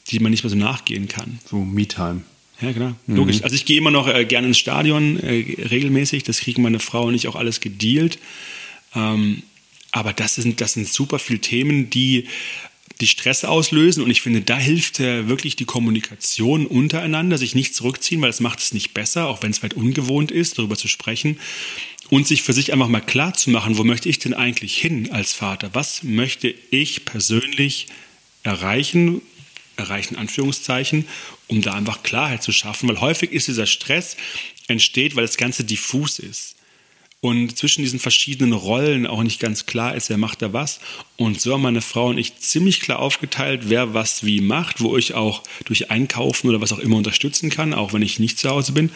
die 0.09 0.19
man 0.19 0.31
nicht 0.31 0.43
mehr 0.43 0.49
so 0.49 0.57
nachgehen 0.57 1.07
kann. 1.07 1.39
So 1.49 1.57
Me-Time. 1.57 2.23
Ja, 2.61 2.71
genau. 2.71 2.93
Mhm. 3.07 3.15
Logisch. 3.15 3.43
Also 3.43 3.55
ich 3.55 3.65
gehe 3.65 3.77
immer 3.77 3.91
noch 3.91 4.07
äh, 4.07 4.25
gerne 4.25 4.47
ins 4.47 4.59
Stadion, 4.59 5.19
äh, 5.19 5.67
regelmäßig. 5.69 6.23
Das 6.23 6.39
kriegen 6.39 6.61
meine 6.61 6.79
Frau 6.79 7.05
und 7.05 7.15
ich 7.15 7.27
auch 7.27 7.35
alles 7.35 7.59
gedealt. 7.59 8.19
Ähm, 8.95 9.43
aber 9.91 10.13
das 10.13 10.35
sind, 10.35 10.61
das 10.61 10.73
sind 10.73 10.87
super 10.87 11.19
viele 11.19 11.39
Themen, 11.39 11.89
die, 11.89 12.27
die 13.01 13.07
Stress 13.07 13.43
auslösen. 13.43 14.03
Und 14.03 14.11
ich 14.11 14.21
finde, 14.21 14.41
da 14.41 14.57
hilft 14.57 14.99
äh, 14.99 15.27
wirklich 15.27 15.55
die 15.55 15.65
Kommunikation 15.65 16.65
untereinander, 16.67 17.37
sich 17.37 17.55
nicht 17.55 17.75
zurückziehen, 17.75 18.21
weil 18.21 18.29
das 18.29 18.39
macht 18.39 18.59
es 18.59 18.73
nicht 18.73 18.93
besser, 18.93 19.27
auch 19.27 19.41
wenn 19.43 19.51
es 19.51 19.63
weit 19.63 19.73
ungewohnt 19.73 20.31
ist, 20.31 20.57
darüber 20.57 20.77
zu 20.77 20.87
sprechen. 20.87 21.39
Und 22.09 22.27
sich 22.27 22.43
für 22.43 22.53
sich 22.53 22.73
einfach 22.73 22.89
mal 22.89 22.99
klar 22.99 23.33
zu 23.33 23.49
machen, 23.49 23.77
wo 23.77 23.83
möchte 23.83 24.09
ich 24.09 24.19
denn 24.19 24.33
eigentlich 24.33 24.77
hin 24.77 25.11
als 25.11 25.33
Vater? 25.33 25.69
Was 25.73 26.03
möchte 26.03 26.53
ich 26.69 27.05
persönlich 27.05 27.87
erreichen? 28.43 29.21
Erreichen 29.77 30.17
Anführungszeichen 30.17 31.07
um 31.51 31.61
da 31.61 31.73
einfach 31.73 32.01
Klarheit 32.01 32.41
zu 32.41 32.51
schaffen, 32.51 32.87
weil 32.89 33.01
häufig 33.01 33.31
ist 33.31 33.47
dieser 33.47 33.67
Stress 33.67 34.15
entsteht, 34.67 35.15
weil 35.15 35.25
das 35.25 35.37
Ganze 35.37 35.63
diffus 35.63 36.17
ist 36.17 36.55
und 37.19 37.55
zwischen 37.55 37.83
diesen 37.83 37.99
verschiedenen 37.99 38.53
Rollen 38.53 39.05
auch 39.05 39.21
nicht 39.21 39.39
ganz 39.39 39.67
klar 39.67 39.95
ist, 39.95 40.09
wer 40.09 40.17
macht 40.17 40.41
da 40.41 40.53
was. 40.53 40.79
Und 41.17 41.39
so 41.39 41.53
haben 41.53 41.61
meine 41.61 41.81
Frau 41.81 42.07
und 42.07 42.17
ich 42.17 42.37
ziemlich 42.37 42.79
klar 42.79 42.99
aufgeteilt, 42.99 43.63
wer 43.65 43.93
was 43.93 44.25
wie 44.25 44.41
macht, 44.41 44.81
wo 44.81 44.97
ich 44.97 45.13
auch 45.13 45.43
durch 45.65 45.91
Einkaufen 45.91 46.49
oder 46.49 46.61
was 46.61 46.73
auch 46.73 46.79
immer 46.79 46.97
unterstützen 46.97 47.51
kann, 47.51 47.75
auch 47.75 47.93
wenn 47.93 48.01
ich 48.01 48.19
nicht 48.19 48.39
zu 48.39 48.49
Hause 48.49 48.71
bin. 48.71 48.89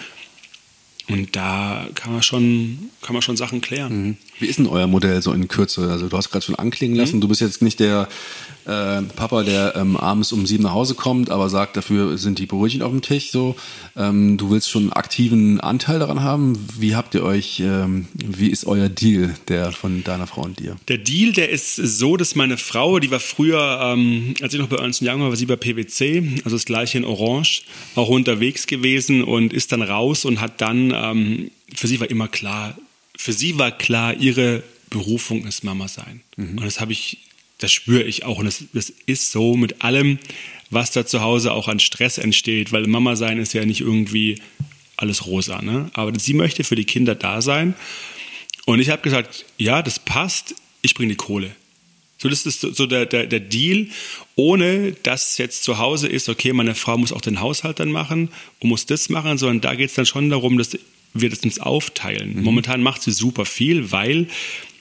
Und 1.08 1.36
da 1.36 1.88
kann 1.94 2.14
man 2.14 2.24
schon, 2.24 2.90
kann 3.02 3.14
man 3.14 3.22
schon 3.22 3.38
Sachen 3.38 3.62
klären. 3.62 3.94
Mhm. 3.96 4.18
Wie 4.40 4.48
ist 4.48 4.60
denn 4.60 4.68
euer 4.68 4.88
Modell 4.88 5.22
so 5.22 5.32
in 5.32 5.48
Kürze? 5.48 5.90
Also 5.90 6.08
du 6.08 6.18
hast 6.18 6.30
gerade 6.30 6.46
schon 6.46 6.56
anklingen 6.56 6.98
lassen, 6.98 7.18
mhm. 7.18 7.22
du 7.22 7.28
bist 7.28 7.42
jetzt 7.42 7.62
nicht 7.62 7.80
der 7.80 8.08
äh, 8.66 9.02
Papa, 9.16 9.44
der 9.44 9.76
ähm, 9.76 9.96
abends 9.96 10.32
um 10.32 10.46
sieben 10.46 10.64
nach 10.64 10.74
Hause 10.74 10.96
kommt, 10.96 11.30
aber 11.30 11.50
sagt, 11.50 11.78
dafür 11.78 12.18
sind 12.18 12.40
die 12.40 12.46
Brötchen 12.46 12.82
auf 12.82 12.92
dem 12.92 13.02
Tisch. 13.02 13.32
So, 13.32 13.56
ähm, 13.96 14.38
du 14.38 14.50
willst 14.50 14.70
schon 14.70 14.84
einen 14.84 14.94
aktiven 14.94 15.60
Anteil 15.62 16.00
daran 16.00 16.24
haben. 16.24 16.58
Wie 16.78 16.96
habt 16.96 17.14
ihr 17.16 17.24
euch? 17.24 17.60
Ähm, 17.60 18.08
wie 18.14 18.50
ist 18.50 18.66
euer 18.66 18.90
Deal, 18.90 19.36
der 19.48 19.72
von 19.72 20.04
deiner 20.04 20.28
Frau 20.28 20.42
und 20.42 20.60
dir? 20.60 20.76
Der 20.88 20.98
Deal, 20.98 21.32
der 21.32 21.50
ist 21.50 21.76
so, 21.76 22.18
dass 22.18 22.36
meine 22.36 22.58
Frau, 22.58 23.00
die 23.00 23.12
war 23.12 23.20
früher, 23.20 23.80
ähm, 23.84 24.34
als 24.42 24.54
ich 24.54 24.60
noch 24.60 24.68
bei 24.68 24.78
Ernst 24.78 25.02
Young 25.02 25.22
war, 25.22 25.30
war 25.30 25.36
sie 25.36 25.46
bei 25.46 25.56
PwC, 25.56 26.42
also 26.44 26.56
das 26.56 26.66
gleiche 26.66 26.98
in 26.98 27.06
Orange, 27.06 27.64
auch 27.96 28.10
unterwegs 28.10 28.68
gewesen 28.68 29.24
und 29.24 29.54
ist 29.54 29.72
dann 29.72 29.82
raus 29.82 30.26
und 30.26 30.42
hat 30.42 30.60
dann, 30.62 30.92
ähm, 30.96 31.52
für 31.74 31.88
sie 31.88 32.00
war 32.00 32.10
immer 32.10 32.28
klar, 32.28 32.76
für 33.18 33.34
sie 33.34 33.58
war 33.58 33.72
klar, 33.72 34.14
ihre 34.14 34.64
Berufung 34.90 35.46
ist 35.46 35.64
Mama 35.64 35.88
sein. 35.88 36.22
Mhm. 36.38 36.58
Und 36.58 36.66
das 36.66 36.80
habe 36.80 36.94
ich 36.94 37.20
das 37.58 37.72
spüre 37.72 38.04
ich 38.04 38.26
auch. 38.26 38.40
Und 38.40 38.46
das, 38.46 38.64
das 38.74 38.92
ist 39.06 39.32
so 39.32 39.56
mit 39.56 39.84
allem, 39.84 40.20
was 40.70 40.92
da 40.92 41.06
zu 41.06 41.22
Hause 41.22 41.54
auch 41.54 41.68
an 41.68 41.80
Stress 41.80 42.18
entsteht, 42.18 42.72
weil 42.72 42.88
Mama 42.88 43.16
sein 43.16 43.38
ist 43.38 43.54
ja 43.54 43.66
nicht 43.66 43.82
irgendwie 43.82 44.42
alles 44.98 45.26
rosa. 45.26 45.62
Ne? 45.62 45.90
Aber 45.94 46.18
sie 46.20 46.34
möchte 46.34 46.64
für 46.64 46.76
die 46.76 46.86
Kinder 46.86 47.16
da 47.16 47.42
sein. 47.42 47.76
Und 48.66 48.80
ich 48.80 48.90
habe 48.90 49.02
gesagt, 49.02 49.46
ja, 49.58 49.82
das 49.82 50.00
passt, 50.00 50.56
ich 50.82 50.96
bringe 50.96 51.10
die 51.10 51.18
Kohle. 51.18 51.56
So, 52.18 52.30
das 52.30 52.46
ist 52.46 52.62
so 52.62 52.86
der, 52.86 53.06
der, 53.06 53.28
der 53.28 53.42
Deal, 53.42 53.88
ohne 54.36 54.94
dass 55.04 55.32
es 55.32 55.38
jetzt 55.38 55.64
zu 55.64 55.78
Hause 55.78 56.08
ist, 56.08 56.30
okay, 56.30 56.54
meine 56.54 56.74
Frau 56.74 56.98
muss 56.98 57.12
auch 57.12 57.22
den 57.22 57.42
Haushalt 57.42 57.80
dann 57.80 57.92
machen 57.92 58.30
und 58.60 58.70
muss 58.70 58.86
das 58.86 59.10
machen, 59.10 59.38
sondern 59.38 59.62
da 59.62 59.76
geht 59.76 59.90
es 59.90 59.96
dann 59.96 60.06
schon 60.06 60.30
darum, 60.30 60.58
dass 60.58 60.78
wir 61.16 61.30
das 61.30 61.40
uns 61.40 61.60
aufteilen. 61.60 62.36
Mhm. 62.36 62.44
Momentan 62.44 62.84
macht 62.84 63.02
sie 63.02 63.12
super 63.12 63.46
viel, 63.46 63.92
weil 63.92 64.28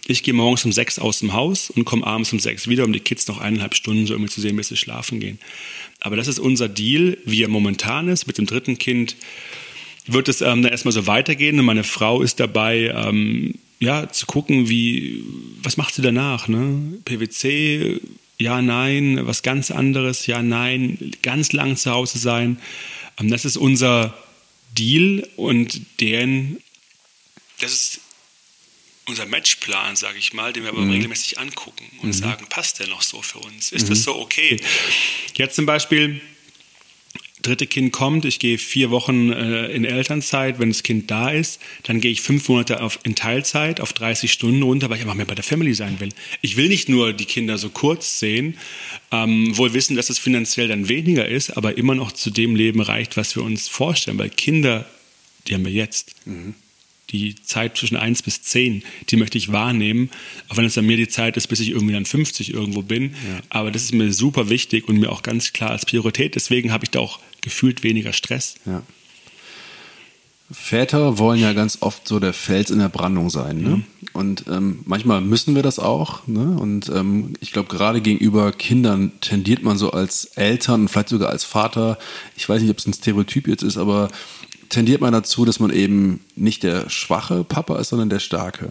ich 0.07 0.23
gehe 0.23 0.35
morgens 0.35 0.65
um 0.65 0.73
sechs 0.73 0.99
aus 0.99 1.21
dem 1.21 1.33
Haus 1.33 1.71
und 1.71 1.87
komme 1.87 2.07
abends 2.07 2.33
um 2.33 2.39
sechs 2.39 2.69
wieder, 2.69 2.85
um 2.85 2.93
die 2.93 3.01
Kids 3.01 3.27
noch 3.27 3.39
eineinhalb 3.39 3.75
Stunden 3.75 4.07
so 4.07 4.13
irgendwie 4.13 4.31
zu 4.31 4.41
sehen, 4.41 4.57
bis 4.57 4.69
sie 4.69 4.77
schlafen 4.77 5.21
gehen. 5.21 5.39
Aber 6.01 6.17
das 6.17 6.29
ist 6.29 6.39
unser 6.39 6.69
Deal, 6.69 7.17
wie 7.25 7.43
er 7.43 7.49
momentan 7.49 8.09
ist. 8.09 8.27
Mit 8.27 8.37
dem 8.37 8.45
dritten 8.45 8.77
Kind 8.77 9.17
wird 10.07 10.29
es 10.29 10.43
ähm, 10.43 10.61
dann 10.63 10.71
erstmal 10.71 10.93
so 10.93 11.07
weitergehen 11.07 11.59
und 11.59 11.65
meine 11.65 11.85
Frau 11.85 12.21
ist 12.21 12.39
dabei, 12.41 12.93
ähm, 12.95 13.55
ja, 13.81 14.11
zu 14.11 14.27
gucken, 14.27 14.69
wie, 14.69 15.25
was 15.63 15.77
macht 15.77 15.95
sie 15.95 16.03
danach, 16.03 16.49
ne? 16.49 16.99
PwC, 17.05 18.01
ja, 18.39 18.61
nein, 18.61 19.21
was 19.23 19.43
ganz 19.43 19.71
anderes, 19.71 20.27
ja, 20.27 20.43
nein, 20.43 21.13
ganz 21.23 21.53
lang 21.53 21.77
zu 21.77 21.91
Hause 21.91 22.19
sein. 22.19 22.59
Ähm, 23.19 23.31
das 23.31 23.45
ist 23.45 23.57
unser 23.57 24.15
Deal 24.75 25.29
und 25.37 25.81
deren, 26.01 26.63
das 27.61 27.73
ist 27.73 28.01
unser 29.07 29.27
Matchplan, 29.27 29.97
sage 29.97 30.19
ich 30.19 30.33
mal, 30.33 30.53
den 30.53 30.63
wir 30.63 30.71
aber 30.71 30.81
mhm. 30.81 30.93
regelmäßig 30.93 31.39
angucken 31.39 31.85
und 32.01 32.09
mhm. 32.09 32.13
sagen, 32.13 32.47
passt 32.49 32.81
der 32.81 32.87
noch 32.89 33.03
so 33.03 33.23
für 33.23 33.39
uns? 33.39 33.73
Ist 33.73 33.85
mhm. 33.85 33.91
das 33.91 34.03
so 34.05 34.17
okay? 34.17 34.61
Jetzt 35.35 35.57
zum 35.57 35.67
Beispiel, 35.67 36.21
dritte 37.47 37.67
Kind 37.67 37.93
kommt, 37.93 38.25
ich 38.25 38.39
gehe 38.39 38.59
vier 38.59 38.91
Wochen 38.91 39.31
äh, 39.31 39.67
in 39.67 39.85
Elternzeit, 39.85 40.59
wenn 40.59 40.71
das 40.71 40.83
Kind 40.83 41.11
da 41.11 41.31
ist, 41.31 41.61
dann 41.85 42.01
gehe 42.01 42.11
ich 42.11 42.23
fünf 42.23 42.49
Monate 42.49 42.83
auf, 42.83 42.99
in 43.05 43.15
Teilzeit 43.15 43.81
auf 43.81 43.93
30 43.93 44.33
Stunden 44.33 44.63
runter, 44.63 44.91
weil 44.91 44.97
ich 44.97 45.03
einfach 45.03 45.15
mehr 45.15 45.27
bei 45.27 45.35
der 45.35 45.45
Family 45.45 45.75
sein 45.75 46.01
will. 46.01 46.11
Ich 46.41 46.57
will 46.57 46.69
nicht 46.69 46.89
nur 46.89 47.13
die 47.13 47.27
Kinder 47.27 47.59
so 47.59 47.69
kurz 47.69 48.19
sehen, 48.19 48.57
ähm, 49.13 49.57
wohl 49.57 49.75
wissen, 49.75 49.97
dass 49.97 50.11
es 50.11 50.19
finanziell 50.19 50.69
dann 50.69 50.89
weniger 50.89 51.29
ist, 51.29 51.57
aber 51.57 51.79
immer 51.79 51.95
noch 51.95 52.13
zu 52.13 52.31
dem 52.31 52.57
Leben 52.57 52.81
reicht, 52.81 53.17
was 53.17 53.37
wir 53.37 53.43
uns 53.43 53.69
vorstellen, 53.69 54.19
weil 54.19 54.31
Kinder, 54.31 54.87
die 55.47 55.55
haben 55.55 55.65
wir 55.65 55.73
jetzt. 55.73 56.15
Mhm 56.27 56.55
die 57.15 57.35
Zeit 57.43 57.77
zwischen 57.77 57.97
1 57.97 58.23
bis 58.23 58.43
10, 58.43 58.83
die 59.09 59.17
möchte 59.17 59.39
ich 59.39 59.53
wahrnehmen, 59.53 60.11
auch 60.49 60.57
wenn 60.57 60.65
es 60.65 60.75
dann 60.75 60.87
mir 60.87 60.97
die 60.97 61.09
Zeit 61.09 61.37
ist, 61.37 61.47
bis 61.49 61.61
ich 61.61 61.71
irgendwie 61.71 61.95
dann 61.95 62.07
50 62.07 62.53
irgendwo 62.53 62.83
bin. 62.83 63.11
Ja. 63.11 63.41
Aber 63.51 63.71
das 63.71 63.83
ist 63.83 63.95
mir 63.95 64.13
super 64.13 64.49
wichtig 64.49 64.89
und 64.89 64.99
mir 64.99 65.11
auch 65.11 65.23
ganz 65.23 65.53
klar 65.53 65.71
als 65.71 65.87
Priorität. 65.87 66.35
Deswegen 66.35 66.73
habe 66.73 66.85
ich 66.85 66.91
da 66.91 67.01
auch 67.01 67.21
gefühlt 67.41 67.83
weniger 67.83 68.13
Stress. 68.13 68.57
Ja. 68.67 68.83
Väter 70.51 71.19
wollen 71.19 71.41
ja 71.41 71.53
ganz 71.53 71.79
oft 71.81 72.07
so 72.07 72.21
der 72.21 72.33
Fels 72.33 72.71
in 72.71 72.79
der 72.79 72.89
Brandung 72.89 73.31
sein. 73.31 73.59
Ne? 73.59 73.69
Mhm. 73.69 73.85
Und 74.13 74.45
ähm, 74.49 74.81
manchmal 74.85 75.21
müssen 75.21 75.55
wir 75.55 75.63
das 75.63 75.79
auch. 75.79 76.27
Ne? 76.27 76.57
Und 76.59 76.89
ähm, 76.91 77.33
ich 77.41 77.53
glaube, 77.53 77.69
gerade 77.69 78.01
gegenüber 78.01 78.53
Kindern 78.53 79.13
tendiert 79.21 79.63
man 79.63 79.79
so 79.79 79.91
als 79.91 80.27
Eltern 80.37 80.83
und 80.83 80.89
vielleicht 80.89 81.09
sogar 81.09 81.31
als 81.31 81.45
Vater, 81.45 81.99
ich 82.37 82.49
weiß 82.49 82.61
nicht, 82.61 82.71
ob 82.71 82.79
es 82.79 82.87
ein 82.87 82.93
Stereotyp 82.93 83.49
jetzt 83.49 83.63
ist, 83.63 83.79
aber 83.79 84.11
tendiert 84.69 85.01
man 85.01 85.13
dazu, 85.13 85.45
dass 85.45 85.61
man 85.61 85.71
eben 85.71 86.21
nicht 86.37 86.63
der 86.63 86.91
schwache 86.91 87.45
Papa 87.45 87.79
ist, 87.79 87.91
sondern 87.91 88.09
der 88.09 88.21
starke. 88.21 88.71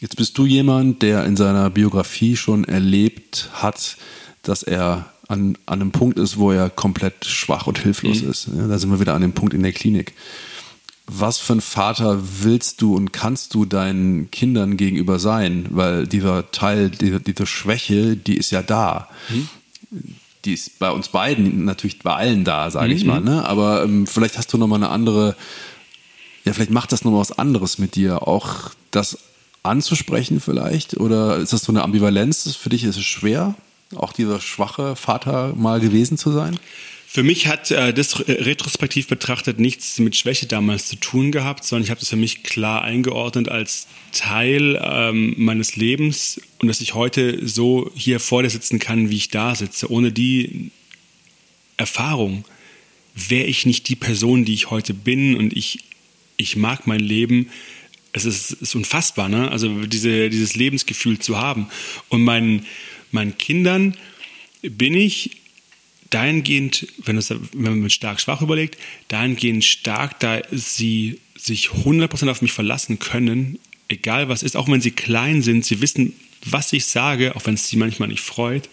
Jetzt 0.00 0.16
bist 0.16 0.36
du 0.38 0.46
jemand, 0.46 1.02
der 1.02 1.24
in 1.26 1.36
seiner 1.36 1.68
Biografie 1.70 2.36
schon 2.36 2.64
erlebt 2.64 3.50
hat, 3.52 3.96
dass 4.42 4.62
er 4.62 5.12
an, 5.28 5.56
an 5.66 5.80
einem 5.80 5.92
Punkt 5.92 6.18
ist, 6.18 6.38
wo 6.38 6.50
er 6.50 6.70
komplett 6.70 7.24
schwach 7.24 7.66
und 7.66 7.78
hilflos 7.78 8.22
mhm. 8.22 8.30
ist. 8.30 8.48
Ja, 8.56 8.66
da 8.66 8.78
sind 8.78 8.90
wir 8.90 9.00
wieder 9.00 9.14
an 9.14 9.22
dem 9.22 9.32
Punkt 9.32 9.54
in 9.54 9.62
der 9.62 9.72
Klinik. 9.72 10.14
was 11.06 11.38
für 11.38 11.54
ein 11.54 11.60
Vater 11.60 12.22
willst 12.42 12.80
du 12.82 12.94
und 12.94 13.12
kannst 13.12 13.54
du 13.54 13.64
deinen 13.64 14.30
Kindern 14.30 14.76
gegenüber 14.76 15.18
sein? 15.18 15.66
Weil 15.70 16.06
dieser 16.06 16.50
Teil, 16.52 16.90
diese, 16.90 17.20
diese 17.20 17.46
Schwäche, 17.46 18.16
die 18.16 18.36
ist 18.36 18.50
ja 18.50 18.62
da. 18.62 19.08
Mhm. 19.28 19.48
Die 20.44 20.54
ist 20.54 20.78
bei 20.78 20.90
uns 20.90 21.08
beiden, 21.08 21.64
natürlich 21.64 21.98
bei 21.98 22.14
allen 22.14 22.44
da, 22.44 22.70
sage 22.70 22.88
mhm. 22.88 22.96
ich 22.96 23.04
mal. 23.04 23.20
Ne? 23.20 23.44
Aber 23.46 23.84
ähm, 23.84 24.06
vielleicht 24.06 24.38
hast 24.38 24.52
du 24.52 24.58
nochmal 24.58 24.78
eine 24.78 24.88
andere, 24.88 25.36
ja, 26.44 26.52
vielleicht 26.52 26.70
macht 26.70 26.92
das 26.92 27.04
nochmal 27.04 27.20
was 27.20 27.38
anderes 27.38 27.78
mit 27.78 27.94
dir. 27.94 28.26
Auch 28.26 28.70
das 28.90 29.18
anzusprechen 29.62 30.40
vielleicht? 30.40 30.96
Oder 30.96 31.36
ist 31.36 31.52
das 31.52 31.62
so 31.62 31.72
eine 31.72 31.82
Ambivalenz? 31.82 32.56
Für 32.56 32.70
dich 32.70 32.84
ist 32.84 32.96
es 32.96 33.04
schwer, 33.04 33.54
auch 33.94 34.12
dieser 34.12 34.40
schwache 34.40 34.96
Vater 34.96 35.52
mal 35.54 35.80
gewesen 35.80 36.16
zu 36.16 36.32
sein? 36.32 36.58
Für 37.12 37.24
mich 37.24 37.48
hat 37.48 37.72
äh, 37.72 37.92
das 37.92 38.28
retrospektiv 38.28 39.08
betrachtet 39.08 39.58
nichts 39.58 39.98
mit 39.98 40.14
Schwäche 40.14 40.46
damals 40.46 40.86
zu 40.86 40.94
tun 40.94 41.32
gehabt, 41.32 41.64
sondern 41.64 41.82
ich 41.82 41.90
habe 41.90 41.98
das 41.98 42.10
für 42.10 42.14
mich 42.14 42.44
klar 42.44 42.82
eingeordnet 42.82 43.48
als 43.48 43.88
Teil 44.12 44.80
ähm, 44.80 45.34
meines 45.36 45.74
Lebens 45.74 46.40
und 46.58 46.68
dass 46.68 46.80
ich 46.80 46.94
heute 46.94 47.44
so 47.48 47.90
hier 47.96 48.20
vor 48.20 48.44
dir 48.44 48.50
sitzen 48.50 48.78
kann, 48.78 49.10
wie 49.10 49.16
ich 49.16 49.28
da 49.28 49.56
sitze. 49.56 49.90
Ohne 49.90 50.12
die 50.12 50.70
Erfahrung 51.76 52.44
wäre 53.16 53.46
ich 53.46 53.66
nicht 53.66 53.88
die 53.88 53.96
Person, 53.96 54.44
die 54.44 54.54
ich 54.54 54.70
heute 54.70 54.94
bin 54.94 55.34
und 55.34 55.52
ich, 55.56 55.80
ich 56.36 56.54
mag 56.54 56.86
mein 56.86 57.00
Leben. 57.00 57.50
Es 58.12 58.24
ist, 58.24 58.52
ist 58.52 58.76
unfassbar, 58.76 59.28
ne? 59.28 59.50
also 59.50 59.84
diese, 59.84 60.30
dieses 60.30 60.54
Lebensgefühl 60.54 61.18
zu 61.18 61.40
haben. 61.40 61.70
Und 62.08 62.22
meinen, 62.22 62.66
meinen 63.10 63.36
Kindern 63.36 63.96
bin 64.62 64.94
ich 64.94 65.39
dahingehend, 66.10 66.86
wenn, 67.04 67.16
es, 67.16 67.30
wenn 67.30 67.80
man 67.80 67.90
stark 67.90 68.20
schwach 68.20 68.42
überlegt, 68.42 68.78
dahingehend 69.08 69.64
stark, 69.64 70.20
da 70.20 70.42
sie 70.50 71.18
sich 71.36 71.68
100% 71.68 72.28
auf 72.30 72.42
mich 72.42 72.52
verlassen 72.52 72.98
können, 72.98 73.58
egal 73.88 74.28
was 74.28 74.42
ist, 74.42 74.56
auch 74.56 74.68
wenn 74.68 74.80
sie 74.80 74.90
klein 74.90 75.42
sind, 75.42 75.64
sie 75.64 75.80
wissen, 75.80 76.14
was 76.44 76.72
ich 76.72 76.86
sage, 76.86 77.36
auch 77.36 77.44
wenn 77.44 77.54
es 77.54 77.68
sie 77.68 77.76
manchmal 77.76 78.08
nicht 78.08 78.22
freut. 78.22 78.68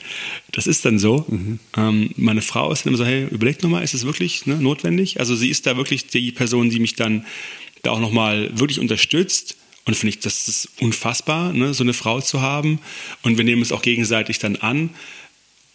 Das 0.52 0.68
ist 0.68 0.86
dann 0.86 1.00
so. 1.00 1.26
Mhm. 1.28 1.60
Ähm, 1.76 2.12
meine 2.16 2.42
Frau 2.42 2.72
ist 2.72 2.86
dann 2.86 2.92
immer 2.94 2.98
so, 2.98 3.06
hey, 3.06 3.28
überleg 3.30 3.62
nochmal, 3.62 3.84
ist 3.84 3.94
es 3.94 4.06
wirklich 4.06 4.46
ne, 4.46 4.56
notwendig? 4.56 5.20
Also 5.20 5.36
sie 5.36 5.50
ist 5.50 5.66
da 5.66 5.76
wirklich 5.76 6.08
die 6.08 6.32
Person, 6.32 6.70
die 6.70 6.80
mich 6.80 6.96
dann 6.96 7.26
da 7.84 7.92
auch 7.92 8.00
nochmal 8.00 8.50
wirklich 8.58 8.80
unterstützt. 8.80 9.58
Und 9.86 9.96
finde 9.96 10.10
ich, 10.10 10.20
das 10.20 10.48
ist 10.48 10.70
unfassbar, 10.80 11.54
ne, 11.54 11.74
so 11.74 11.84
eine 11.84 11.94
Frau 11.94 12.22
zu 12.22 12.42
haben. 12.42 12.80
Und 13.22 13.38
wir 13.38 13.44
nehmen 13.44 13.62
es 13.62 13.72
auch 13.72 13.82
gegenseitig 13.82 14.40
dann 14.40 14.56
an 14.58 14.90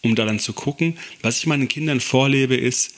um 0.03 0.15
da 0.15 0.25
dann 0.25 0.39
zu 0.39 0.53
gucken. 0.53 0.99
Was 1.23 1.39
ich 1.39 1.47
meinen 1.47 1.69
Kindern 1.69 2.01
vorlebe, 2.01 2.57
ist, 2.57 2.95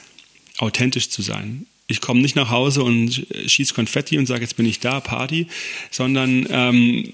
authentisch 0.59 1.11
zu 1.11 1.23
sein. 1.23 1.67
Ich 1.87 2.01
komme 2.01 2.23
nicht 2.23 2.37
nach 2.37 2.51
Hause 2.51 2.83
und 2.83 3.27
schieße 3.47 3.75
Konfetti 3.75 4.17
und 4.17 4.27
sage, 4.27 4.43
jetzt 4.43 4.57
bin 4.57 4.67
ich 4.67 4.81
da, 4.81 5.01
Party, 5.01 5.47
sondern 5.91 6.47
ähm, 6.51 7.13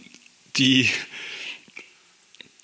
die, 0.56 0.88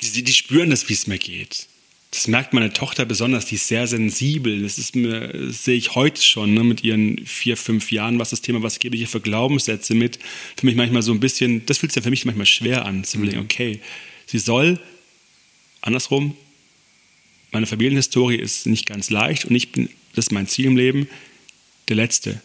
die, 0.00 0.22
die 0.22 0.32
spüren 0.32 0.70
das, 0.70 0.88
wie 0.88 0.92
es 0.92 1.06
mir 1.06 1.18
geht. 1.18 1.66
Das 2.12 2.28
merkt 2.28 2.52
meine 2.52 2.72
Tochter 2.72 3.04
besonders, 3.04 3.46
die 3.46 3.56
ist 3.56 3.66
sehr 3.66 3.88
sensibel. 3.88 4.62
Das 4.62 4.78
ist 4.78 4.94
mir, 4.94 5.28
das 5.28 5.64
sehe 5.64 5.76
ich 5.76 5.96
heute 5.96 6.22
schon, 6.22 6.54
ne, 6.54 6.62
mit 6.62 6.84
ihren 6.84 7.26
vier, 7.26 7.56
fünf 7.56 7.90
Jahren, 7.90 8.20
was 8.20 8.30
das 8.30 8.40
Thema, 8.40 8.62
was 8.62 8.78
gebe 8.78 8.94
ich 8.94 9.02
ihr 9.02 9.08
für 9.08 9.20
Glaubenssätze 9.20 9.94
mit, 9.94 10.20
für 10.56 10.66
mich 10.66 10.76
manchmal 10.76 11.02
so 11.02 11.12
ein 11.12 11.20
bisschen, 11.20 11.66
das 11.66 11.78
fühlt 11.78 11.92
sich 11.92 11.96
ja 11.96 12.04
für 12.04 12.10
mich 12.10 12.24
manchmal 12.24 12.46
schwer 12.46 12.86
an, 12.86 13.02
zu 13.02 13.18
überlegen, 13.18 13.40
mhm. 13.40 13.44
okay, 13.44 13.80
sie 14.26 14.38
soll 14.38 14.78
andersrum 15.82 16.36
meine 17.56 17.66
Familienhistorie 17.66 18.36
ist 18.36 18.66
nicht 18.66 18.84
ganz 18.84 19.08
leicht 19.08 19.46
und 19.46 19.54
ich 19.54 19.72
bin, 19.72 19.88
das 20.14 20.26
ist 20.26 20.30
mein 20.30 20.46
Ziel 20.46 20.66
im 20.66 20.76
Leben, 20.76 21.08
der 21.88 21.96
Letzte, 21.96 22.42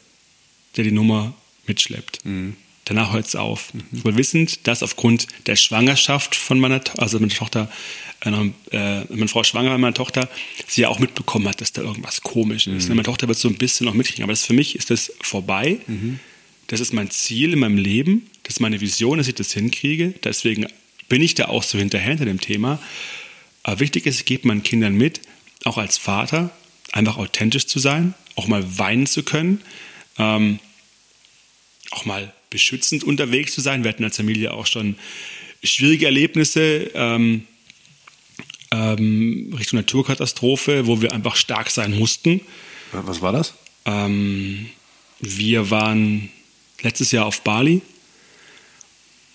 der 0.78 0.86
die 0.86 0.93
Nummer 0.93 1.34
mitschleppt. 1.68 2.24
Mhm. 2.24 2.55
Danach 2.86 3.12
hört 3.12 3.28
es 3.28 3.36
auf. 3.36 3.74
Mhm. 3.74 4.05
Wohl 4.05 4.16
wissend, 4.16 4.68
dass 4.68 4.84
aufgrund 4.84 5.28
der 5.47 5.57
Schwangerschaft 5.57 6.34
von 6.34 6.62
meiner, 6.62 6.80
also 6.97 7.20
meine 7.20 7.34
Tochter, 7.34 7.70
äh, 8.22 8.30
äh, 8.30 9.03
meine 9.09 9.28
Frau 9.28 9.43
schwanger 9.43 9.72
war, 9.72 9.78
meine 9.78 9.93
Tochter, 9.93 10.30
sie 10.68 10.84
ja 10.84 10.88
auch 10.88 10.99
mitbekommen 10.99 11.45
hat, 11.49 11.59
dass 11.59 11.74
da 11.74 11.82
irgendwas 11.82 12.22
komisch 12.22 12.68
ist. 12.68 12.88
Mhm. 12.88 12.95
Meine 12.95 13.03
Tochter 13.03 13.28
wird 13.28 13.38
so 13.38 13.49
ein 13.49 13.57
bisschen 13.57 13.88
noch 13.88 13.93
mitkriegen, 13.93 14.24
aber 14.24 14.32
das 14.32 14.45
für 14.45 14.53
mich 14.53 14.76
ist 14.76 14.91
das 14.91 15.12
vorbei. 15.20 15.80
Mhm. 15.88 16.22
Das 16.68 16.80
ist 16.80 16.93
mein 16.93 17.12
Ziel 17.12 17.51
in 17.51 17.59
meinem 17.59 17.78
Leben, 17.78 18.30
das 18.43 18.55
ist 18.55 18.59
meine 18.62 18.80
Vision, 18.80 19.18
dass 19.18 19.28
ich 19.28 19.36
das 19.36 19.51
hinkriege. 19.51 20.14
Deswegen 20.24 20.68
bin 21.09 21.22
ich 21.22 21.36
da 21.36 21.49
auch 21.49 21.64
so 21.64 21.78
hinterher 21.78 22.12
hinter 22.12 22.24
dem 22.24 22.39
Thema. 22.39 22.80
Aber 23.64 23.80
wichtig 23.80 24.05
ist, 24.05 24.20
ich 24.20 24.26
gebe 24.26 24.47
meinen 24.47 24.64
Kindern 24.64 24.95
mit, 24.95 25.22
auch 25.64 25.78
als 25.78 25.97
Vater, 25.97 26.49
einfach 26.91 27.18
authentisch 27.18 27.68
zu 27.68 27.80
sein, 27.80 28.14
auch 28.36 28.47
mal 28.47 28.78
weinen 28.78 29.05
zu 29.05 29.24
können, 29.24 29.62
ähm, 30.18 30.59
auch 31.91 32.05
mal 32.05 32.34
beschützend 32.49 33.03
unterwegs 33.03 33.53
zu 33.53 33.62
sein. 33.62 33.84
Wir 33.84 33.89
hatten 33.89 34.03
als 34.03 34.18
Familie 34.18 34.53
auch 34.53 34.66
schon 34.66 34.95
schwierige 35.64 36.05
Erlebnisse 36.05 36.91
ähm, 36.93 37.45
ähm, 38.72 39.53
Richtung 39.57 39.80
Naturkatastrophe, 39.80 40.88
wo 40.88 41.01
wir 41.01 41.12
einfach 41.12 41.36
stark 41.36 41.70
sein 41.70 41.97
mussten. 41.97 42.41
Was 42.91 43.22
war 43.22 43.32
das? 43.32 43.53
Ähm, 43.86 44.70
wir 45.20 45.70
waren 45.70 46.30
letztes 46.82 47.12
Jahr 47.12 47.26
auf 47.26 47.41
Bali 47.41 47.82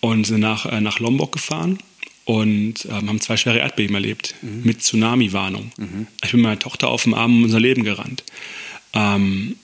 und 0.01 0.27
sind 0.27 0.41
nach, 0.41 0.67
äh, 0.67 0.81
nach 0.81 0.99
Lombok 0.99 1.33
gefahren 1.33 1.79
und 2.27 2.85
ähm, 2.87 3.09
haben 3.09 3.21
zwei 3.21 3.37
schwere 3.37 3.61
Erdbeben 3.61 3.95
erlebt 3.95 4.35
mhm. 4.43 4.63
mit 4.65 4.83
Tsunami-Warnung. 4.83 5.71
Mhm. 5.79 6.09
Ich 6.23 6.33
bin 6.33 6.41
mit 6.41 6.49
meiner 6.49 6.59
Tochter 6.59 6.89
auf 6.89 7.05
dem 7.05 7.15
Arm 7.15 7.37
um 7.37 7.45
unser 7.45 7.61
Leben 7.61 7.85
gerannt. 7.85 8.25
Ähm, 8.93 9.57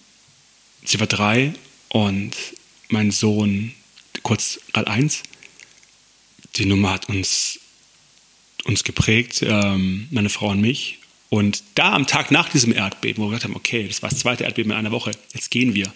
sie 0.85 0.99
war 1.01 1.09
drei 1.09 1.53
und 1.89 2.35
mein 2.89 3.11
Sohn 3.11 3.73
kurz 4.23 4.61
gerade 4.73 4.89
eins. 4.89 5.25
Die 6.55 6.65
Nummer 6.65 6.93
hat 6.93 7.09
uns, 7.09 7.59
uns 8.65 8.85
geprägt, 8.85 9.43
ähm, 9.43 10.07
meine 10.13 10.29
Frau 10.29 10.51
und 10.51 10.61
mich. 10.61 10.99
Und 11.31 11.65
da 11.75 11.93
am 11.95 12.07
Tag 12.07 12.31
nach 12.31 12.49
diesem 12.49 12.73
Erdbeben, 12.73 13.23
wo 13.23 13.27
wir 13.27 13.31
gesagt 13.31 13.45
haben, 13.45 13.57
okay, 13.57 13.89
das 13.89 14.03
war 14.03 14.11
das 14.11 14.21
zweite 14.21 14.45
Erdbeben 14.45 14.71
in 14.71 14.79
einer 14.79 14.93
Woche, 14.93 15.11
jetzt 15.35 15.51
gehen 15.51 15.75
wir. 15.75 15.93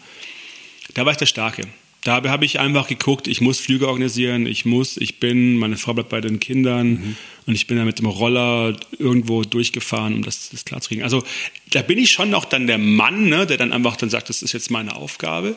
Da 0.94 1.04
war 1.04 1.12
ich 1.12 1.18
der 1.18 1.26
Starke. 1.26 1.62
Da 2.06 2.22
habe 2.22 2.44
ich 2.44 2.60
einfach 2.60 2.86
geguckt, 2.86 3.26
ich 3.26 3.40
muss 3.40 3.58
Flüge 3.58 3.88
organisieren, 3.88 4.46
ich 4.46 4.64
muss, 4.64 4.96
ich 4.96 5.18
bin, 5.18 5.56
meine 5.56 5.76
Frau 5.76 5.92
bleibt 5.92 6.10
bei 6.10 6.20
den 6.20 6.38
Kindern 6.38 6.88
mhm. 6.88 7.16
und 7.46 7.54
ich 7.56 7.66
bin 7.66 7.76
da 7.76 7.84
mit 7.84 7.98
dem 7.98 8.06
Roller 8.06 8.76
irgendwo 8.96 9.42
durchgefahren, 9.42 10.14
um 10.14 10.22
das, 10.22 10.50
das 10.50 10.64
klarzukriegen. 10.64 11.02
Also 11.02 11.24
da 11.72 11.82
bin 11.82 11.98
ich 11.98 12.12
schon 12.12 12.30
noch 12.30 12.44
dann 12.44 12.68
der 12.68 12.78
Mann, 12.78 13.28
ne, 13.28 13.44
der 13.44 13.56
dann 13.56 13.72
einfach 13.72 13.96
dann 13.96 14.08
sagt, 14.08 14.28
das 14.28 14.42
ist 14.42 14.52
jetzt 14.52 14.70
meine 14.70 14.94
Aufgabe. 14.94 15.56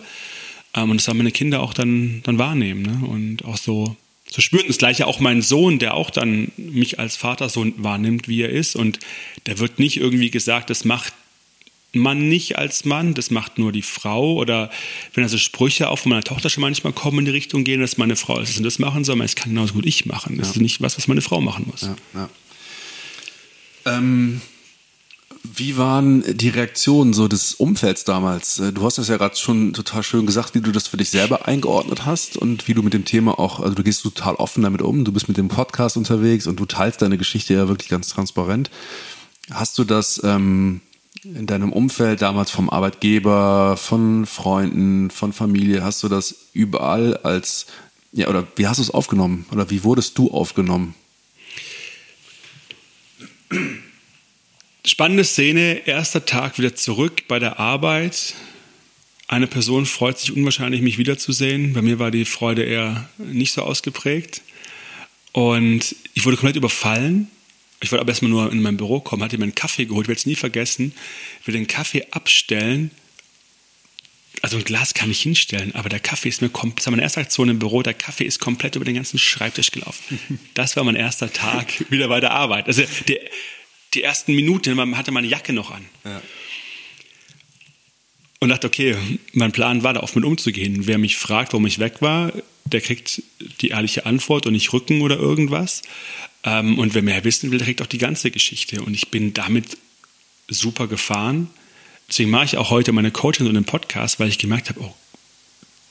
Ähm, 0.74 0.89
und 0.89 1.00
das 1.00 1.08
haben 1.08 1.18
meine 1.18 1.32
Kinder 1.32 1.62
auch 1.62 1.76
dann, 1.76 2.22
dann 2.24 2.39
wahrnehmen 2.39 2.82
ne? 2.82 3.08
und 3.08 3.45
auch 3.45 3.58
so, 3.58 3.95
so 4.28 4.41
spüren. 4.41 4.66
Das 4.68 4.80
gleiche 4.80 5.06
auch 5.06 5.20
mein 5.20 5.43
Sohn, 5.43 5.78
der 5.78 5.93
auch 5.93 6.10
dann 6.10 6.52
mich 6.58 6.97
als 6.97 7.16
Vater 7.16 7.50
so 7.50 7.64
wahrnimmt, 7.78 8.28
wie 8.28 8.41
er 8.41 8.50
ist. 8.50 8.76
Und 8.76 8.97
da 9.43 9.60
wird 9.60 9.78
nicht 9.78 9.97
irgendwie 9.97 10.32
gesagt, 10.32 10.72
das 10.72 10.84
macht 10.84 11.14
man 11.94 12.30
nicht 12.30 12.58
als 12.58 12.86
Mann, 12.86 13.14
das 13.14 13.32
macht 13.32 13.58
nur 13.58 13.72
die 13.72 13.82
Frau. 13.82 14.34
Oder 14.34 14.70
wenn 15.14 15.24
also 15.24 15.38
Sprüche 15.38 15.90
auch 15.90 16.00
von 16.00 16.12
meiner 16.12 16.24
Tochter 16.24 16.50
schon 16.50 16.62
manchmal 16.62 16.94
kommen 16.94 17.20
in 17.20 17.26
die 17.26 17.32
Richtung 17.32 17.64
gehen, 17.64 17.82
dass 17.82 17.98
meine 17.98 18.16
Frau 18.16 18.40
ist 18.40 18.58
und 18.58 18.64
das 18.64 18.80
machen 18.80 19.04
soll, 19.04 19.18
das 19.20 19.36
kann 19.36 19.50
genauso 19.50 19.74
gut 19.74 19.86
ich 19.86 20.06
machen. 20.06 20.38
Das 20.38 20.50
ja. 20.50 20.54
ist 20.54 20.62
nicht 20.62 20.82
was, 20.82 20.98
was 20.98 21.08
meine 21.08 21.22
Frau 21.22 21.42
machen 21.42 21.66
muss. 21.70 21.82
Ja, 21.82 21.96
ja. 22.14 22.30
Ähm, 23.86 24.42
wie 25.44 25.78
waren 25.78 26.24
die 26.38 26.50
Reaktionen 26.50 27.14
so 27.14 27.28
des 27.28 27.54
Umfelds 27.54 28.04
damals? 28.04 28.60
Äh, 28.60 28.74
du 28.74 28.84
hast 28.84 28.98
das 28.98 29.08
ja 29.08 29.18
gerade 29.18 29.36
schon 29.38 29.74
total 29.74 30.04
schön 30.04 30.26
gesagt, 30.26 30.54
wie 30.54 30.62
du 30.62 30.72
das 30.72 30.88
für 30.88 30.98
dich 30.98 31.10
selber 31.10 31.48
eingeordnet 31.48 32.06
hast 32.06 32.38
und 32.38 32.68
wie 32.68 32.74
du 32.74 32.84
mit 32.84 32.94
dem 32.94 33.06
Thema 33.06 33.40
auch, 33.40 33.60
also 33.60 33.74
du 33.74 33.84
gehst 33.84 34.04
total 34.04 34.36
offen 34.36 34.64
damit 34.64 34.82
um, 34.82 35.06
du 35.06 35.12
bist 35.12 35.28
mit 35.28 35.38
dem 35.38 35.48
Podcast 35.48 35.98
unterwegs 35.98 36.46
und 36.46 36.60
du 36.60 36.66
teilst 36.66 37.02
deine 37.02 37.18
Geschichte 37.18 37.54
ja 37.54 37.68
wirklich 37.68 37.90
ganz 37.90 38.10
transparent. 38.10 38.70
Hast 39.50 39.78
du 39.78 39.84
das 39.84 40.22
ähm, 40.24 40.82
in 41.24 41.45
deinem 41.45 41.72
Umfeld, 41.72 42.22
damals 42.22 42.51
vom 42.51 42.70
Arbeitgeber, 42.70 43.78
von 43.78 44.26
Freunden, 44.26 45.11
von 45.11 45.34
Familie, 45.34 45.84
hast 45.84 46.03
du 46.03 46.07
das 46.07 46.49
überall 46.53 47.17
als, 47.17 47.67
ja, 48.11 48.28
oder 48.28 48.47
wie 48.55 48.67
hast 48.67 48.78
du 48.78 48.84
es 48.84 48.91
aufgenommen? 48.91 49.45
Oder 49.51 49.70
wie 49.70 49.84
wurdest 49.84 50.17
du 50.17 50.32
aufgenommen? 50.32 50.95
Spannende 54.86 55.24
Szene, 55.24 55.88
erster 55.88 56.26
Tag 56.26 56.57
wieder 56.57 56.76
zurück 56.76 57.28
bei 57.28 57.39
der 57.39 57.59
Arbeit. 57.59 58.36
Eine 59.28 59.47
Person 59.47 59.86
freut 59.86 60.17
sich 60.17 60.36
unwahrscheinlich, 60.36 60.82
mich 60.82 60.97
wiederzusehen. 60.97 61.74
Bei 61.74 61.82
mir 61.82 61.99
war 61.99 62.11
die 62.11 62.26
Freude 62.26 62.63
eher 62.63 63.09
nicht 63.17 63.51
so 63.51 63.61
ausgeprägt. 63.61 64.41
Und 65.32 65.95
ich 66.13 66.26
wurde 66.26 66.38
komplett 66.38 66.55
überfallen 66.55 67.30
ich 67.82 67.92
wollte 67.92 68.02
aber 68.02 68.12
erstmal 68.12 68.32
nur 68.32 68.52
in 68.52 68.62
mein 68.62 68.78
Büro 68.78 69.00
kommen, 69.00 69.24
hatte 69.24 69.38
mir 69.38 69.44
einen 69.44 69.56
Kaffee 69.56 69.86
geholt, 69.86 70.06
ich 70.06 70.10
werde 70.10 70.20
es 70.20 70.26
nie 70.26 70.36
vergessen, 70.36 70.94
will 71.46 71.54
den 71.54 71.68
Kaffee 71.68 72.06
abstellen. 72.12 72.92
Also 74.42 74.58
ein 74.58 74.64
Glas 74.64 74.94
kann 74.94 75.12
ich 75.12 75.22
hinstellen, 75.22 75.76
aber 75.76 75.90
der 75.90 76.00
Kaffee 76.00 76.30
ist 76.30 76.42
mir 76.42 76.50
komplett, 76.50 76.80
das 76.80 76.86
war 76.86 76.92
meine 76.92 77.04
erste 77.04 77.22
Aktion 77.22 77.50
im 77.50 77.60
Büro, 77.60 77.82
der 77.82 77.94
Kaffee 77.94 78.26
ist 78.26 78.40
komplett 78.40 78.76
über 78.76 78.86
den 78.86 78.96
ganzen 78.96 79.18
Schreibtisch 79.18 79.72
gelaufen. 79.72 80.20
Das 80.54 80.76
war 80.76 80.84
mein 80.84 80.96
erster 80.96 81.32
Tag 81.32 81.90
wieder 81.90 82.08
bei 82.10 82.20
der 82.20 82.32
Arbeit. 82.32 82.68
Also 82.68 82.84
die, 83.08 83.20
die 83.94 84.04
ersten 84.04 84.36
Minuten 84.36 84.98
hatte 84.98 85.12
meine 85.12 85.28
Jacke 85.28 85.54
noch 85.54 85.72
an. 85.72 85.86
Ja. 86.04 86.22
und 88.42 88.50
dachte, 88.50 88.68
okay, 88.68 88.96
mein 89.34 89.52
Plan 89.52 89.84
war, 89.84 89.94
da 89.94 90.02
offen 90.02 90.20
mit 90.22 90.26
umzugehen. 90.26 90.86
Wer 90.86 90.98
mich 90.98 91.18
fragt, 91.18 91.54
warum 91.54 91.66
ich 91.66 91.80
weg 91.80 92.02
war, 92.02 92.32
der 92.66 92.82
kriegt 92.82 93.24
die 93.62 93.70
ehrliche 93.70 94.06
Antwort 94.06 94.46
und 94.46 94.54
nicht 94.54 94.72
Rücken 94.74 95.02
oder 95.02 95.18
irgendwas. 95.18 95.82
Ähm, 96.44 96.80
und 96.80 96.94
wer 96.94 97.02
mehr 97.02 97.24
wissen 97.24 97.52
will, 97.52 97.58
der 97.58 97.66
kriegt 97.66 97.82
auch 97.82 97.88
die 97.88 97.98
ganze 97.98 98.32
Geschichte. 98.32 98.82
Und 98.82 98.94
ich 98.94 99.10
bin 99.10 99.34
damit 99.34 99.78
super 100.48 100.88
gefahren. 100.88 101.50
Deswegen 102.08 102.30
mache 102.30 102.46
ich 102.46 102.58
auch 102.58 102.70
heute 102.70 102.92
meine 102.92 103.12
Coaching 103.12 103.48
und 103.48 103.54
den 103.54 103.66
Podcast, 103.66 104.20
weil 104.20 104.30
ich 104.30 104.40
gemerkt 104.40 104.70
habe, 104.70 104.82
oh, 104.82 104.94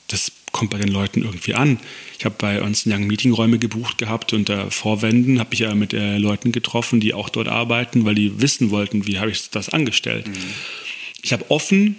das 0.07 0.31
kommt 0.51 0.71
bei 0.71 0.79
den 0.79 0.89
Leuten 0.89 1.21
irgendwie 1.21 1.53
an. 1.53 1.79
Ich 2.17 2.25
habe 2.25 2.35
bei 2.37 2.61
uns 2.61 2.85
Young 2.85 3.05
Meetingräume 3.07 3.59
gebucht 3.59 3.99
gehabt 3.99 4.33
unter 4.33 4.71
Vorwänden, 4.71 5.39
habe 5.39 5.53
ich 5.53 5.59
ja 5.59 5.75
mit 5.75 5.93
äh, 5.93 6.17
Leuten 6.17 6.51
getroffen, 6.51 6.99
die 6.99 7.13
auch 7.13 7.29
dort 7.29 7.47
arbeiten, 7.47 8.05
weil 8.05 8.15
die 8.15 8.41
wissen 8.41 8.71
wollten, 8.71 9.05
wie 9.05 9.19
habe 9.19 9.29
ich 9.29 9.51
das 9.51 9.69
angestellt. 9.69 10.27
Mhm. 10.27 10.33
Ich 11.21 11.31
habe 11.31 11.49
offen, 11.51 11.95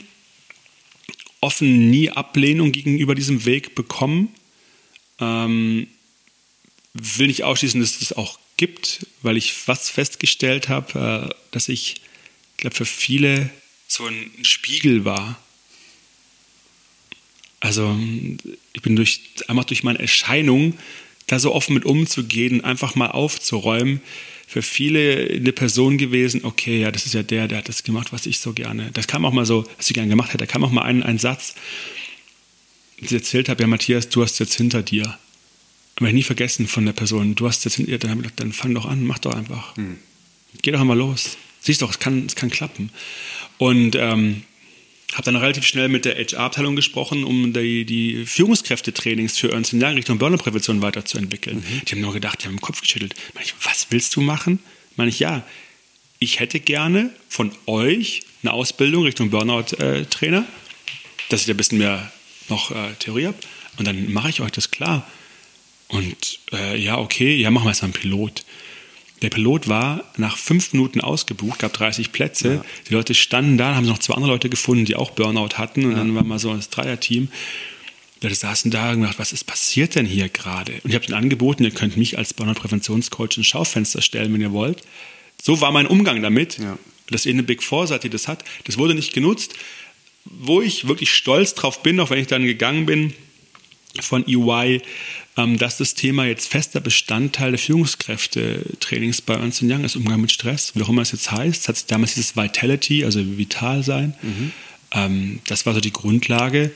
offen 1.40 1.90
nie 1.90 2.10
Ablehnung 2.10 2.72
gegenüber 2.72 3.14
diesem 3.14 3.44
Weg 3.44 3.76
bekommen. 3.76 4.28
Ähm, 5.20 5.86
will 6.94 7.28
nicht 7.28 7.44
ausschließen, 7.44 7.80
dass 7.80 7.92
es 7.92 7.98
das 8.00 8.12
auch 8.14 8.39
gibt, 8.60 9.06
weil 9.22 9.38
ich 9.38 9.66
was 9.66 9.88
festgestellt 9.88 10.68
habe, 10.68 11.30
äh, 11.30 11.34
dass 11.50 11.70
ich, 11.70 12.02
glaube 12.58 12.76
für 12.76 12.84
viele 12.84 13.48
so 13.88 14.04
ein 14.04 14.30
Spiegel 14.42 15.06
war. 15.06 15.40
Also 17.58 17.98
ich 18.74 18.82
bin 18.82 18.96
durch, 18.96 19.22
einfach 19.48 19.64
durch 19.64 19.82
meine 19.82 19.98
Erscheinung 19.98 20.78
da 21.26 21.38
so 21.38 21.54
offen 21.54 21.72
mit 21.72 21.86
umzugehen, 21.86 22.62
einfach 22.62 22.94
mal 22.96 23.10
aufzuräumen, 23.10 24.02
für 24.46 24.60
viele 24.60 25.30
eine 25.30 25.52
Person 25.52 25.96
gewesen, 25.96 26.44
okay, 26.44 26.82
ja, 26.82 26.90
das 26.90 27.06
ist 27.06 27.14
ja 27.14 27.22
der, 27.22 27.48
der 27.48 27.58
hat 27.58 27.68
das 27.68 27.82
gemacht, 27.82 28.12
was 28.12 28.26
ich 28.26 28.40
so 28.40 28.52
gerne. 28.52 28.90
Das 28.92 29.06
kam 29.06 29.24
auch 29.24 29.32
mal 29.32 29.46
so, 29.46 29.64
was 29.78 29.88
ich 29.88 29.94
gerne 29.94 30.10
gemacht 30.10 30.34
hätte, 30.34 30.44
da 30.44 30.46
kam 30.46 30.64
auch 30.64 30.70
mal 30.70 30.82
ein, 30.82 31.02
ein 31.02 31.18
Satz, 31.18 31.54
ich 32.98 33.10
erzählt 33.10 33.48
habe, 33.48 33.62
ja, 33.62 33.66
Matthias, 33.68 34.10
du 34.10 34.22
hast 34.22 34.38
jetzt 34.38 34.54
hinter 34.54 34.82
dir. 34.82 35.18
Aber 36.00 36.08
ich 36.08 36.14
nie 36.14 36.22
vergessen 36.22 36.66
von 36.66 36.86
der 36.86 36.94
Person, 36.94 37.34
du 37.34 37.46
hast 37.46 37.64
jetzt 37.64 37.74
hinter 37.74 37.92
dir, 37.92 37.98
dann 37.98 38.10
habe 38.10 38.20
ich 38.20 38.24
gedacht, 38.28 38.40
dann 38.40 38.52
fang 38.52 38.74
doch 38.74 38.86
an, 38.86 39.04
mach 39.04 39.18
doch 39.18 39.34
einfach. 39.34 39.76
Hm. 39.76 39.98
Geh 40.62 40.72
doch 40.72 40.80
einmal 40.80 40.96
los. 40.96 41.36
Siehst 41.60 41.82
doch, 41.82 41.90
es 41.90 41.98
kann, 41.98 42.24
es 42.26 42.34
kann 42.34 42.50
klappen. 42.50 42.90
Und 43.58 43.96
ähm, 43.96 44.42
habe 45.12 45.24
dann 45.24 45.36
relativ 45.36 45.66
schnell 45.66 45.88
mit 45.88 46.06
der 46.06 46.14
HR-Abteilung 46.14 46.74
gesprochen, 46.74 47.22
um 47.22 47.52
die, 47.52 47.84
die 47.84 48.24
Führungskräftetrainings 48.24 49.36
für 49.36 49.52
Ernst 49.52 49.74
Young 49.74 49.94
Richtung 49.94 50.16
Burnout-Prävention 50.18 50.80
weiterzuentwickeln. 50.80 51.58
Mhm. 51.58 51.84
Die 51.84 51.92
haben 51.92 52.00
nur 52.00 52.14
gedacht, 52.14 52.42
die 52.42 52.46
haben 52.46 52.54
den 52.54 52.62
Kopf 52.62 52.80
geschüttelt. 52.80 53.14
Meine 53.34 53.44
ich, 53.44 53.54
was 53.62 53.88
willst 53.90 54.16
du 54.16 54.22
machen? 54.22 54.60
Meine 54.96 55.10
ich, 55.10 55.18
ja, 55.18 55.44
ich 56.18 56.40
hätte 56.40 56.60
gerne 56.60 57.10
von 57.28 57.52
euch 57.66 58.22
eine 58.42 58.54
Ausbildung 58.54 59.02
Richtung 59.04 59.28
Burnout-Trainer, 59.28 60.46
dass 61.28 61.40
ich 61.40 61.46
da 61.46 61.52
ein 61.52 61.56
bisschen 61.58 61.78
mehr 61.78 62.10
noch 62.48 62.70
äh, 62.70 62.94
Theorie 62.98 63.26
habe. 63.26 63.38
Und 63.76 63.86
dann 63.86 64.10
mache 64.12 64.30
ich 64.30 64.40
euch 64.40 64.52
das 64.52 64.70
klar. 64.70 65.06
Und 65.90 66.38
äh, 66.52 66.80
ja, 66.80 66.98
okay, 66.98 67.36
ja, 67.36 67.50
machen 67.50 67.64
wir 67.64 67.70
jetzt 67.70 67.82
mal 67.82 67.86
einen 67.86 67.94
Pilot. 67.94 68.44
Der 69.22 69.28
Pilot 69.28 69.68
war 69.68 70.04
nach 70.16 70.38
fünf 70.38 70.72
Minuten 70.72 71.00
ausgebucht, 71.00 71.58
gab 71.58 71.72
30 71.72 72.12
Plätze. 72.12 72.54
Ja. 72.54 72.64
Die 72.88 72.94
Leute 72.94 73.14
standen 73.14 73.58
da, 73.58 73.74
haben 73.74 73.86
noch 73.86 73.98
zwei 73.98 74.14
andere 74.14 74.30
Leute 74.30 74.48
gefunden, 74.48 74.84
die 74.84 74.96
auch 74.96 75.10
Burnout 75.10 75.58
hatten. 75.58 75.84
Und 75.84 75.92
ja. 75.92 75.98
dann 75.98 76.14
war 76.14 76.24
mal 76.24 76.38
so 76.38 76.54
das 76.54 76.70
Dreierteam. 76.70 77.28
Die 78.22 78.34
saßen 78.34 78.70
da 78.70 78.92
und 78.92 79.00
gedacht, 79.00 79.18
was 79.18 79.32
ist 79.32 79.44
passiert 79.44 79.94
denn 79.94 80.06
hier 80.06 80.28
gerade? 80.28 80.74
Und 80.84 80.90
ich 80.90 80.94
habe 80.94 81.06
ihnen 81.06 81.14
angeboten, 81.14 81.64
ihr 81.64 81.70
könnt 81.70 81.96
mich 81.96 82.18
als 82.18 82.34
Burnout-Präventionscoach 82.34 83.36
ins 83.36 83.46
Schaufenster 83.46 84.02
stellen, 84.02 84.32
wenn 84.32 84.40
ihr 84.40 84.52
wollt. 84.52 84.82
So 85.42 85.60
war 85.60 85.72
mein 85.72 85.86
Umgang 85.86 86.22
damit. 86.22 86.58
Ja. 86.58 86.78
Dass 87.08 87.26
ihr 87.26 87.32
eine 87.32 87.42
Big 87.42 87.62
Four-Seite 87.62 88.08
das 88.08 88.28
hat. 88.28 88.44
Das 88.64 88.78
wurde 88.78 88.94
nicht 88.94 89.12
genutzt. 89.12 89.54
Wo 90.24 90.60
ich 90.60 90.86
wirklich 90.86 91.12
stolz 91.12 91.54
drauf 91.54 91.82
bin, 91.82 91.98
auch 91.98 92.10
wenn 92.10 92.18
ich 92.18 92.26
dann 92.26 92.44
gegangen 92.44 92.86
bin 92.86 93.14
von 94.00 94.24
EY, 94.28 94.80
dass 95.46 95.78
das 95.78 95.94
Thema 95.94 96.24
jetzt 96.24 96.48
fester 96.48 96.80
Bestandteil 96.80 97.50
der 97.50 97.58
Führungskräfte-Trainings 97.58 99.22
bei 99.22 99.34
Ernst 99.34 99.62
Young 99.62 99.84
ist, 99.84 99.96
Umgang 99.96 100.20
mit 100.20 100.32
Stress, 100.32 100.72
wie 100.74 100.82
auch 100.82 100.88
immer 100.88 101.02
es 101.02 101.12
jetzt 101.12 101.30
heißt. 101.30 101.62
Es 101.62 101.68
hat 101.68 101.90
damals 101.90 102.14
dieses 102.14 102.36
Vitality, 102.36 103.04
also 103.04 103.20
vital 103.38 103.82
sein. 103.82 104.14
Mhm. 104.22 104.52
Ähm, 104.92 105.40
das 105.46 105.66
war 105.66 105.74
so 105.74 105.80
die 105.80 105.92
Grundlage 105.92 106.72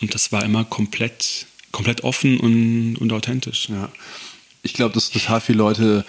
und 0.00 0.14
das 0.14 0.32
war 0.32 0.44
immer 0.44 0.64
komplett, 0.64 1.46
komplett 1.72 2.02
offen 2.02 2.38
und, 2.38 2.96
und 2.96 3.12
authentisch. 3.12 3.68
Ja. 3.68 3.90
Ich 4.62 4.74
glaube, 4.74 4.94
dass 4.94 5.10
total 5.10 5.40
viele 5.40 5.58
Leute 5.58 6.04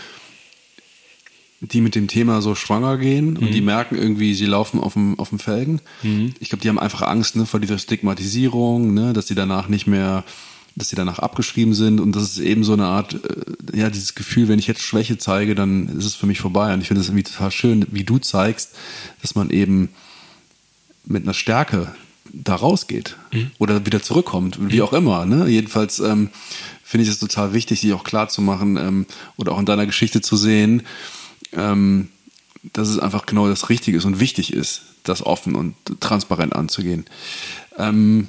die 1.61 1.81
mit 1.81 1.95
dem 1.95 2.07
Thema 2.07 2.41
so 2.41 2.53
schwanger 2.53 2.97
gehen 2.97 3.31
mhm. 3.31 3.37
und 3.37 3.51
die 3.53 3.61
mhm. 3.61 3.65
merken 3.65 3.95
irgendwie, 3.95 4.33
sie 4.33 4.45
laufen 4.45 4.79
auf 4.79 4.93
dem, 4.93 5.17
auf 5.19 5.29
dem 5.29 5.39
Felgen. 5.39 5.81
Mhm. 6.03 6.33
Ich 6.39 6.49
glaube, 6.49 6.61
die 6.61 6.69
haben 6.69 6.79
einfach 6.79 7.01
Angst 7.01 7.35
ne, 7.35 7.45
vor 7.45 7.59
dieser 7.59 7.79
Stigmatisierung, 7.79 8.93
ne, 8.93 9.13
dass 9.13 9.27
sie 9.27 9.35
danach 9.35 9.67
nicht 9.67 9.87
mehr 9.87 10.23
dass 10.75 10.89
sie 10.89 10.95
danach 10.95 11.19
abgeschrieben 11.19 11.73
sind 11.73 11.99
und 11.99 12.15
das 12.15 12.23
ist 12.23 12.39
eben 12.39 12.63
so 12.63 12.73
eine 12.73 12.85
Art, 12.85 13.13
äh, 13.13 13.77
ja, 13.77 13.89
dieses 13.89 14.15
Gefühl, 14.15 14.47
wenn 14.47 14.59
ich 14.59 14.67
jetzt 14.67 14.81
Schwäche 14.81 15.17
zeige, 15.17 15.55
dann 15.55 15.87
ist 15.97 16.05
es 16.05 16.15
für 16.15 16.25
mich 16.25 16.39
vorbei. 16.39 16.73
Und 16.73 16.81
ich 16.81 16.87
finde 16.87 17.01
es 17.01 17.07
irgendwie 17.07 17.23
total 17.23 17.51
schön, 17.51 17.85
wie 17.91 18.03
du 18.03 18.19
zeigst, 18.19 18.75
dass 19.21 19.35
man 19.35 19.49
eben 19.49 19.89
mit 21.05 21.23
einer 21.23 21.33
Stärke 21.33 21.95
da 22.33 22.55
rausgeht 22.55 23.15
mhm. 23.31 23.51
oder 23.57 23.85
wieder 23.85 24.01
zurückkommt, 24.01 24.57
wie 24.69 24.77
mhm. 24.77 24.81
auch 24.81 24.93
immer. 24.93 25.25
Ne? 25.25 25.47
Jedenfalls 25.47 25.99
ähm, 25.99 26.29
finde 26.83 27.03
ich 27.03 27.09
es 27.09 27.19
total 27.19 27.53
wichtig, 27.53 27.79
sich 27.79 27.93
auch 27.93 28.03
klar 28.03 28.27
zu 28.27 28.41
machen 28.41 28.77
ähm, 28.77 29.05
oder 29.37 29.53
auch 29.53 29.59
in 29.59 29.65
deiner 29.65 29.85
Geschichte 29.85 30.21
zu 30.21 30.35
sehen, 30.35 30.83
ähm, 31.53 32.09
dass 32.73 32.89
es 32.89 32.99
einfach 32.99 33.25
genau 33.25 33.47
das 33.47 33.69
Richtige 33.69 33.97
ist 33.97 34.05
und 34.05 34.19
wichtig 34.19 34.51
ist, 34.51 34.81
das 35.03 35.25
offen 35.25 35.55
und 35.55 35.75
transparent 36.01 36.53
anzugehen. 36.53 37.05
Ähm, 37.77 38.27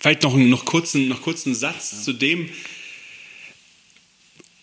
Vielleicht 0.00 0.22
noch, 0.22 0.34
noch, 0.34 0.64
kurzen, 0.64 1.08
noch 1.08 1.20
kurzen 1.22 1.54
Satz 1.54 1.92
ja. 1.92 2.02
zu 2.02 2.12
dem. 2.14 2.48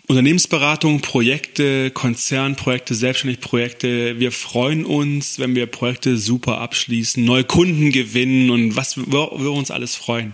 Unternehmensberatung, 0.08 1.02
Projekte, 1.02 1.92
Konzernprojekte, 1.92 2.96
selbstständige 2.96 3.42
Projekte. 3.42 4.20
Wir 4.20 4.32
freuen 4.32 4.86
uns, 4.86 5.38
wenn 5.38 5.54
wir 5.54 5.68
Projekte 5.68 6.18
super 6.18 6.60
abschließen, 6.60 7.24
neue 7.24 7.44
Kunden 7.44 7.92
gewinnen 7.92 8.50
und 8.50 8.76
was 8.76 8.98
wir, 8.98 9.06
wir 9.06 9.52
uns 9.52 9.70
alles 9.70 9.96
freuen. 9.96 10.34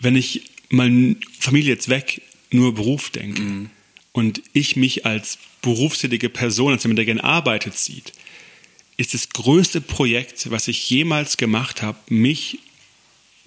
Wenn 0.00 0.16
ich 0.16 0.42
meine 0.68 1.16
Familie 1.38 1.70
jetzt 1.70 1.88
weg, 1.88 2.20
nur 2.50 2.74
Beruf 2.74 3.10
denke 3.10 3.40
mhm. 3.40 3.70
und 4.12 4.42
ich 4.52 4.76
mich 4.76 5.06
als 5.06 5.38
berufstätige 5.62 6.28
Person, 6.28 6.72
als 6.72 6.82
jemand, 6.82 6.98
der 6.98 7.04
gerne 7.06 7.24
arbeitet, 7.24 7.78
sieht, 7.78 8.12
ist 8.96 9.14
das 9.14 9.28
größte 9.30 9.80
Projekt, 9.80 10.50
was 10.50 10.66
ich 10.66 10.90
jemals 10.90 11.36
gemacht 11.36 11.80
habe, 11.80 11.98
mich 12.08 12.58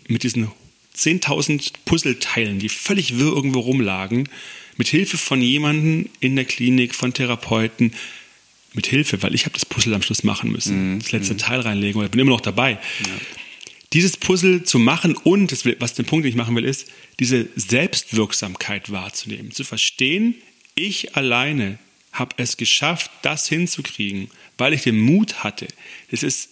mit 0.08 0.24
diesen 0.24 0.49
10.000 0.95 1.72
Puzzleteilen, 1.86 2.60
die 2.60 2.70
völlig 2.70 3.18
wirr 3.18 3.34
irgendwo 3.34 3.60
rumlagen, 3.60 4.30
mit 4.78 4.88
Hilfe 4.88 5.18
von 5.18 5.41
jemandem 5.41 6.10
in 6.20 6.36
der 6.36 6.45
Klinik, 6.45 6.95
von 6.95 7.14
Therapeuten, 7.14 7.93
mit 8.74 8.88
Hilfe, 8.88 9.22
weil 9.22 9.36
ich 9.36 9.45
habe 9.45 9.54
das 9.54 9.66
Puzzle 9.66 9.93
am 9.93 10.02
Schluss 10.02 10.24
machen 10.24 10.52
müssen, 10.52 10.93
mhm. 10.93 10.99
das 10.99 11.12
letzte 11.12 11.34
mhm. 11.34 11.39
Teil 11.39 11.60
reinlegen 11.62 11.99
und 11.99 12.06
ich 12.06 12.12
bin 12.12 12.20
immer 12.20 12.32
noch 12.32 12.41
dabei. 12.41 12.72
Ja. 12.72 12.80
Dieses 13.93 14.16
Puzzle 14.16 14.64
zu 14.64 14.80
machen 14.80 15.16
und, 15.16 15.52
das, 15.52 15.66
was 15.80 15.93
den 15.93 16.06
Punkt, 16.06 16.24
den 16.24 16.30
ich 16.30 16.38
machen 16.38 16.56
will, 16.56 16.64
ist, 16.64 16.88
diese 17.20 17.49
Selbstwirksamkeit 17.56 18.91
wahrzunehmen, 18.91 19.52
zu 19.52 19.66
verstehen, 19.66 20.36
ich 20.76 21.18
alleine 21.18 21.78
habe 22.14 22.36
es 22.38 22.56
geschafft, 22.56 23.12
das 23.22 23.47
hinzukriegen, 23.47 24.30
weil 24.58 24.74
ich 24.74 24.84
den 24.84 24.99
Mut 24.99 25.43
hatte. 25.43 25.68
Das 26.10 26.24
ist 26.24 26.49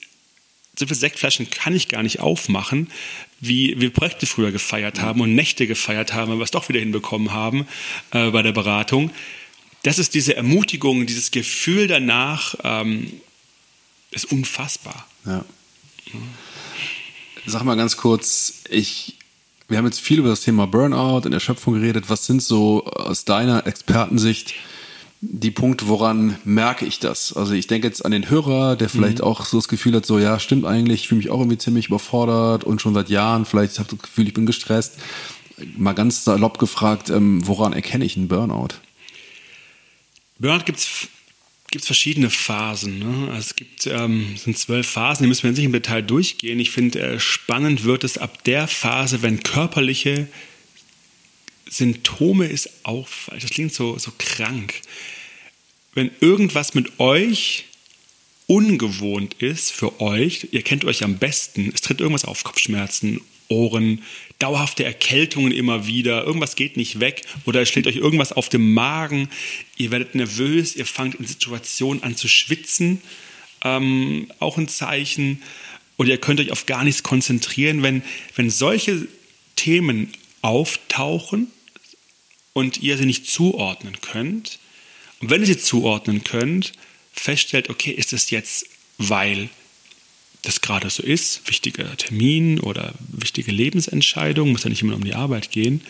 so 0.80 0.86
viele 0.86 0.98
Sektflaschen 0.98 1.50
kann 1.50 1.76
ich 1.76 1.90
gar 1.90 2.04
nicht 2.04 2.22
aufmachen, 2.22 2.90
wie 3.42 3.80
wir 3.82 3.90
Projekte 3.92 4.26
früher 4.26 4.52
gefeiert 4.52 5.02
haben 5.02 5.20
und 5.20 5.36
Nächte 5.36 5.68
gefeiert 5.68 6.14
haben, 6.14 6.32
aber 6.32 6.42
es 6.42 6.52
doch 6.52 6.70
wieder 6.70 6.80
hinbekommen 6.80 7.34
haben 7.34 7.68
äh, 8.12 8.32
bei 8.32 8.42
der 8.42 8.54
Beratung. 8.54 9.12
Das 9.84 10.00
ist 10.00 10.14
diese 10.14 10.38
Ermutigung, 10.38 11.06
dieses 11.06 11.32
Gefühl 11.32 11.88
danach, 11.88 12.56
ähm, 12.64 13.12
ist 14.12 14.32
unfassbar. 14.32 15.06
Ja. 15.26 15.44
Sag 17.46 17.64
mal 17.64 17.76
ganz 17.76 17.98
kurz, 17.98 18.64
ich, 18.70 19.18
wir 19.68 19.78
haben 19.78 19.86
jetzt 19.86 20.00
viel 20.00 20.20
über 20.20 20.30
das 20.30 20.42
Thema 20.42 20.66
Burnout 20.66 21.26
und 21.26 21.34
Erschöpfung 21.34 21.74
geredet. 21.74 22.06
Was 22.08 22.26
sind 22.26 22.42
so 22.42 22.86
aus 22.86 23.26
deiner 23.26 23.68
Expertensicht 23.68 24.54
die 25.22 25.52
Punkte, 25.52 25.88
woran 25.88 26.38
merke 26.46 26.86
ich 26.86 27.00
das? 27.00 27.34
Also 27.34 27.54
ich 27.54 27.68
denke 27.68 27.88
jetzt 27.88 28.06
an 28.06 28.12
den 28.12 28.30
Hörer, 28.30 28.76
der 28.78 28.88
vielleicht 28.88 29.20
mhm. 29.20 29.26
auch 29.26 29.46
so 29.46 29.58
das 29.58 29.68
Gefühl 29.68 29.96
hat, 29.96 30.06
so 30.06 30.18
ja, 30.18 30.40
stimmt 30.40 30.66
eigentlich, 30.66 31.02
ich 31.02 31.08
fühle 31.10 31.20
mich 31.20 31.30
auch 31.30 31.40
irgendwie 31.40 31.58
ziemlich 31.58 31.88
überfordert 31.88 32.64
und 32.64 32.82
schon 32.82 32.94
seit 32.94 33.10
Jahren, 33.10 33.46
vielleicht 33.46 33.80
habe 33.80 33.90
ich 33.92 33.98
das 33.98 34.10
Gefühl, 34.10 34.28
ich 34.28 34.34
bin 34.34 34.46
gestresst. 34.46 34.98
Mal 35.78 35.94
ganz 35.94 36.24
salopp 36.24 36.58
gefragt, 36.58 37.10
ähm, 37.10 37.46
woran 37.46 37.74
erkenne 37.74 38.06
ich 38.06 38.16
einen 38.16 38.30
Burnout? 38.30 38.76
Burnout 40.38 40.64
gibt 40.64 40.80
es 40.80 41.86
verschiedene 41.86 42.30
Phasen. 42.30 43.00
Ne? 43.00 43.28
Also 43.32 43.48
es 43.50 43.56
gibt 43.58 43.88
ähm, 43.88 44.38
sind 44.38 44.58
zwölf 44.58 44.88
Phasen, 44.88 45.24
die 45.24 45.28
müssen 45.28 45.44
wir 45.44 45.50
jetzt 45.50 45.58
nicht 45.58 45.66
im 45.66 45.74
Detail 45.74 46.02
durchgehen. 46.02 46.60
Ich 46.62 46.72
finde, 46.72 47.02
äh, 47.02 47.20
spannend 47.20 47.84
wird 47.84 48.06
es 48.06 48.18
ab 48.18 48.46
der 48.46 48.70
Phase, 48.70 49.22
wenn 49.22 49.44
körperliche 49.44 50.30
Symptome 51.70 52.48
ist 52.48 52.70
auch 52.84 53.08
falsch. 53.08 53.44
Das 53.44 53.52
klingt 53.52 53.74
so, 53.74 53.98
so 53.98 54.12
krank. 54.18 54.82
Wenn 55.94 56.12
irgendwas 56.20 56.74
mit 56.74 57.00
euch 57.00 57.66
ungewohnt 58.48 59.36
ist 59.36 59.72
für 59.72 60.02
euch, 60.02 60.50
ihr 60.52 60.64
kennt 60.64 60.86
euch 60.86 61.04
am 61.04 61.18
besten, 61.18 61.72
es 61.74 61.82
tritt 61.82 62.00
irgendwas 62.02 62.26
auf, 62.26 62.44
Kopfschmerzen, 62.44 63.22
Ohren, 63.48 64.04
dauerhafte 64.38 64.84
Erkältungen 64.84 65.52
immer 65.52 65.88
wieder, 65.88 66.24
irgendwas 66.24 66.56
geht 66.56 66.78
nicht 66.78 67.00
weg 67.00 67.24
oder 67.46 67.62
es 67.62 67.70
schlägt 67.70 67.88
euch 67.88 67.96
irgendwas 67.98 68.32
auf 68.32 68.50
dem 68.50 68.74
Magen, 68.74 69.30
ihr 69.78 69.92
werdet 69.92 70.16
nervös, 70.16 70.76
ihr 70.76 70.86
fangt 70.86 71.16
in 71.16 71.26
Situationen 71.26 72.04
an 72.04 72.16
zu 72.16 72.28
schwitzen, 72.28 73.02
ähm, 73.64 74.28
auch 74.40 74.58
ein 74.58 74.68
Zeichen, 74.68 75.42
oder 75.98 76.10
ihr 76.10 76.18
könnt 76.18 76.40
euch 76.40 76.52
auf 76.52 76.66
gar 76.66 76.86
nichts 76.86 77.04
konzentrieren, 77.04 77.84
wenn, 77.84 78.02
wenn 78.36 78.50
solche 78.50 79.08
Themen 79.58 80.14
auftauchen 80.42 81.52
und 82.60 82.82
ihr 82.82 82.98
sie 82.98 83.06
nicht 83.06 83.26
zuordnen 83.26 84.02
könnt. 84.02 84.60
Und 85.22 85.30
wenn 85.30 85.42
ihr 85.42 85.48
sie 85.48 85.58
zuordnen 85.58 86.24
könnt, 86.24 86.74
feststellt, 87.14 87.70
okay, 87.70 87.92
ist 87.92 88.12
es 88.12 88.30
jetzt, 88.30 88.66
weil 88.98 89.50
das 90.42 90.62
gerade 90.62 90.90
so 90.90 91.02
ist, 91.02 91.48
wichtiger 91.48 91.96
Termin 91.96 92.60
oder 92.60 92.94
wichtige 93.08 93.52
Lebensentscheidung, 93.52 94.52
muss 94.52 94.64
ja 94.64 94.70
nicht 94.70 94.82
immer 94.82 94.96
um 94.96 95.04
die 95.04 95.16
Arbeit 95.16 95.52
gehen. 95.52 95.82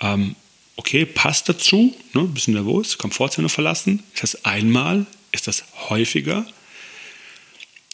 Ähm, 0.00 0.34
okay, 0.76 1.04
passt 1.04 1.48
dazu, 1.48 1.94
ne, 2.14 2.22
bisschen 2.22 2.54
nervös, 2.54 2.96
Komfortzone 2.96 3.48
verlassen. 3.48 4.02
Ist 4.14 4.22
das 4.22 4.44
einmal? 4.44 5.06
Ist 5.30 5.46
das 5.46 5.64
häufiger? 5.90 6.46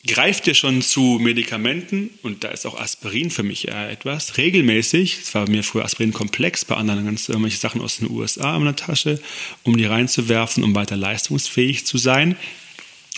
Greift 0.06 0.46
ihr 0.46 0.54
schon 0.54 0.80
zu 0.80 1.18
Medikamenten, 1.20 2.10
und 2.22 2.44
da 2.44 2.48
ist 2.48 2.66
auch 2.66 2.78
Aspirin 2.78 3.30
für 3.30 3.42
mich 3.42 3.68
eher 3.68 3.90
etwas, 3.90 4.36
regelmäßig, 4.36 5.18
es 5.22 5.34
war 5.34 5.48
mir 5.50 5.64
früher 5.64 5.84
Aspirin 5.84 6.12
komplex, 6.12 6.64
bei 6.64 6.76
anderen 6.76 7.04
ganz 7.04 7.28
irgendwelche 7.28 7.58
Sachen 7.58 7.80
aus 7.80 7.98
den 7.98 8.10
USA 8.10 8.56
in 8.56 8.64
der 8.64 8.76
Tasche, 8.76 9.20
um 9.64 9.76
die 9.76 9.86
reinzuwerfen, 9.86 10.62
um 10.62 10.74
weiter 10.74 10.96
leistungsfähig 10.96 11.84
zu 11.84 11.98
sein 11.98 12.36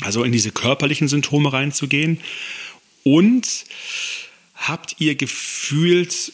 also 0.01 0.25
in 0.25 0.33
diese 0.33 0.51
körperlichen 0.51 1.09
Symptome 1.09 1.53
reinzugehen. 1.53 2.21
Und 3.03 3.65
habt 4.55 4.97
ihr 4.99 5.15
gefühlt, 5.15 6.33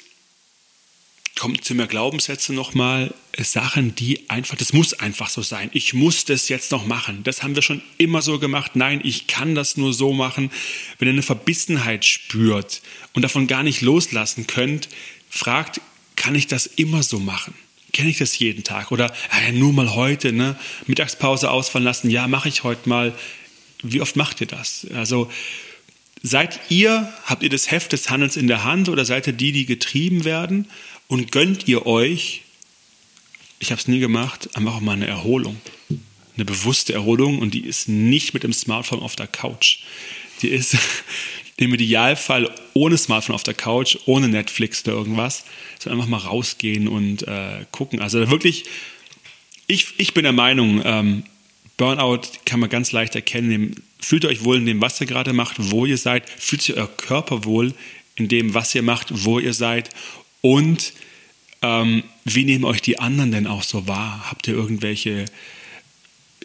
kommt 1.39 1.65
zu 1.65 1.75
mir 1.75 1.87
Glaubenssätze 1.87 2.55
nochmal, 2.55 3.13
Sachen, 3.39 3.95
die 3.95 4.31
einfach, 4.31 4.57
das 4.57 4.73
muss 4.73 4.95
einfach 4.95 5.29
so 5.29 5.43
sein. 5.43 5.69
Ich 5.75 5.93
muss 5.93 6.25
das 6.25 6.49
jetzt 6.49 6.73
noch 6.73 6.87
machen. 6.87 7.23
Das 7.23 7.43
haben 7.43 7.55
wir 7.55 7.63
schon 7.63 7.83
immer 7.99 8.23
so 8.23 8.39
gemacht. 8.39 8.73
Nein, 8.75 9.01
ich 9.05 9.27
kann 9.27 9.55
das 9.55 9.77
nur 9.77 9.93
so 9.93 10.13
machen. 10.13 10.51
Wenn 10.99 11.09
ihr 11.09 11.13
eine 11.13 11.23
Verbissenheit 11.23 12.05
spürt 12.05 12.81
und 13.13 13.23
davon 13.23 13.47
gar 13.47 13.63
nicht 13.63 13.83
loslassen 13.83 14.47
könnt, 14.47 14.89
fragt, 15.29 15.81
kann 16.17 16.35
ich 16.35 16.47
das 16.47 16.67
immer 16.67 17.03
so 17.03 17.19
machen? 17.19 17.53
Kenne 17.93 18.09
ich 18.09 18.19
das 18.19 18.39
jeden 18.39 18.65
Tag? 18.65 18.91
Oder 18.91 19.13
ja, 19.31 19.53
nur 19.53 19.75
mal 19.75 19.95
heute, 19.95 20.33
ne? 20.33 20.59
Mittagspause 20.87 21.51
ausfallen 21.51 21.85
lassen, 21.85 22.11
ja, 22.11 22.27
mache 22.27 22.49
ich 22.49 22.65
heute 22.65 22.89
mal 22.89 23.15
wie 23.83 24.01
oft 24.01 24.17
macht 24.17 24.41
ihr 24.41 24.47
das? 24.47 24.87
Also 24.95 25.31
seid 26.23 26.61
ihr, 26.69 27.13
habt 27.25 27.43
ihr 27.43 27.51
das 27.51 27.71
Heft 27.71 27.93
des 27.93 28.11
Handelns 28.11 28.37
in 28.37 28.47
der 28.47 28.65
Hand 28.65 28.89
oder 28.89 29.05
seid 29.05 29.27
ihr 29.27 29.33
die, 29.33 29.53
die 29.53 29.67
getrieben 29.67 30.25
werden? 30.25 30.69
Und 31.09 31.33
gönnt 31.33 31.69
ihr 31.69 31.87
euch, 31.87 32.43
ich 33.59 33.71
habe 33.71 33.81
es 33.81 33.89
nie 33.89 34.01
gemacht, 34.01 34.49
einfach 34.57 34.81
mal 34.81 34.93
eine 34.93 35.07
Erholung. 35.07 35.61
Eine 36.37 36.45
bewusste 36.45 36.93
Erholung 36.93 37.39
und 37.39 37.55
die 37.55 37.65
ist 37.65 37.89
nicht 37.89 38.35
mit 38.35 38.43
dem 38.43 38.53
Smartphone 38.53 39.01
auf 39.01 39.17
der 39.17 39.27
Couch. 39.27 39.79
Die 40.43 40.49
ist 40.49 40.77
im 41.57 41.73
Idealfall 41.73 42.53
ohne 42.75 42.99
Smartphone 42.99 43.35
auf 43.35 43.43
der 43.43 43.55
Couch, 43.55 43.97
ohne 44.05 44.29
Netflix 44.29 44.87
oder 44.87 44.97
irgendwas, 44.97 45.45
sondern 45.79 46.01
einfach 46.01 46.11
mal 46.11 46.29
rausgehen 46.29 46.89
und 46.89 47.27
äh, 47.27 47.65
gucken. 47.71 48.01
Also 48.01 48.31
wirklich, 48.31 48.65
ich, 49.67 49.95
ich 49.97 50.13
bin 50.13 50.25
der 50.25 50.33
Meinung, 50.33 50.83
ähm, 50.85 51.25
Burnout 51.77 52.23
kann 52.45 52.61
man 52.61 52.71
ganz 52.71 52.93
leicht 52.93 53.15
erkennen. 53.15 53.83
Fühlt 54.01 54.25
ihr 54.25 54.31
euch 54.31 54.45
wohl 54.45 54.57
in 54.57 54.67
dem, 54.67 54.81
was 54.81 55.01
ihr 55.01 55.07
gerade 55.07 55.33
macht, 55.33 55.57
wo 55.59 55.85
ihr 55.85 55.99
seid? 55.99 56.29
Fühlt 56.31 56.63
sich 56.63 56.77
euer 56.77 56.89
Körper 56.89 57.45
wohl 57.45 57.75
in 58.15 58.29
dem, 58.29 58.55
was 58.55 58.75
ihr 58.75 58.83
macht, 58.83 59.09
wo 59.11 59.39
ihr 59.39 59.53
seid? 59.53 59.91
Und 60.47 60.93
ähm, 61.61 62.05
wie 62.25 62.45
nehmen 62.45 62.65
euch 62.65 62.81
die 62.81 63.01
anderen 63.01 63.33
denn 63.33 63.49
auch 63.49 63.65
so 63.65 63.89
wahr? 63.89 64.27
Habt 64.31 64.47
ihr 64.47 64.55
irgendwelche 64.55 65.25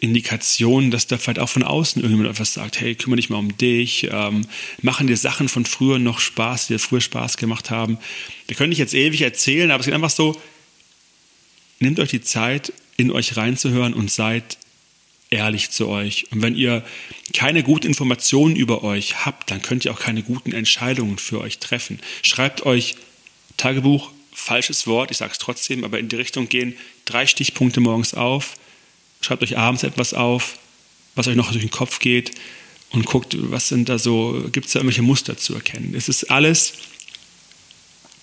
Indikationen, 0.00 0.90
dass 0.90 1.06
da 1.06 1.18
vielleicht 1.18 1.38
auch 1.38 1.48
von 1.48 1.62
außen 1.62 2.02
irgendjemand 2.02 2.34
etwas 2.34 2.52
sagt, 2.54 2.80
hey, 2.80 2.96
kümmere 2.96 3.18
dich 3.18 3.30
mal 3.30 3.38
um 3.38 3.56
dich, 3.56 4.08
ähm, 4.10 4.44
machen 4.80 5.06
dir 5.06 5.16
Sachen 5.16 5.48
von 5.48 5.64
früher 5.64 6.00
noch 6.00 6.18
Spaß, 6.18 6.66
die 6.66 6.72
dir 6.72 6.78
früher 6.80 7.00
Spaß 7.00 7.36
gemacht 7.36 7.70
haben. 7.70 7.96
Wir 8.48 8.56
können 8.56 8.70
nicht 8.70 8.80
jetzt 8.80 8.92
ewig 8.92 9.20
erzählen, 9.20 9.70
aber 9.70 9.82
es 9.82 9.86
ist 9.86 9.94
einfach 9.94 10.10
so, 10.10 10.40
nehmt 11.78 12.00
euch 12.00 12.10
die 12.10 12.22
Zeit, 12.22 12.72
in 12.96 13.12
euch 13.12 13.36
reinzuhören 13.36 13.94
und 13.94 14.10
seid 14.10 14.58
ehrlich 15.30 15.70
zu 15.70 15.86
euch. 15.86 16.26
Und 16.32 16.42
wenn 16.42 16.56
ihr 16.56 16.84
keine 17.34 17.62
guten 17.62 17.86
Informationen 17.86 18.56
über 18.56 18.82
euch 18.82 19.24
habt, 19.24 19.52
dann 19.52 19.62
könnt 19.62 19.84
ihr 19.84 19.92
auch 19.92 20.00
keine 20.00 20.24
guten 20.24 20.50
Entscheidungen 20.50 21.18
für 21.18 21.40
euch 21.40 21.60
treffen. 21.60 22.00
Schreibt 22.24 22.66
euch 22.66 22.96
Tagebuch, 23.56 24.10
falsches 24.32 24.86
Wort, 24.86 25.10
ich 25.10 25.18
sage 25.18 25.32
es 25.32 25.38
trotzdem, 25.38 25.84
aber 25.84 25.98
in 25.98 26.08
die 26.08 26.16
Richtung 26.16 26.48
gehen, 26.48 26.76
drei 27.04 27.26
Stichpunkte 27.26 27.80
morgens 27.80 28.14
auf, 28.14 28.54
schreibt 29.20 29.42
euch 29.42 29.58
abends 29.58 29.82
etwas 29.82 30.14
auf, 30.14 30.58
was 31.14 31.28
euch 31.28 31.36
noch 31.36 31.50
durch 31.50 31.62
den 31.62 31.70
Kopf 31.70 31.98
geht 31.98 32.32
und 32.90 33.06
guckt, 33.06 33.36
was 33.38 33.68
sind 33.68 33.88
da 33.88 33.98
so, 33.98 34.48
gibt 34.52 34.66
es 34.66 34.72
da 34.72 34.80
irgendwelche 34.80 35.02
Muster 35.02 35.36
zu 35.36 35.54
erkennen. 35.54 35.94
Es 35.96 36.08
ist 36.08 36.24
alles 36.30 36.74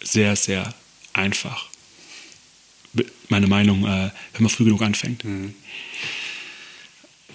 sehr, 0.02 0.36
sehr 0.36 0.74
einfach. 1.14 1.68
Meine 3.28 3.48
Meinung, 3.48 3.86
äh, 3.86 4.10
wenn 4.34 4.44
man 4.44 4.50
früh 4.50 4.66
genug 4.66 4.82
anfängt. 4.82 5.24
Mhm. 5.24 5.54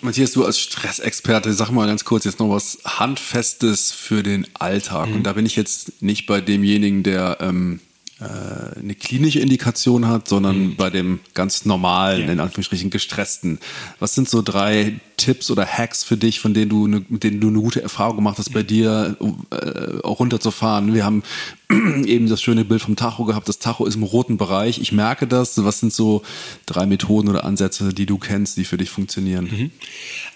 Matthias, 0.04 0.32
du 0.32 0.44
als 0.44 0.58
Stressexperte, 0.58 1.52
sag 1.54 1.70
mal 1.70 1.86
ganz 1.86 2.04
kurz 2.04 2.24
jetzt 2.24 2.38
noch 2.38 2.50
was 2.50 2.78
Handfestes 2.84 3.90
für 3.90 4.22
den 4.22 4.46
Alltag. 4.54 5.08
Mhm. 5.08 5.16
Und 5.16 5.22
da 5.24 5.32
bin 5.32 5.46
ich 5.46 5.56
jetzt 5.56 6.02
nicht 6.02 6.26
bei 6.26 6.40
demjenigen, 6.40 7.02
der 7.02 7.38
ähm, 7.40 7.80
äh, 7.80 7.93
eine 8.24 8.94
klinische 8.94 9.40
Indikation 9.40 10.06
hat, 10.06 10.28
sondern 10.28 10.58
mhm. 10.58 10.76
bei 10.76 10.90
dem 10.90 11.20
ganz 11.34 11.64
normalen, 11.64 12.26
ja. 12.26 12.32
in 12.32 12.40
Anführungsstrichen 12.40 12.90
gestressten. 12.90 13.58
Was 13.98 14.14
sind 14.14 14.28
so 14.28 14.42
drei 14.42 14.94
Tipps 15.16 15.50
oder 15.50 15.66
Hacks 15.66 16.04
für 16.04 16.16
dich, 16.16 16.40
von 16.40 16.54
denen 16.54 16.68
du, 16.68 16.86
ne, 16.86 17.04
mit 17.08 17.24
denen 17.24 17.40
du 17.40 17.48
eine 17.48 17.60
gute 17.60 17.82
Erfahrung 17.82 18.16
gemacht 18.16 18.38
hast, 18.38 18.52
bei 18.52 18.62
dir 18.62 19.16
äh, 19.50 20.02
auch 20.02 20.20
runterzufahren? 20.20 20.94
Wir 20.94 21.04
haben 21.04 21.22
eben 22.04 22.28
das 22.28 22.42
schöne 22.42 22.64
Bild 22.64 22.82
vom 22.82 22.96
Tacho 22.96 23.24
gehabt. 23.24 23.48
Das 23.48 23.58
Tacho 23.58 23.86
ist 23.86 23.94
im 23.94 24.02
roten 24.02 24.36
Bereich. 24.36 24.78
Ich 24.78 24.92
merke 24.92 25.26
das. 25.26 25.62
Was 25.64 25.80
sind 25.80 25.92
so 25.92 26.22
drei 26.66 26.86
Methoden 26.86 27.28
oder 27.28 27.44
Ansätze, 27.44 27.92
die 27.94 28.06
du 28.06 28.18
kennst, 28.18 28.56
die 28.56 28.64
für 28.64 28.76
dich 28.76 28.90
funktionieren? 28.90 29.44
Mhm. 29.44 29.70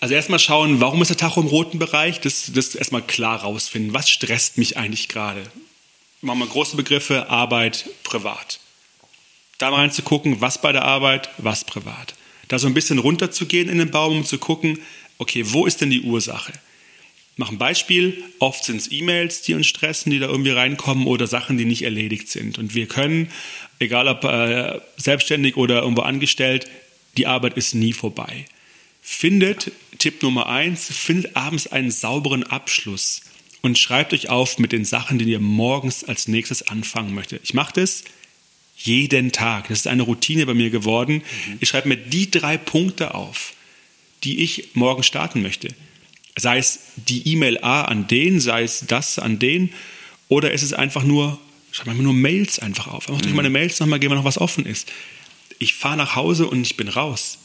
Also 0.01 0.14
erstmal 0.14 0.39
schauen, 0.39 0.80
warum 0.80 1.03
ist 1.03 1.09
der 1.09 1.16
Tacho 1.16 1.41
im 1.41 1.47
roten 1.47 1.78
Bereich? 1.78 2.20
Das, 2.20 2.51
das 2.55 2.74
erstmal 2.74 3.03
klar 3.03 3.41
rausfinden. 3.41 3.93
Was 3.95 4.09
stresst 4.09 4.59
mich 4.59 4.76
eigentlich 4.76 5.09
gerade? 5.09 5.43
Machen 6.21 6.41
wir 6.41 6.47
große 6.47 6.77
Begriffe, 6.77 7.29
Arbeit, 7.29 7.89
privat. 8.03 8.61
Da 9.59 9.71
mal 9.71 9.79
reinzugucken, 9.79 10.41
was 10.41 10.61
bei 10.61 10.73
der 10.73 10.85
Arbeit, 10.85 11.31
was 11.39 11.64
privat. 11.64 12.14
Da 12.49 12.59
so 12.59 12.66
ein 12.66 12.75
bisschen 12.75 12.99
runterzugehen 12.99 13.69
in 13.69 13.79
den 13.79 13.91
Baum, 13.91 14.19
um 14.19 14.25
zu 14.25 14.39
gucken, 14.39 14.81
okay, 15.19 15.45
wo 15.47 15.66
ist 15.66 15.81
denn 15.81 15.91
die 15.91 16.03
Ursache? 16.03 16.53
Mach 17.37 17.51
ein 17.51 17.59
Beispiel, 17.59 18.25
oft 18.41 18.64
sind 18.64 18.79
es 18.79 18.91
E-Mails, 18.91 19.43
die 19.43 19.55
uns 19.55 19.66
stressen, 19.66 20.11
die 20.11 20.19
da 20.19 20.27
irgendwie 20.27 20.51
reinkommen 20.51 21.07
oder 21.07 21.27
Sachen, 21.27 21.57
die 21.57 21.64
nicht 21.64 21.83
erledigt 21.83 22.29
sind. 22.29 22.59
Und 22.59 22.75
wir 22.75 22.87
können, 22.87 23.31
egal 23.79 24.09
ob 24.09 24.25
äh, 24.25 24.81
selbstständig 24.97 25.57
oder 25.57 25.83
irgendwo 25.83 26.03
angestellt, 26.03 26.69
die 27.16 27.27
Arbeit 27.27 27.57
ist 27.57 27.75
nie 27.75 27.93
vorbei. 27.93 28.47
Findet, 29.03 29.71
Tipp 29.99 30.23
Nummer 30.23 30.49
eins, 30.49 30.89
findet 30.93 31.37
abends 31.37 31.69
einen 31.69 31.91
sauberen 31.91 32.43
Abschluss 32.43 33.23
und 33.62 33.78
schreibt 33.78 34.12
euch 34.12 34.28
auf 34.28 34.59
mit 34.59 34.72
den 34.72 34.84
Sachen, 34.84 35.18
die 35.18 35.24
ihr 35.24 35.40
morgens 35.40 36.04
als 36.04 36.28
nächstes 36.28 36.68
anfangen 36.68 37.14
möchtet. 37.14 37.42
Ich 37.44 37.54
mache 37.54 37.72
das 37.80 38.04
jeden 38.76 39.32
Tag. 39.32 39.68
Das 39.68 39.80
ist 39.80 39.86
eine 39.88 40.02
Routine 40.02 40.46
bei 40.46 40.54
mir 40.54 40.70
geworden. 40.70 41.14
Mhm. 41.46 41.59
Ich 41.61 41.68
schreibe 41.68 41.88
mir 41.88 41.96
die 41.96 42.30
drei 42.30 42.56
Punkte 42.56 43.14
auf, 43.14 43.54
die 44.22 44.40
ich 44.40 44.70
morgen 44.74 45.02
starten 45.02 45.42
möchte. 45.42 45.74
Sei 46.36 46.59
es 46.59 46.80
die 46.96 47.26
E-Mail 47.32 47.59
A 47.62 47.82
an 47.82 48.06
den, 48.06 48.40
sei 48.40 48.62
es 48.62 48.84
das 48.86 49.18
an 49.18 49.40
den, 49.40 49.72
oder 50.28 50.52
ist 50.52 50.62
es 50.62 50.72
einfach 50.72 51.02
nur, 51.02 51.40
schreibe 51.72 51.96
mir 51.96 52.04
nur 52.04 52.14
Mails 52.14 52.61
einfach 52.61 52.86
auf. 52.86 53.09
Einfach 53.09 53.18
mhm. 53.18 53.22
durch 53.22 53.34
meine 53.34 53.50
Mails 53.50 53.80
nochmal 53.80 53.98
gehen, 53.98 54.11
wenn 54.11 54.18
noch 54.18 54.24
was 54.24 54.38
offen 54.38 54.64
ist. 54.64 54.88
Ich 55.59 55.74
fahre 55.74 55.96
nach 55.96 56.14
Hause 56.14 56.46
und 56.46 56.62
ich 56.62 56.76
bin 56.76 56.86
raus. 56.86 57.38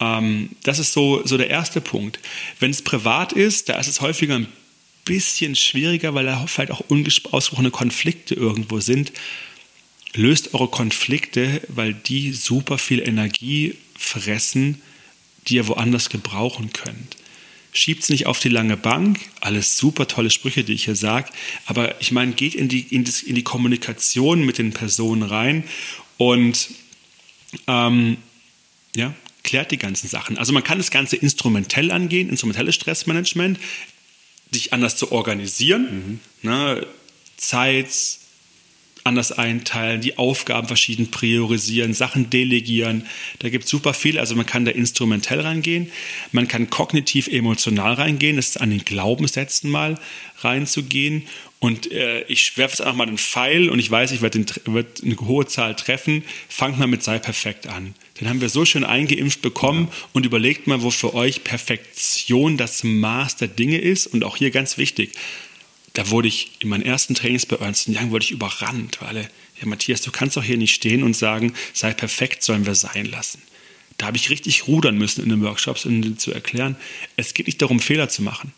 Ähm, 0.00 0.50
das 0.64 0.80
ist 0.80 0.92
so, 0.92 1.24
so 1.24 1.36
der 1.36 1.50
erste 1.50 1.80
Punkt. 1.80 2.18
Wenn 2.58 2.72
es 2.72 2.82
privat 2.82 3.32
ist, 3.32 3.68
da 3.68 3.78
ist 3.78 3.86
es 3.86 4.00
häufiger 4.00 4.34
ein 4.34 4.48
bisschen 5.04 5.56
schwieriger, 5.56 6.14
weil 6.14 6.26
da 6.26 6.46
vielleicht 6.46 6.72
auch 6.72 6.82
ausgesprochene 6.90 7.70
Konflikte 7.70 8.34
irgendwo 8.34 8.80
sind. 8.80 9.12
Löst 10.14 10.54
eure 10.54 10.68
Konflikte, 10.68 11.62
weil 11.68 11.94
die 11.94 12.32
super 12.32 12.78
viel 12.78 13.00
Energie 13.00 13.76
fressen, 13.96 14.82
die 15.46 15.56
ihr 15.56 15.68
woanders 15.68 16.10
gebrauchen 16.10 16.72
könnt. 16.72 17.16
Schiebt 17.72 18.02
es 18.02 18.08
nicht 18.08 18.26
auf 18.26 18.40
die 18.40 18.48
lange 18.48 18.76
Bank, 18.76 19.20
alles 19.40 19.76
super 19.76 20.08
tolle 20.08 20.30
Sprüche, 20.30 20.64
die 20.64 20.72
ich 20.72 20.86
hier 20.86 20.96
sage, 20.96 21.30
aber 21.66 22.00
ich 22.00 22.10
meine, 22.10 22.32
geht 22.32 22.56
in 22.56 22.68
die, 22.68 22.80
in, 22.80 23.04
das, 23.04 23.22
in 23.22 23.36
die 23.36 23.44
Kommunikation 23.44 24.44
mit 24.44 24.58
den 24.58 24.72
Personen 24.72 25.22
rein 25.22 25.62
und 26.18 26.70
ähm, 27.68 28.16
ja, 28.96 29.14
klärt 29.44 29.70
die 29.70 29.78
ganzen 29.78 30.08
Sachen. 30.08 30.36
Also 30.36 30.52
man 30.52 30.64
kann 30.64 30.78
das 30.78 30.90
Ganze 30.90 31.16
instrumentell 31.16 31.92
angehen, 31.92 32.28
instrumentelles 32.28 32.74
Stressmanagement 32.74 33.58
dich 34.54 34.72
anders 34.72 34.96
zu 34.96 35.12
organisieren, 35.12 36.20
mhm. 36.42 36.48
ne, 36.48 36.86
Zeit 37.36 37.88
anders 39.04 39.32
einteilen, 39.32 40.00
die 40.00 40.18
Aufgaben 40.18 40.66
verschieden 40.66 41.10
priorisieren, 41.10 41.94
Sachen 41.94 42.30
delegieren. 42.30 43.06
Da 43.38 43.48
gibt 43.48 43.64
es 43.64 43.70
super 43.70 43.94
viel. 43.94 44.18
Also 44.18 44.34
man 44.36 44.46
kann 44.46 44.64
da 44.64 44.72
instrumentell 44.72 45.40
reingehen, 45.40 45.90
man 46.32 46.48
kann 46.48 46.70
kognitiv 46.70 47.28
emotional 47.28 47.94
reingehen, 47.94 48.36
das 48.36 48.50
ist 48.50 48.60
an 48.60 48.70
den 48.70 48.84
Glaubenssätzen 48.84 49.70
mal 49.70 49.98
reinzugehen. 50.38 51.24
Und 51.60 51.92
äh, 51.92 52.22
ich 52.22 52.56
werfe 52.56 52.72
jetzt 52.72 52.80
einfach 52.80 52.96
mal 52.96 53.06
den 53.06 53.18
Pfeil 53.18 53.68
und 53.68 53.78
ich 53.78 53.90
weiß, 53.90 54.12
ich 54.12 54.22
werde 54.22 54.44
werd 54.64 55.02
eine 55.04 55.18
hohe 55.18 55.46
Zahl 55.46 55.76
treffen. 55.76 56.24
Fangt 56.48 56.78
mal 56.78 56.86
mit 56.86 57.02
sei 57.02 57.18
perfekt 57.18 57.66
an. 57.66 57.94
Den 58.20 58.28
haben 58.28 58.40
wir 58.40 58.50
so 58.50 58.64
schön 58.64 58.84
eingeimpft 58.84 59.40
bekommen 59.40 59.88
ja. 59.90 60.08
und 60.12 60.26
überlegt 60.26 60.66
mal, 60.66 60.82
wo 60.82 60.90
für 60.90 61.14
euch 61.14 61.42
Perfektion 61.42 62.58
das 62.58 62.84
Maß 62.84 63.36
der 63.36 63.48
Dinge 63.48 63.78
ist. 63.78 64.06
Und 64.06 64.24
auch 64.24 64.36
hier 64.36 64.50
ganz 64.50 64.76
wichtig, 64.76 65.12
da 65.94 66.10
wurde 66.10 66.28
ich 66.28 66.52
in 66.60 66.68
meinen 66.68 66.84
ersten 66.84 67.14
Trainings 67.14 67.46
bei 67.46 67.56
Ernst 67.56 67.88
Young 67.88 68.10
wurde 68.10 68.24
ich 68.24 68.30
überrannt, 68.30 69.00
weil 69.00 69.08
alle, 69.08 69.30
ja 69.60 69.66
Matthias, 69.66 70.02
du 70.02 70.10
kannst 70.10 70.36
doch 70.36 70.44
hier 70.44 70.58
nicht 70.58 70.74
stehen 70.74 71.02
und 71.02 71.16
sagen, 71.16 71.54
sei 71.72 71.92
perfekt, 71.92 72.42
sollen 72.42 72.66
wir 72.66 72.74
sein 72.74 73.06
lassen. 73.06 73.42
Da 73.98 74.06
habe 74.06 74.16
ich 74.16 74.30
richtig 74.30 74.66
rudern 74.66 74.96
müssen 74.96 75.22
in 75.22 75.28
den 75.28 75.42
Workshops, 75.42 75.84
um 75.84 76.16
zu 76.18 76.32
erklären, 76.32 76.76
es 77.16 77.34
geht 77.34 77.46
nicht 77.46 77.60
darum, 77.60 77.80
Fehler 77.80 78.08
zu 78.08 78.22
machen. 78.22 78.52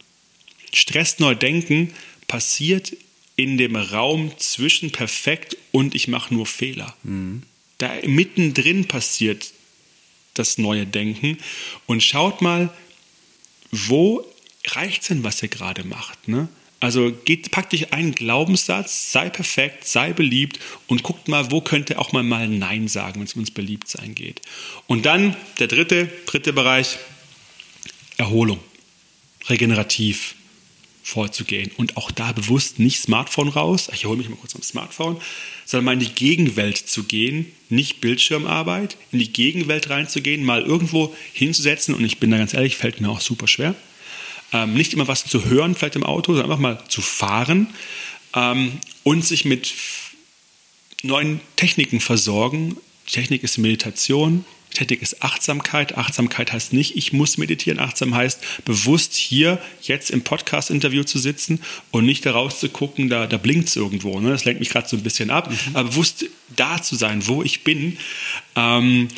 Stress 0.72 1.18
neu 1.18 1.34
denken 1.34 1.92
passiert 2.28 2.92
in 3.36 3.58
dem 3.58 3.76
Raum 3.76 4.32
zwischen 4.38 4.92
perfekt 4.92 5.56
und 5.72 5.94
ich 5.94 6.06
mache 6.06 6.32
nur 6.32 6.46
Fehler. 6.46 6.96
Mhm. 7.02 7.42
Da 7.78 7.90
mittendrin 8.06 8.86
passiert 8.86 9.51
das 10.34 10.58
neue 10.58 10.86
Denken. 10.86 11.38
Und 11.86 12.02
schaut 12.02 12.42
mal, 12.42 12.70
wo 13.70 14.26
reicht 14.68 15.08
denn, 15.10 15.24
was 15.24 15.42
ihr 15.42 15.48
gerade 15.48 15.84
macht? 15.84 16.28
Ne? 16.28 16.48
Also 16.80 17.12
geht, 17.12 17.50
packt 17.52 17.74
euch 17.74 17.92
einen 17.92 18.12
Glaubenssatz, 18.12 19.12
sei 19.12 19.30
perfekt, 19.30 19.86
sei 19.86 20.12
beliebt 20.12 20.58
und 20.88 21.02
guckt 21.02 21.28
mal, 21.28 21.50
wo 21.52 21.60
könnte 21.60 21.98
auch 21.98 22.12
mal 22.12 22.24
mal 22.24 22.48
Nein 22.48 22.88
sagen, 22.88 23.20
wenn 23.20 23.26
es 23.26 23.34
ums 23.34 23.52
Beliebtsein 23.52 24.14
geht. 24.14 24.42
Und 24.88 25.06
dann 25.06 25.36
der 25.60 25.68
dritte, 25.68 26.10
dritte 26.26 26.52
Bereich, 26.52 26.98
Erholung, 28.16 28.58
regenerativ 29.48 30.34
vorzugehen. 31.02 31.70
Und 31.76 31.96
auch 31.96 32.10
da 32.10 32.32
bewusst 32.32 32.78
nicht 32.78 33.00
Smartphone 33.00 33.48
raus, 33.48 33.88
ich 33.92 34.04
hole 34.04 34.16
mich 34.16 34.28
mal 34.28 34.36
kurz 34.36 34.54
am 34.54 34.62
Smartphone, 34.62 35.20
sondern 35.64 35.84
mal 35.84 35.92
in 35.94 36.00
die 36.00 36.14
Gegenwelt 36.14 36.76
zu 36.76 37.04
gehen, 37.04 37.52
nicht 37.68 38.00
Bildschirmarbeit, 38.00 38.96
in 39.10 39.18
die 39.18 39.32
Gegenwelt 39.32 39.90
reinzugehen, 39.90 40.44
mal 40.44 40.62
irgendwo 40.62 41.14
hinzusetzen. 41.32 41.94
Und 41.94 42.04
ich 42.04 42.18
bin 42.18 42.30
da 42.30 42.38
ganz 42.38 42.54
ehrlich, 42.54 42.76
fällt 42.76 43.00
mir 43.00 43.10
auch 43.10 43.20
super 43.20 43.48
schwer. 43.48 43.74
Ähm, 44.52 44.74
nicht 44.74 44.92
immer 44.92 45.08
was 45.08 45.24
zu 45.24 45.44
hören, 45.46 45.74
vielleicht 45.74 45.96
im 45.96 46.04
Auto, 46.04 46.32
sondern 46.32 46.50
einfach 46.50 46.62
mal 46.62 46.84
zu 46.88 47.00
fahren 47.00 47.68
ähm, 48.34 48.78
und 49.02 49.24
sich 49.24 49.44
mit 49.44 49.72
neuen 51.02 51.40
Techniken 51.56 52.00
versorgen. 52.00 52.76
Die 53.08 53.12
Technik 53.12 53.42
ist 53.42 53.58
Meditation, 53.58 54.44
Technik 54.74 55.02
ist 55.02 55.22
Achtsamkeit. 55.22 55.96
Achtsamkeit 55.96 56.52
heißt 56.52 56.72
nicht, 56.72 56.96
ich 56.96 57.12
muss 57.12 57.38
meditieren. 57.38 57.78
Achtsam 57.78 58.14
heißt, 58.14 58.64
bewusst 58.64 59.14
hier 59.14 59.60
jetzt 59.82 60.10
im 60.10 60.22
Podcast-Interview 60.22 61.04
zu 61.04 61.18
sitzen 61.18 61.60
und 61.90 62.04
nicht 62.06 62.24
daraus 62.24 62.60
zu 62.60 62.68
gucken, 62.68 63.08
da, 63.08 63.26
da 63.26 63.36
blinkt 63.36 63.68
es 63.68 63.76
irgendwo. 63.76 64.20
Ne? 64.20 64.30
Das 64.30 64.44
lenkt 64.44 64.60
mich 64.60 64.70
gerade 64.70 64.88
so 64.88 64.96
ein 64.96 65.02
bisschen 65.02 65.30
ab. 65.30 65.50
Mhm. 65.50 65.56
Aber 65.74 65.88
bewusst 65.90 66.26
da 66.56 66.82
zu 66.82 66.96
sein, 66.96 67.26
wo 67.26 67.42
ich 67.42 67.64
bin. 67.64 67.98
Ähm, 68.56 69.08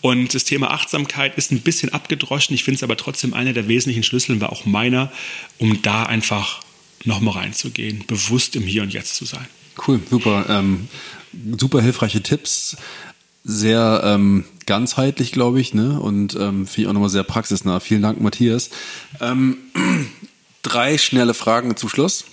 und 0.00 0.34
das 0.34 0.44
Thema 0.44 0.72
Achtsamkeit 0.72 1.38
ist 1.38 1.52
ein 1.52 1.60
bisschen 1.60 1.92
abgedroschen. 1.92 2.54
Ich 2.54 2.64
finde 2.64 2.76
es 2.76 2.82
aber 2.82 2.96
trotzdem 2.96 3.34
einer 3.34 3.52
der 3.52 3.68
wesentlichen 3.68 4.02
Schlüssel, 4.02 4.40
war 4.40 4.50
auch 4.50 4.64
meiner, 4.64 5.12
um 5.58 5.80
da 5.82 6.04
einfach 6.04 6.62
nochmal 7.04 7.34
reinzugehen, 7.34 8.04
bewusst 8.06 8.56
im 8.56 8.64
Hier 8.64 8.82
und 8.82 8.92
Jetzt 8.92 9.14
zu 9.14 9.24
sein. 9.24 9.46
Cool, 9.86 10.00
super. 10.10 10.46
Ähm, 10.48 10.88
super 11.56 11.80
hilfreiche 11.80 12.22
Tipps 12.22 12.76
sehr 13.44 14.02
ähm, 14.04 14.44
ganzheitlich, 14.66 15.32
glaube 15.32 15.60
ich, 15.60 15.74
ne? 15.74 16.00
Und 16.00 16.34
ähm, 16.34 16.66
finde 16.66 16.82
ich 16.82 16.86
auch 16.86 16.92
nochmal 16.92 17.08
sehr 17.08 17.24
praxisnah. 17.24 17.80
Vielen 17.80 18.02
Dank, 18.02 18.20
Matthias. 18.20 18.70
Ähm, 19.20 19.56
drei 20.62 20.98
schnelle 20.98 21.34
Fragen 21.34 21.76
zum 21.76 21.88
Schluss. 21.88 22.24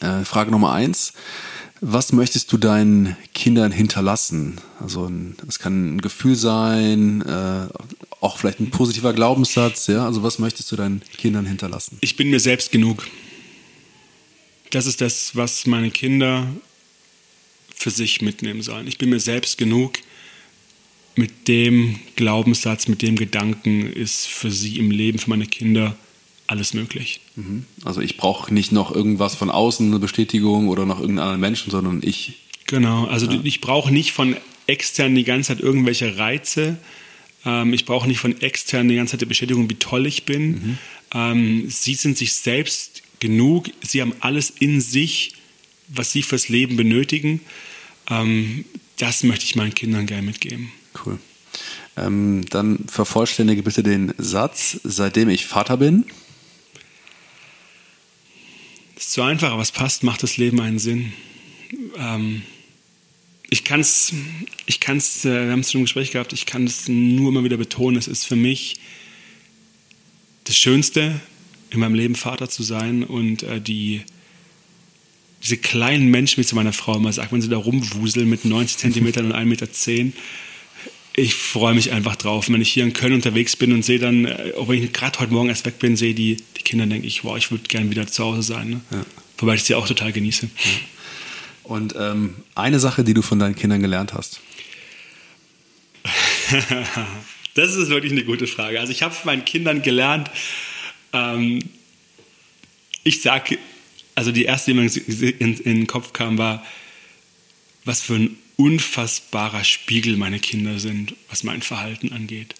Äh, 0.00 0.24
Frage 0.24 0.50
Nummer 0.50 0.72
eins. 0.72 1.14
Was 1.82 2.12
möchtest 2.12 2.52
du 2.52 2.58
deinen 2.58 3.16
Kindern 3.32 3.72
hinterlassen? 3.72 4.60
Also 4.80 5.10
es 5.48 5.58
kann 5.58 5.96
ein 5.96 6.00
Gefühl 6.02 6.36
sein, 6.36 7.22
äh, 7.22 7.68
auch 8.20 8.36
vielleicht 8.36 8.60
ein 8.60 8.70
positiver 8.70 9.14
Glaubenssatz, 9.14 9.86
ja? 9.86 10.04
Also 10.04 10.22
was 10.22 10.38
möchtest 10.38 10.70
du 10.70 10.76
deinen 10.76 11.00
Kindern 11.16 11.46
hinterlassen? 11.46 11.96
Ich 12.02 12.16
bin 12.16 12.28
mir 12.28 12.40
selbst 12.40 12.70
genug. 12.70 13.06
Das 14.70 14.84
ist 14.84 15.00
das, 15.00 15.34
was 15.34 15.66
meine 15.66 15.90
Kinder 15.90 16.46
für 17.74 17.90
sich 17.90 18.20
mitnehmen 18.20 18.60
sollen. 18.60 18.86
Ich 18.86 18.98
bin 18.98 19.08
mir 19.08 19.20
selbst 19.20 19.56
genug 19.56 19.94
mit 21.16 21.48
dem 21.48 21.98
Glaubenssatz, 22.16 22.88
mit 22.88 23.02
dem 23.02 23.16
Gedanken 23.16 23.86
ist 23.92 24.26
für 24.26 24.50
sie 24.50 24.78
im 24.78 24.90
Leben, 24.90 25.18
für 25.18 25.30
meine 25.30 25.46
Kinder 25.46 25.96
alles 26.46 26.74
möglich. 26.74 27.20
Mhm. 27.36 27.64
Also 27.84 28.00
ich 28.00 28.16
brauche 28.16 28.52
nicht 28.52 28.72
noch 28.72 28.94
irgendwas 28.94 29.34
von 29.34 29.50
außen, 29.50 29.86
eine 29.86 29.98
Bestätigung 29.98 30.68
oder 30.68 30.84
noch 30.86 31.00
irgendeinen 31.00 31.26
anderen 31.26 31.40
Menschen, 31.40 31.70
sondern 31.70 32.00
ich. 32.02 32.34
Genau, 32.66 33.06
also 33.06 33.30
ja. 33.30 33.40
ich 33.44 33.60
brauche 33.60 33.92
nicht 33.92 34.12
von 34.12 34.36
extern 34.66 35.14
die 35.14 35.24
ganze 35.24 35.48
Zeit 35.48 35.60
irgendwelche 35.60 36.16
Reize. 36.16 36.78
Ähm, 37.44 37.72
ich 37.72 37.84
brauche 37.84 38.08
nicht 38.08 38.18
von 38.18 38.40
extern 38.40 38.88
die 38.88 38.96
ganze 38.96 39.12
Zeit 39.12 39.20
die 39.20 39.26
Bestätigung, 39.26 39.70
wie 39.70 39.74
toll 39.74 40.06
ich 40.06 40.24
bin. 40.24 40.50
Mhm. 40.50 40.78
Ähm, 41.12 41.64
sie 41.68 41.94
sind 41.94 42.18
sich 42.18 42.32
selbst 42.32 43.02
genug. 43.20 43.70
Sie 43.82 44.00
haben 44.00 44.14
alles 44.20 44.50
in 44.50 44.80
sich, 44.80 45.34
was 45.88 46.12
sie 46.12 46.22
fürs 46.22 46.48
Leben 46.48 46.76
benötigen. 46.76 47.40
Ähm, 48.08 48.64
das 48.96 49.22
möchte 49.22 49.44
ich 49.44 49.54
meinen 49.54 49.74
Kindern 49.74 50.06
gerne 50.06 50.22
mitgeben. 50.22 50.72
Cool. 51.04 51.18
Ähm, 51.96 52.44
dann 52.50 52.86
vervollständige 52.86 53.62
bitte 53.62 53.82
den 53.82 54.14
Satz, 54.18 54.80
seitdem 54.84 55.28
ich 55.28 55.46
Vater 55.46 55.76
bin. 55.76 56.04
Das 58.94 59.04
ist 59.04 59.12
zu 59.12 59.22
einfach, 59.22 59.50
aber 59.50 59.62
es 59.62 59.72
passt, 59.72 60.02
macht 60.02 60.22
das 60.22 60.36
Leben 60.36 60.60
einen 60.60 60.78
Sinn. 60.78 61.12
Ähm, 61.96 62.42
ich 63.48 63.64
kann 63.64 63.80
es, 63.80 64.12
ich 64.66 64.78
kann's, 64.78 65.24
äh, 65.24 65.46
wir 65.46 65.52
haben 65.52 65.60
es 65.60 65.72
schon 65.72 65.80
im 65.80 65.84
Gespräch 65.84 66.12
gehabt, 66.12 66.32
ich 66.32 66.46
kann 66.46 66.64
es 66.64 66.88
nur 66.88 67.30
immer 67.30 67.42
wieder 67.42 67.56
betonen, 67.56 67.98
es 67.98 68.06
ist 68.06 68.24
für 68.24 68.36
mich 68.36 68.76
das 70.44 70.56
Schönste, 70.56 71.20
in 71.70 71.80
meinem 71.80 71.94
Leben 71.94 72.14
Vater 72.14 72.48
zu 72.48 72.62
sein 72.62 73.04
und 73.04 73.42
äh, 73.42 73.60
die, 73.60 74.02
diese 75.42 75.56
kleinen 75.56 76.08
Menschen, 76.08 76.40
wie 76.40 76.46
zu 76.46 76.54
meiner 76.54 76.72
Frau 76.72 76.96
immer 76.96 77.12
sagt, 77.12 77.32
wenn 77.32 77.42
sie 77.42 77.48
da 77.48 77.56
rumwuseln 77.56 78.28
mit 78.28 78.44
90 78.44 78.78
Zentimetern 78.78 79.26
und 79.26 79.34
1,10 79.34 79.44
Meter, 79.46 79.68
ich 81.14 81.34
freue 81.34 81.74
mich 81.74 81.92
einfach 81.92 82.16
drauf. 82.16 82.48
Wenn 82.48 82.60
ich 82.60 82.72
hier 82.72 82.84
in 82.84 82.92
Köln 82.92 83.12
unterwegs 83.12 83.56
bin 83.56 83.72
und 83.72 83.84
sehe 83.84 83.98
dann, 83.98 84.24
äh, 84.24 84.52
ob 84.56 84.70
ich 84.70 84.92
gerade 84.92 85.18
heute 85.18 85.32
Morgen 85.32 85.48
erst 85.48 85.66
weg 85.66 85.78
bin, 85.78 85.96
sehe 85.96 86.14
die, 86.14 86.36
die 86.56 86.62
Kinder, 86.62 86.86
denke 86.86 87.06
ich, 87.06 87.24
wow, 87.24 87.36
ich 87.36 87.50
würde 87.50 87.64
gerne 87.64 87.90
wieder 87.90 88.06
zu 88.06 88.24
Hause 88.24 88.42
sein. 88.42 88.70
Ne? 88.70 88.80
Ja. 88.90 89.04
Wobei 89.38 89.54
ich 89.54 89.64
sie 89.64 89.74
auch 89.74 89.86
total 89.86 90.12
genieße. 90.12 90.46
Ja. 90.46 90.70
Und 91.64 91.94
ähm, 91.98 92.34
eine 92.54 92.80
Sache, 92.80 93.04
die 93.04 93.14
du 93.14 93.22
von 93.22 93.38
deinen 93.38 93.54
Kindern 93.54 93.80
gelernt 93.80 94.12
hast? 94.12 94.40
das 97.54 97.76
ist 97.76 97.90
wirklich 97.90 98.12
eine 98.12 98.24
gute 98.24 98.46
Frage. 98.46 98.80
Also 98.80 98.92
ich 98.92 99.02
habe 99.02 99.14
von 99.14 99.26
meinen 99.26 99.44
Kindern 99.44 99.82
gelernt, 99.82 100.30
ähm, 101.12 101.60
ich 103.02 103.22
sage, 103.22 103.58
also 104.14 104.32
die 104.32 104.44
erste, 104.44 104.72
die 104.72 104.76
mir 104.76 104.82
in, 104.84 105.22
in, 105.38 105.58
in 105.58 105.76
den 105.76 105.86
Kopf 105.86 106.12
kam, 106.12 106.38
war, 106.38 106.64
was 107.84 108.02
für 108.02 108.14
ein 108.14 108.36
unfassbarer 108.60 109.64
Spiegel 109.64 110.16
meine 110.16 110.38
Kinder 110.38 110.78
sind, 110.78 111.14
was 111.30 111.44
mein 111.44 111.62
Verhalten 111.62 112.12
angeht. 112.12 112.54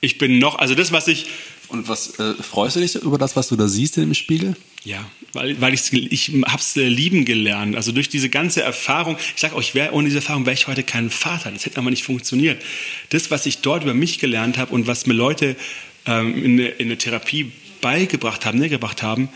Ich 0.00 0.18
bin 0.18 0.38
noch, 0.38 0.58
also 0.58 0.74
das, 0.74 0.92
was 0.92 1.08
ich. 1.08 1.26
Und 1.68 1.88
was 1.88 2.18
äh, 2.18 2.34
freust 2.34 2.76
du 2.76 2.80
dich 2.80 2.94
über 2.94 3.16
das, 3.16 3.36
was 3.36 3.48
du 3.48 3.56
da 3.56 3.66
siehst 3.66 3.96
im 3.96 4.12
Spiegel? 4.12 4.54
Ja, 4.84 5.10
weil, 5.32 5.58
weil 5.62 5.72
ich 5.72 5.92
ich 5.92 6.30
hab's 6.44 6.76
äh, 6.76 6.86
lieben 6.86 7.24
gelernt. 7.24 7.74
Also 7.74 7.90
durch 7.90 8.10
diese 8.10 8.28
ganze 8.28 8.60
Erfahrung, 8.62 9.16
ich 9.34 9.40
sage 9.40 9.56
auch, 9.56 9.60
ich 9.60 9.74
wäre 9.74 9.92
ohne 9.92 10.04
diese 10.04 10.18
Erfahrung 10.18 10.44
wäre 10.44 10.54
ich 10.54 10.66
heute 10.66 10.82
kein 10.82 11.08
Vater. 11.08 11.50
Das 11.50 11.64
hätte 11.64 11.78
aber 11.78 11.90
nicht 11.90 12.04
funktioniert. 12.04 12.62
Das, 13.08 13.30
was 13.30 13.46
ich 13.46 13.58
dort 13.58 13.82
über 13.82 13.94
mich 13.94 14.18
gelernt 14.18 14.58
habe 14.58 14.74
und 14.74 14.86
was 14.86 15.06
mir 15.06 15.14
Leute 15.14 15.56
ähm, 16.04 16.44
in, 16.44 16.58
in 16.58 16.88
der 16.88 16.98
Therapie 16.98 17.50
beigebracht 17.80 18.44
haben, 18.44 18.58
nähergebracht 18.58 19.02
haben, 19.02 19.30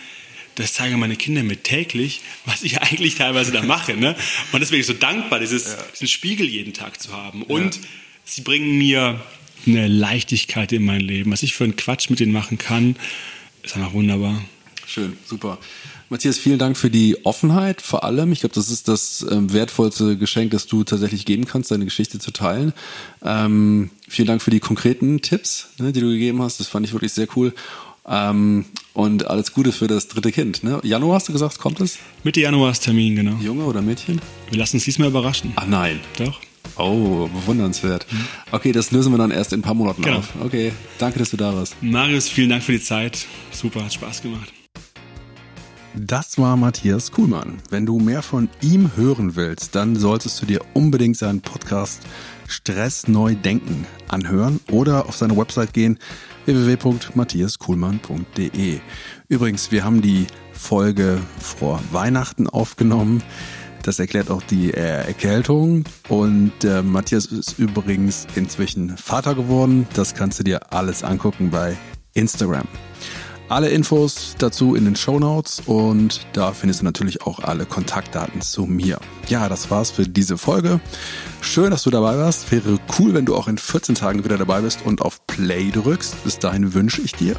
das 0.59 0.73
zeigen 0.73 0.99
meine 0.99 1.17
Kinder 1.17 1.43
mir 1.43 1.63
täglich, 1.63 2.21
was 2.45 2.63
ich 2.63 2.83
eigentlich 2.83 3.15
teilweise 3.15 3.53
da 3.53 3.63
mache. 3.63 3.97
Ne? 3.97 4.15
Und 4.53 4.61
deswegen 4.61 4.83
so 4.83 4.93
dankbar, 4.93 5.39
dieses, 5.41 5.73
ja. 5.73 5.79
diesen 5.93 6.09
Spiegel 6.09 6.47
jeden 6.47 6.73
Tag 6.73 7.01
zu 7.01 7.13
haben. 7.13 7.43
Und 7.43 7.77
ja. 7.77 7.83
sie 8.25 8.41
bringen 8.43 8.77
mir 8.77 9.21
eine 9.67 9.89
Leichtigkeit 9.89 10.73
in 10.73 10.85
mein 10.85 11.01
Leben. 11.01 11.31
Was 11.31 11.43
ich 11.43 11.55
für 11.55 11.65
einen 11.65 11.77
Quatsch 11.77 12.11
mit 12.11 12.21
denen 12.21 12.33
machen 12.33 12.59
kann, 12.59 12.97
ist 13.63 13.77
einfach 13.77 13.93
wunderbar. 13.93 14.43
Schön, 14.87 15.17
super. 15.27 15.59
Matthias, 16.09 16.39
vielen 16.39 16.59
Dank 16.59 16.79
für 16.79 16.89
die 16.89 17.27
Offenheit 17.27 17.83
vor 17.83 18.03
allem. 18.03 18.33
Ich 18.33 18.41
glaube, 18.41 18.55
das 18.55 18.71
ist 18.71 18.89
das 18.89 19.27
ähm, 19.31 19.53
wertvollste 19.53 20.17
Geschenk, 20.17 20.53
das 20.53 20.67
du 20.67 20.83
tatsächlich 20.83 21.27
geben 21.27 21.45
kannst, 21.45 21.71
deine 21.71 21.85
Geschichte 21.85 22.19
zu 22.19 22.31
teilen. 22.31 22.73
Ähm, 23.23 23.91
vielen 24.09 24.27
Dank 24.27 24.41
für 24.41 24.51
die 24.51 24.61
konkreten 24.61 25.21
Tipps, 25.21 25.69
ne, 25.79 25.93
die 25.93 26.01
du 26.01 26.09
gegeben 26.09 26.41
hast. 26.41 26.61
Das 26.61 26.67
fand 26.67 26.87
ich 26.87 26.95
wirklich 26.95 27.13
sehr 27.13 27.29
cool. 27.37 27.53
Ähm, 28.09 28.65
Und 28.95 29.29
alles 29.29 29.53
Gute 29.53 29.71
für 29.73 29.87
das 29.87 30.09
dritte 30.09 30.33
Kind. 30.33 30.65
Ne? 30.65 30.81
Januar 30.83 31.17
hast 31.17 31.29
du 31.29 31.33
gesagt, 31.33 31.59
kommt 31.59 31.81
es? 31.81 31.99
Mitte 32.25 32.41
Januar 32.41 32.73
ist 32.73 32.81
Termin, 32.85 33.15
genau. 33.17 33.37
Junge 33.41 33.65
oder 33.65 33.81
Mädchen? 33.81 34.21
Wir 34.51 34.59
lassen 34.59 34.77
uns 34.77 34.85
diesmal 34.85 35.09
überraschen. 35.09 35.53
Ach 35.57 35.67
nein. 35.67 36.01
Doch. 36.19 36.41
Oh, 36.77 37.29
bewundernswert. 37.29 38.07
Okay, 38.51 38.73
das 38.73 38.91
lösen 38.91 39.13
wir 39.13 39.19
dann 39.19 39.31
erst 39.31 39.53
in 39.53 39.61
ein 39.61 39.63
paar 39.63 39.75
Monaten 39.75 40.03
Genau. 40.03 40.19
auf. 40.19 40.29
Okay, 40.45 40.73
danke, 40.99 41.19
dass 41.19 41.31
du 41.31 41.37
da 41.37 41.55
warst. 41.55 41.77
Marius, 41.81 42.29
vielen 42.29 42.51
Dank 42.51 42.63
für 42.63 42.73
die 42.73 42.81
Zeit. 42.83 43.27
Super, 43.53 43.85
hat 43.85 43.93
Spaß 43.95 44.23
gemacht. 44.23 44.53
Das 45.95 46.39
war 46.39 46.57
Matthias 46.57 47.11
Kuhlmann. 47.11 47.59
Wenn 47.71 47.87
du 47.87 47.99
mehr 47.99 48.23
von 48.23 48.49
ihm 48.63 48.91
hören 48.97 49.35
willst, 49.37 49.75
dann 49.75 49.97
solltest 49.97 50.41
du 50.43 50.47
dir 50.47 50.61
unbedingt 50.75 51.17
seinen 51.17 51.41
Podcast 51.41 52.03
Stress 52.47 53.09
neu 53.09 53.35
denken 53.35 53.87
anhören 54.09 54.61
oder 54.71 55.07
auf 55.09 55.17
seine 55.17 55.37
Website 55.37 55.73
gehen 55.73 55.99
www.matthiaskuhlmann.de. 56.57 58.81
Übrigens, 59.29 59.71
wir 59.71 59.85
haben 59.85 60.03
die 60.03 60.27
Folge 60.53 61.21
vor 61.39 61.81
Weihnachten 61.93 62.49
aufgenommen. 62.49 63.23
Das 63.83 63.99
erklärt 63.99 64.31
auch 64.31 64.43
die 64.43 64.73
äh, 64.73 65.07
Erkältung. 65.07 65.85
Und 66.09 66.65
äh, 66.65 66.81
Matthias 66.83 67.27
ist 67.27 67.59
übrigens 67.59 68.27
inzwischen 68.35 68.97
Vater 68.97 69.35
geworden. 69.35 69.87
Das 69.95 70.15
kannst 70.15 70.39
du 70.39 70.45
dir 70.45 70.73
alles 70.73 71.05
angucken 71.05 71.51
bei 71.51 71.77
Instagram. 72.15 72.67
Alle 73.49 73.71
Infos 73.71 74.35
dazu 74.39 74.75
in 74.75 74.85
den 74.85 74.95
Show 74.95 75.19
Notes 75.19 75.63
und 75.65 76.27
da 76.35 76.53
findest 76.53 76.81
du 76.81 76.85
natürlich 76.85 77.23
auch 77.23 77.39
alle 77.41 77.65
Kontaktdaten 77.65 78.43
zu 78.43 78.67
mir. 78.67 79.01
Ja, 79.29 79.49
das 79.49 79.71
war's 79.71 79.91
für 79.91 80.03
diese 80.03 80.37
Folge. 80.37 80.81
Schön, 81.41 81.71
dass 81.71 81.83
du 81.83 81.91
dabei 81.91 82.19
warst. 82.19 82.53
Wäre 82.53 82.79
cool, 82.99 83.15
wenn 83.15 83.25
du 83.25 83.35
auch 83.35 83.49
in 83.49 83.57
14 83.57 83.95
Tagen 83.95 84.23
wieder 84.23 84.37
dabei 84.37 84.61
bist 84.61 84.85
und 84.85 85.01
auf 85.01 85.27
Play 85.27 85.71
drückst. 85.71 86.25
Bis 86.25 86.39
dahin 86.39 86.75
wünsche 86.75 87.01
ich 87.01 87.13
dir 87.13 87.37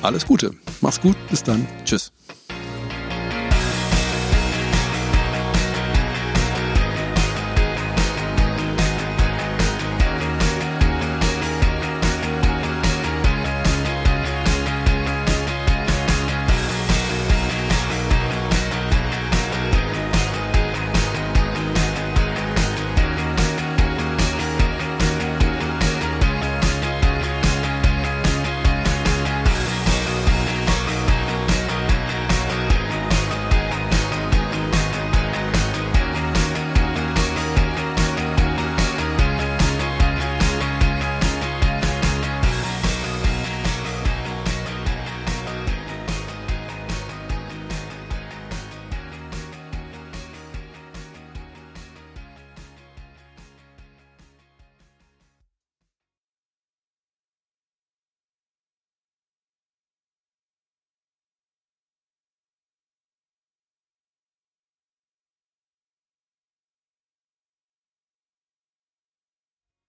alles 0.00 0.26
Gute. 0.26 0.52
Mach's 0.80 1.00
gut. 1.00 1.16
Bis 1.28 1.42
dann. 1.42 1.66
Tschüss. 1.84 2.10